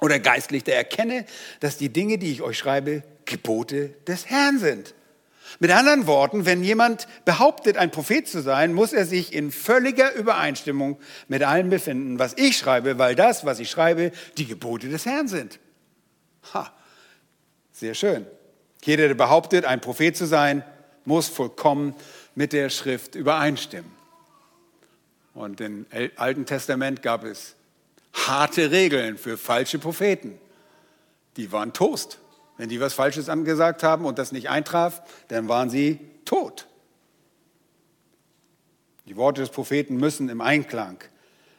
oder 0.00 0.18
geistlich, 0.18 0.64
der 0.64 0.76
erkenne, 0.76 1.24
dass 1.60 1.78
die 1.78 1.88
Dinge, 1.88 2.18
die 2.18 2.30
ich 2.30 2.42
euch 2.42 2.58
schreibe, 2.58 3.02
Gebote 3.24 3.90
des 4.06 4.26
Herrn 4.26 4.58
sind. 4.58 4.94
Mit 5.60 5.70
anderen 5.70 6.06
Worten, 6.06 6.46
wenn 6.46 6.62
jemand 6.62 7.06
behauptet, 7.24 7.76
ein 7.76 7.90
Prophet 7.90 8.26
zu 8.28 8.42
sein, 8.42 8.72
muss 8.72 8.92
er 8.92 9.06
sich 9.06 9.32
in 9.32 9.52
völliger 9.52 10.12
Übereinstimmung 10.14 10.98
mit 11.28 11.42
allem 11.42 11.70
befinden, 11.70 12.18
was 12.18 12.34
ich 12.36 12.56
schreibe, 12.56 12.98
weil 12.98 13.14
das, 13.14 13.44
was 13.44 13.60
ich 13.60 13.70
schreibe, 13.70 14.10
die 14.36 14.46
Gebote 14.46 14.88
des 14.88 15.06
Herrn 15.06 15.28
sind. 15.28 15.58
Ha, 16.52 16.72
sehr 17.72 17.94
schön. 17.94 18.26
Jeder, 18.82 19.08
der 19.08 19.14
behauptet, 19.14 19.64
ein 19.64 19.80
Prophet 19.80 20.16
zu 20.16 20.26
sein, 20.26 20.64
muss 21.04 21.28
vollkommen 21.28 21.94
mit 22.34 22.52
der 22.52 22.70
Schrift 22.70 23.14
übereinstimmen. 23.14 23.90
Und 25.34 25.60
im 25.60 25.86
Alten 26.16 26.46
Testament 26.46 27.02
gab 27.02 27.24
es 27.24 27.54
harte 28.12 28.70
Regeln 28.70 29.18
für 29.18 29.36
falsche 29.36 29.78
Propheten. 29.78 30.38
Die 31.36 31.50
waren 31.50 31.72
Toast. 31.72 32.18
Wenn 32.56 32.68
die 32.68 32.80
was 32.80 32.94
Falsches 32.94 33.28
angesagt 33.28 33.82
haben 33.82 34.04
und 34.04 34.18
das 34.18 34.32
nicht 34.32 34.48
eintraf, 34.48 35.02
dann 35.28 35.48
waren 35.48 35.70
sie 35.70 35.98
tot. 36.24 36.66
Die 39.06 39.16
Worte 39.16 39.42
des 39.42 39.50
Propheten 39.50 39.96
müssen 39.96 40.28
im 40.28 40.40
Einklang 40.40 40.98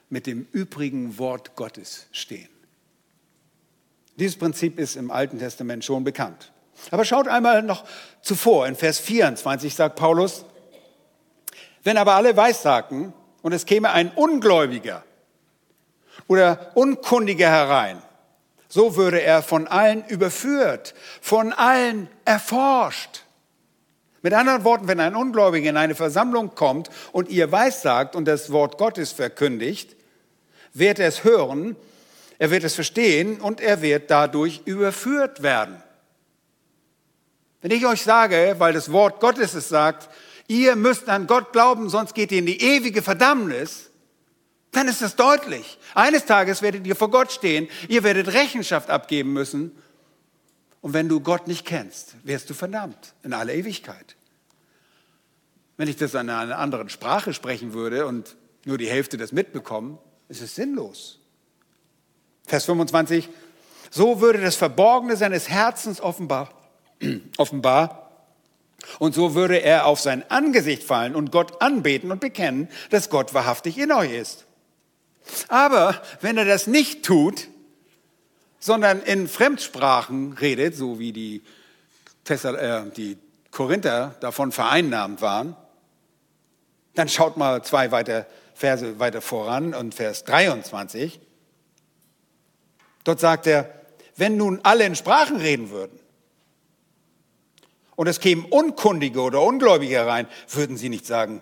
mit 0.09 0.25
dem 0.25 0.47
übrigen 0.51 1.17
Wort 1.17 1.55
Gottes 1.55 2.07
stehen. 2.11 2.49
Dieses 4.15 4.37
Prinzip 4.37 4.79
ist 4.79 4.95
im 4.95 5.11
Alten 5.11 5.39
Testament 5.39 5.83
schon 5.83 6.03
bekannt. 6.03 6.51
Aber 6.91 7.05
schaut 7.05 7.27
einmal 7.27 7.61
noch 7.63 7.85
zuvor, 8.21 8.67
in 8.67 8.75
Vers 8.75 8.99
24 8.99 9.75
sagt 9.75 9.95
Paulus, 9.97 10.45
wenn 11.83 11.97
aber 11.97 12.15
alle 12.15 12.35
weissagten 12.35 13.13
und 13.41 13.51
es 13.51 13.65
käme 13.65 13.91
ein 13.91 14.11
Ungläubiger 14.11 15.03
oder 16.27 16.71
Unkundige 16.75 17.45
herein. 17.45 18.01
So 18.75 18.97
würde 18.97 19.21
er 19.21 19.41
von 19.41 19.67
allen 19.67 20.03
überführt, 20.09 20.95
von 21.21 21.53
allen 21.53 22.09
erforscht. 22.25 23.23
Mit 24.21 24.33
anderen 24.33 24.65
Worten, 24.65 24.89
wenn 24.89 24.99
ein 24.99 25.15
Ungläubiger 25.15 25.69
in 25.69 25.77
eine 25.77 25.95
Versammlung 25.95 26.55
kommt 26.55 26.89
und 27.13 27.29
ihr 27.29 27.53
weissagt 27.53 28.17
und 28.17 28.25
das 28.25 28.51
Wort 28.51 28.77
Gottes 28.77 29.13
verkündigt, 29.13 29.95
wird 30.73 30.99
er 30.99 31.07
es 31.07 31.23
hören, 31.23 31.77
er 32.37 32.51
wird 32.51 32.65
es 32.65 32.75
verstehen 32.75 33.39
und 33.39 33.61
er 33.61 33.81
wird 33.81 34.11
dadurch 34.11 34.63
überführt 34.65 35.41
werden. 35.41 35.81
Wenn 37.61 37.71
ich 37.71 37.85
euch 37.85 38.01
sage, 38.01 38.55
weil 38.57 38.73
das 38.73 38.91
Wort 38.91 39.21
Gottes 39.21 39.53
es 39.53 39.69
sagt, 39.69 40.09
ihr 40.47 40.75
müsst 40.75 41.07
an 41.07 41.27
Gott 41.27 41.53
glauben, 41.53 41.87
sonst 41.87 42.13
geht 42.13 42.33
ihr 42.33 42.39
in 42.39 42.45
die 42.45 42.61
ewige 42.61 43.01
Verdammnis, 43.01 43.89
dann 44.75 44.87
ist 44.87 45.01
es 45.01 45.15
deutlich. 45.15 45.77
Eines 45.93 46.25
Tages 46.25 46.61
werdet 46.61 46.85
ihr 46.85 46.95
vor 46.95 47.09
Gott 47.09 47.31
stehen, 47.31 47.67
ihr 47.87 48.03
werdet 48.03 48.33
Rechenschaft 48.33 48.89
abgeben 48.89 49.33
müssen. 49.33 49.71
Und 50.81 50.93
wenn 50.93 51.09
du 51.09 51.19
Gott 51.19 51.47
nicht 51.47 51.65
kennst, 51.65 52.15
wirst 52.23 52.49
du 52.49 52.53
verdammt 52.53 53.13
in 53.23 53.33
aller 53.33 53.53
Ewigkeit. 53.53 54.15
Wenn 55.77 55.87
ich 55.87 55.95
das 55.95 56.13
in 56.13 56.29
einer 56.29 56.57
anderen 56.57 56.89
Sprache 56.89 57.33
sprechen 57.33 57.73
würde 57.73 58.05
und 58.05 58.35
nur 58.65 58.77
die 58.77 58.89
Hälfte 58.89 59.17
das 59.17 59.31
mitbekommen, 59.31 59.97
ist 60.29 60.41
es 60.41 60.55
sinnlos. 60.55 61.19
Vers 62.45 62.65
25, 62.65 63.29
so 63.89 64.21
würde 64.21 64.41
das 64.41 64.55
Verborgene 64.55 65.17
seines 65.17 65.49
Herzens 65.49 66.01
offenbar, 66.01 66.49
offenbar 67.37 68.05
und 68.99 69.15
so 69.15 69.35
würde 69.35 69.57
er 69.57 69.85
auf 69.85 69.99
sein 69.99 70.29
Angesicht 70.29 70.83
fallen 70.83 71.15
und 71.15 71.31
Gott 71.31 71.61
anbeten 71.61 72.11
und 72.11 72.21
bekennen, 72.21 72.69
dass 72.89 73.09
Gott 73.09 73.33
wahrhaftig 73.33 73.77
in 73.77 73.91
euch 73.91 74.11
ist. 74.11 74.44
Aber 75.47 76.01
wenn 76.21 76.37
er 76.37 76.45
das 76.45 76.67
nicht 76.67 77.03
tut, 77.03 77.47
sondern 78.59 79.01
in 79.01 79.27
Fremdsprachen 79.27 80.33
redet, 80.33 80.75
so 80.75 80.99
wie 80.99 81.11
die 81.11 81.43
äh, 82.27 82.83
die 82.95 83.17
Korinther 83.51 84.15
davon 84.19 84.51
vereinnahmt 84.51 85.21
waren, 85.21 85.55
dann 86.95 87.09
schaut 87.09 87.37
mal 87.37 87.63
zwei 87.63 87.91
weiter 87.91 88.25
Verse 88.55 88.99
weiter 88.99 89.21
voran 89.21 89.73
und 89.73 89.93
Vers 89.93 90.23
23. 90.23 91.19
Dort 93.03 93.19
sagt 93.19 93.45
er, 93.47 93.69
wenn 94.15 94.37
nun 94.37 94.61
alle 94.63 94.85
in 94.85 94.95
Sprachen 94.95 95.37
reden 95.37 95.69
würden 95.69 95.99
und 97.95 98.07
es 98.07 98.19
kämen 98.19 98.45
Unkundige 98.45 99.21
oder 99.21 99.41
Ungläubige 99.41 99.95
herein, 99.95 100.27
würden 100.49 100.77
sie 100.77 100.89
nicht 100.89 101.05
sagen, 101.05 101.41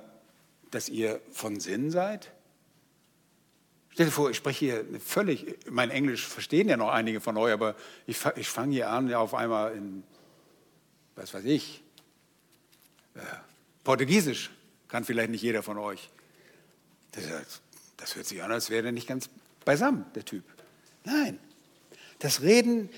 dass 0.72 0.90
ihr 0.90 1.22
von 1.32 1.60
Sinn 1.60 1.92
seid? 1.92 2.33
Stell 3.94 4.08
dir 4.08 4.12
vor, 4.12 4.32
ich 4.32 4.38
spreche 4.38 4.66
hier 4.66 4.86
völlig, 5.00 5.56
mein 5.70 5.92
Englisch 5.92 6.26
verstehen 6.26 6.68
ja 6.68 6.78
noch 6.78 6.90
einige 6.90 7.22
von 7.22 7.38
euch, 7.38 7.54
aber 7.54 7.76
ich, 8.08 8.18
ich 8.38 8.50
fange 8.50 8.74
hier 8.74 8.90
an, 8.90 9.08
ja 9.08 9.20
auf 9.20 9.36
einmal 9.36 9.76
in, 9.76 10.04
was 11.16 11.32
weiß 11.32 11.46
ich, 11.46 11.84
äh, 13.14 13.20
Portugiesisch 13.84 14.50
kann 14.88 15.04
vielleicht 15.04 15.30
nicht 15.30 15.44
jeder 15.44 15.62
von 15.62 15.78
euch. 15.78 16.10
Das, 17.12 17.24
das 17.98 18.16
hört 18.16 18.26
sich 18.26 18.42
an, 18.42 18.52
als 18.52 18.72
wäre 18.72 18.88
er 18.88 18.92
nicht 18.92 19.08
ganz 19.08 19.30
beisammen, 19.64 20.06
der 20.16 20.26
Typ. 20.26 20.44
Nein, 21.04 21.38
das 22.18 22.42
Reden 22.42 22.90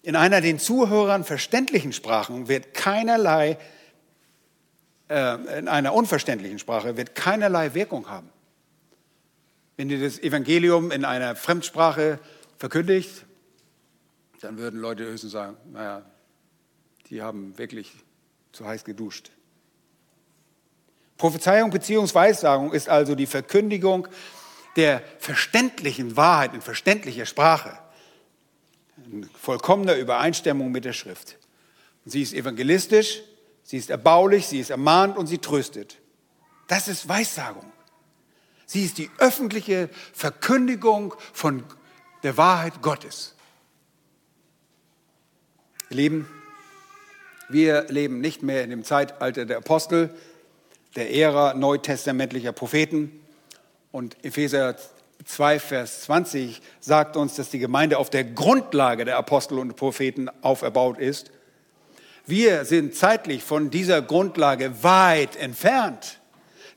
in 0.00 0.16
einer 0.16 0.40
den 0.40 0.58
Zuhörern 0.58 1.24
verständlichen 1.24 1.92
Sprache 1.92 2.48
wird 2.48 2.72
keinerlei, 2.72 3.58
äh, 5.08 5.58
in 5.58 5.68
einer 5.68 5.92
unverständlichen 5.92 6.58
Sprache 6.58 6.96
wird 6.96 7.14
keinerlei 7.14 7.74
Wirkung 7.74 8.08
haben. 8.08 8.30
Wenn 9.82 9.90
ihr 9.90 10.00
das 10.00 10.20
Evangelium 10.20 10.92
in 10.92 11.04
einer 11.04 11.34
Fremdsprache 11.34 12.20
verkündigt, 12.56 13.24
dann 14.40 14.56
würden 14.56 14.78
Leute 14.78 15.02
höchstens 15.02 15.32
sagen, 15.32 15.56
naja, 15.72 16.04
die 17.10 17.20
haben 17.20 17.58
wirklich 17.58 17.90
zu 18.52 18.64
heiß 18.64 18.84
geduscht. 18.84 19.32
Prophezeiung 21.16 21.70
bzw. 21.70 22.14
Weissagung 22.14 22.72
ist 22.72 22.88
also 22.88 23.16
die 23.16 23.26
Verkündigung 23.26 24.06
der 24.76 25.02
verständlichen 25.18 26.16
Wahrheit 26.16 26.54
in 26.54 26.60
verständlicher 26.60 27.26
Sprache, 27.26 27.76
in 29.04 29.28
vollkommener 29.34 29.96
Übereinstimmung 29.96 30.70
mit 30.70 30.84
der 30.84 30.92
Schrift. 30.92 31.38
Sie 32.04 32.22
ist 32.22 32.34
evangelistisch, 32.34 33.20
sie 33.64 33.78
ist 33.78 33.90
erbaulich, 33.90 34.46
sie 34.46 34.60
ist 34.60 34.70
ermahnt 34.70 35.16
und 35.16 35.26
sie 35.26 35.38
tröstet. 35.38 35.98
Das 36.68 36.86
ist 36.86 37.08
Weissagung. 37.08 37.72
Sie 38.66 38.84
ist 38.84 38.98
die 38.98 39.10
öffentliche 39.18 39.88
Verkündigung 40.12 41.14
von 41.32 41.64
der 42.22 42.36
Wahrheit 42.36 42.82
Gottes. 42.82 43.34
Ihr 45.90 45.96
Lieben, 45.96 46.28
wir 47.48 47.84
leben 47.88 48.20
nicht 48.20 48.42
mehr 48.42 48.64
in 48.64 48.70
dem 48.70 48.84
Zeitalter 48.84 49.44
der 49.44 49.58
Apostel, 49.58 50.14
der 50.96 51.14
Ära 51.14 51.54
neutestamentlicher 51.54 52.52
Propheten. 52.52 53.20
Und 53.90 54.16
Epheser 54.24 54.76
2, 55.24 55.58
Vers 55.58 56.02
20 56.02 56.62
sagt 56.80 57.16
uns, 57.16 57.34
dass 57.34 57.50
die 57.50 57.58
Gemeinde 57.58 57.98
auf 57.98 58.10
der 58.10 58.24
Grundlage 58.24 59.04
der 59.04 59.18
Apostel 59.18 59.58
und 59.58 59.76
Propheten 59.76 60.28
auferbaut 60.40 60.98
ist. 60.98 61.30
Wir 62.26 62.64
sind 62.64 62.94
zeitlich 62.94 63.42
von 63.42 63.70
dieser 63.70 64.00
Grundlage 64.00 64.82
weit 64.82 65.36
entfernt. 65.36 66.20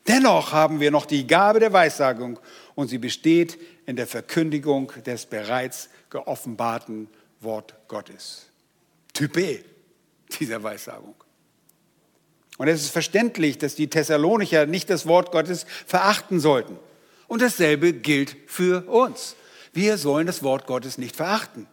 Dennoch 0.08 0.52
haben 0.52 0.80
wir 0.80 0.92
noch 0.92 1.06
die 1.06 1.26
Gabe 1.26 1.60
der 1.60 1.74
Weissagung 1.74 2.40
und 2.76 2.90
sie 2.90 3.00
besteht 3.00 3.60
in 3.86 3.96
der 3.96 4.08
Verkündigung 4.08 4.92
des 5.06 5.26
bereits 5.26 5.90
geoffenbarten 6.10 7.08
Wort 7.40 7.74
Gottes. 7.88 8.48
Type 9.14 9.64
dieser 10.40 10.62
Weissagung. 10.62 11.16
Und 12.58 12.68
es 12.68 12.84
ist 12.84 12.92
verständlich, 12.92 13.58
dass 13.58 13.76
die 13.76 13.90
Thessalonicher 13.90 14.66
nicht 14.66 14.90
das 14.90 15.06
Wort 15.08 15.32
Gottes 15.32 15.66
verachten 15.86 16.40
sollten. 16.40 16.78
Und 17.28 17.42
dasselbe 17.42 17.92
gilt 17.94 18.38
für 18.48 18.88
uns. 18.88 19.36
Wir 19.74 19.98
sollen 19.98 20.28
das 20.28 20.44
Wort 20.44 20.68
Gottes 20.68 20.98
nicht 20.98 21.16
verachten. 21.16 21.68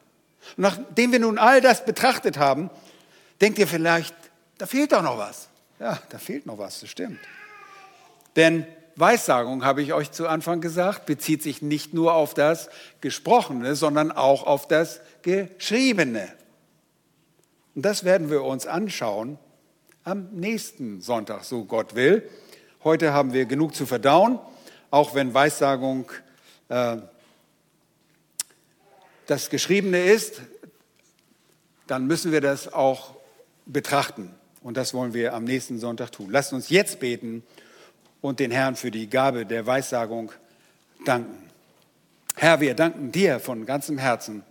Und 0.57 0.62
nachdem 0.62 1.12
wir 1.12 1.20
nun 1.20 1.39
all 1.39 1.61
das 1.61 1.85
betrachtet 1.85 2.37
haben, 2.37 2.70
denkt 3.41 3.59
ihr 3.59 3.68
vielleicht, 3.68 4.14
da 4.59 4.66
fehlt 4.66 4.93
doch 4.93 5.03
noch 5.03 5.18
was. 5.18 5.49
Ja, 5.78 6.01
da 6.09 6.18
fehlt 6.18 6.47
noch 6.47 6.59
was, 6.59 6.80
das 6.80 6.91
stimmt. 6.91 7.18
Denn 8.37 8.66
Weissagung, 8.97 9.64
habe 9.64 9.83
ich 9.83 9.93
euch 9.93 10.11
zu 10.11 10.28
Anfang 10.28 10.61
gesagt, 10.61 11.07
bezieht 11.07 11.43
sich 11.43 11.62
nicht 11.62 11.95
nur 11.95 12.14
auf 12.14 12.35
das 12.35 12.68
Gesprochene, 13.01 13.74
sondern 13.74 14.12
auch 14.12 14.47
auf 14.47 14.68
das 14.68 15.01
Geschriebene. 15.22 16.28
Und 17.74 17.83
das 17.83 18.05
werden 18.05 18.30
wir 18.30 18.43
uns 18.43 18.66
anschauen 18.66 19.39
am 20.05 20.28
nächsten 20.33 21.01
Sonntag, 21.01 21.45
so 21.45 21.64
Gott 21.64 21.95
will. 21.95 22.28
Heute 22.85 23.12
haben 23.12 23.33
wir 23.33 23.47
genug 23.47 23.74
zu 23.74 23.87
verdauen, 23.87 24.39
auch 24.91 25.14
wenn 25.14 25.33
Weissagung 25.33 26.11
äh, 26.68 26.97
das 29.26 29.49
Geschriebene 29.49 30.03
ist, 30.05 30.43
dann 31.87 32.07
müssen 32.07 32.33
wir 32.33 32.41
das 32.41 32.72
auch 32.72 33.14
betrachten. 33.64 34.35
Und 34.62 34.76
das 34.76 34.93
wollen 34.95 35.14
wir 35.14 35.35
am 35.35 35.45
nächsten 35.45 35.78
Sonntag 35.78 36.12
tun. 36.12 36.28
Lasst 36.30 36.53
uns 36.53 36.68
jetzt 36.68 37.01
beten 37.01 37.43
und 38.23 38.41
den 38.41 38.51
Herrn 38.51 38.77
für 38.77 38.91
die 38.91 39.11
Gabe 39.11 39.45
der 39.45 39.66
Weissagung 39.66 40.33
danken. 41.05 41.51
Herr, 42.37 42.61
wir 42.61 42.73
danken 42.73 43.12
dir 43.12 43.41
von 43.41 43.66
ganzem 43.66 43.99
Herzen, 43.99 44.43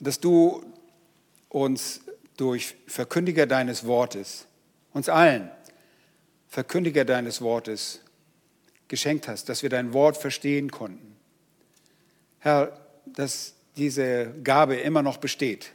dass 0.00 0.18
du 0.18 0.64
uns 1.48 2.00
durch 2.36 2.74
Verkündiger 2.86 3.46
deines 3.46 3.86
Wortes, 3.86 4.46
uns 4.92 5.08
allen 5.08 5.50
Verkündiger 6.48 7.04
deines 7.04 7.40
Wortes 7.40 8.00
geschenkt 8.88 9.28
hast, 9.28 9.48
dass 9.48 9.62
wir 9.62 9.70
dein 9.70 9.92
Wort 9.92 10.16
verstehen 10.16 10.70
konnten. 10.70 11.14
Herr, 12.40 12.72
dass 13.04 13.54
diese 13.76 14.32
Gabe 14.42 14.76
immer 14.76 15.02
noch 15.02 15.18
besteht, 15.18 15.72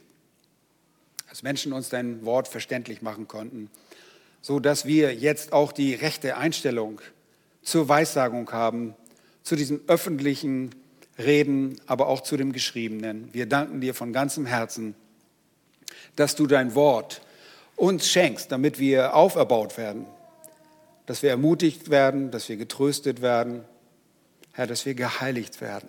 dass 1.28 1.42
Menschen 1.42 1.72
uns 1.72 1.90
dein 1.90 2.24
Wort 2.24 2.48
verständlich 2.48 3.02
machen 3.02 3.28
konnten 3.28 3.70
so 4.44 4.60
dass 4.60 4.84
wir 4.84 5.14
jetzt 5.14 5.54
auch 5.54 5.72
die 5.72 5.94
rechte 5.94 6.36
Einstellung 6.36 7.00
zur 7.62 7.88
Weissagung 7.88 8.52
haben, 8.52 8.94
zu 9.42 9.56
diesem 9.56 9.80
öffentlichen 9.86 10.74
Reden, 11.16 11.80
aber 11.86 12.08
auch 12.08 12.20
zu 12.20 12.36
dem 12.36 12.52
Geschriebenen. 12.52 13.30
Wir 13.32 13.46
danken 13.46 13.80
dir 13.80 13.94
von 13.94 14.12
ganzem 14.12 14.44
Herzen, 14.44 14.96
dass 16.14 16.36
du 16.36 16.46
dein 16.46 16.74
Wort 16.74 17.22
uns 17.74 18.06
schenkst, 18.06 18.52
damit 18.52 18.78
wir 18.78 19.16
auferbaut 19.16 19.78
werden, 19.78 20.04
dass 21.06 21.22
wir 21.22 21.30
ermutigt 21.30 21.88
werden, 21.88 22.30
dass 22.30 22.46
wir 22.50 22.58
getröstet 22.58 23.22
werden, 23.22 23.64
Herr, 24.52 24.66
dass 24.66 24.84
wir 24.84 24.92
geheiligt 24.92 25.62
werden. 25.62 25.88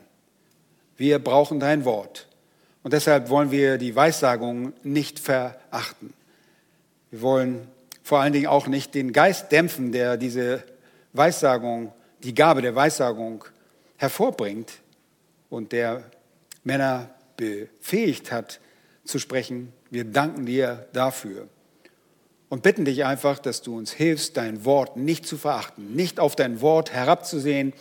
Wir 0.96 1.20
brauchen 1.20 1.60
dein 1.60 1.84
Wort. 1.84 2.30
Und 2.84 2.94
deshalb 2.94 3.28
wollen 3.28 3.52
wir 3.52 3.78
die 3.78 3.98
Weissagung 3.98 4.72
nicht 4.82 5.20
verachten. 5.20 6.14
Wir 7.12 7.22
wollen 7.22 7.75
vor 8.06 8.20
allen 8.20 8.34
Dingen 8.34 8.46
auch 8.46 8.68
nicht 8.68 8.94
den 8.94 9.14
Geist 9.14 9.52
dämpfen, 9.52 9.92
der 9.92 10.16
diese 10.16 10.64
Weissagung, 11.14 11.92
die 12.22 12.36
Gabe 12.36 12.62
der 12.62 12.76
Weissagung 12.76 13.44
hervorbringt 13.98 14.74
und 15.50 15.72
der 15.72 16.04
Männer 16.64 17.10
befähigt 17.36 18.32
hat 18.32 18.60
zu 19.06 19.18
sprechen. 19.18 19.74
Wir 19.90 20.04
danken 20.04 20.46
dir 20.46 20.88
dafür 20.94 21.48
und 22.48 22.62
bitten 22.62 22.86
dich 22.86 23.06
einfach, 23.06 23.40
dass 23.40 23.64
du 23.64 23.76
uns 23.76 23.92
hilfst, 23.92 24.38
dein 24.38 24.66
Wort 24.66 24.98
nicht 24.98 25.26
zu 25.26 25.36
verachten, 25.36 25.96
nicht 25.96 26.20
auf 26.20 26.36
dein 26.36 26.62
Wort 26.62 26.94
herabzusehen, 26.94 27.74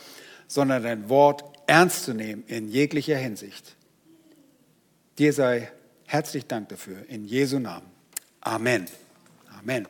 sondern 0.49 0.85
dein 0.85 1.11
Wort 1.11 1.45
ernst 1.66 2.05
zu 2.05 2.14
nehmen 2.14 2.45
in 2.47 2.68
jeglicher 2.68 3.18
Hinsicht. 3.18 3.77
Dir 5.18 5.35
sei 5.35 5.70
herzlich 6.07 6.47
Dank 6.47 6.70
dafür, 6.70 6.97
in 7.11 7.27
Jesu 7.27 7.59
Namen. 7.59 7.91
Amen. 8.41 8.87
Amen. 9.61 9.87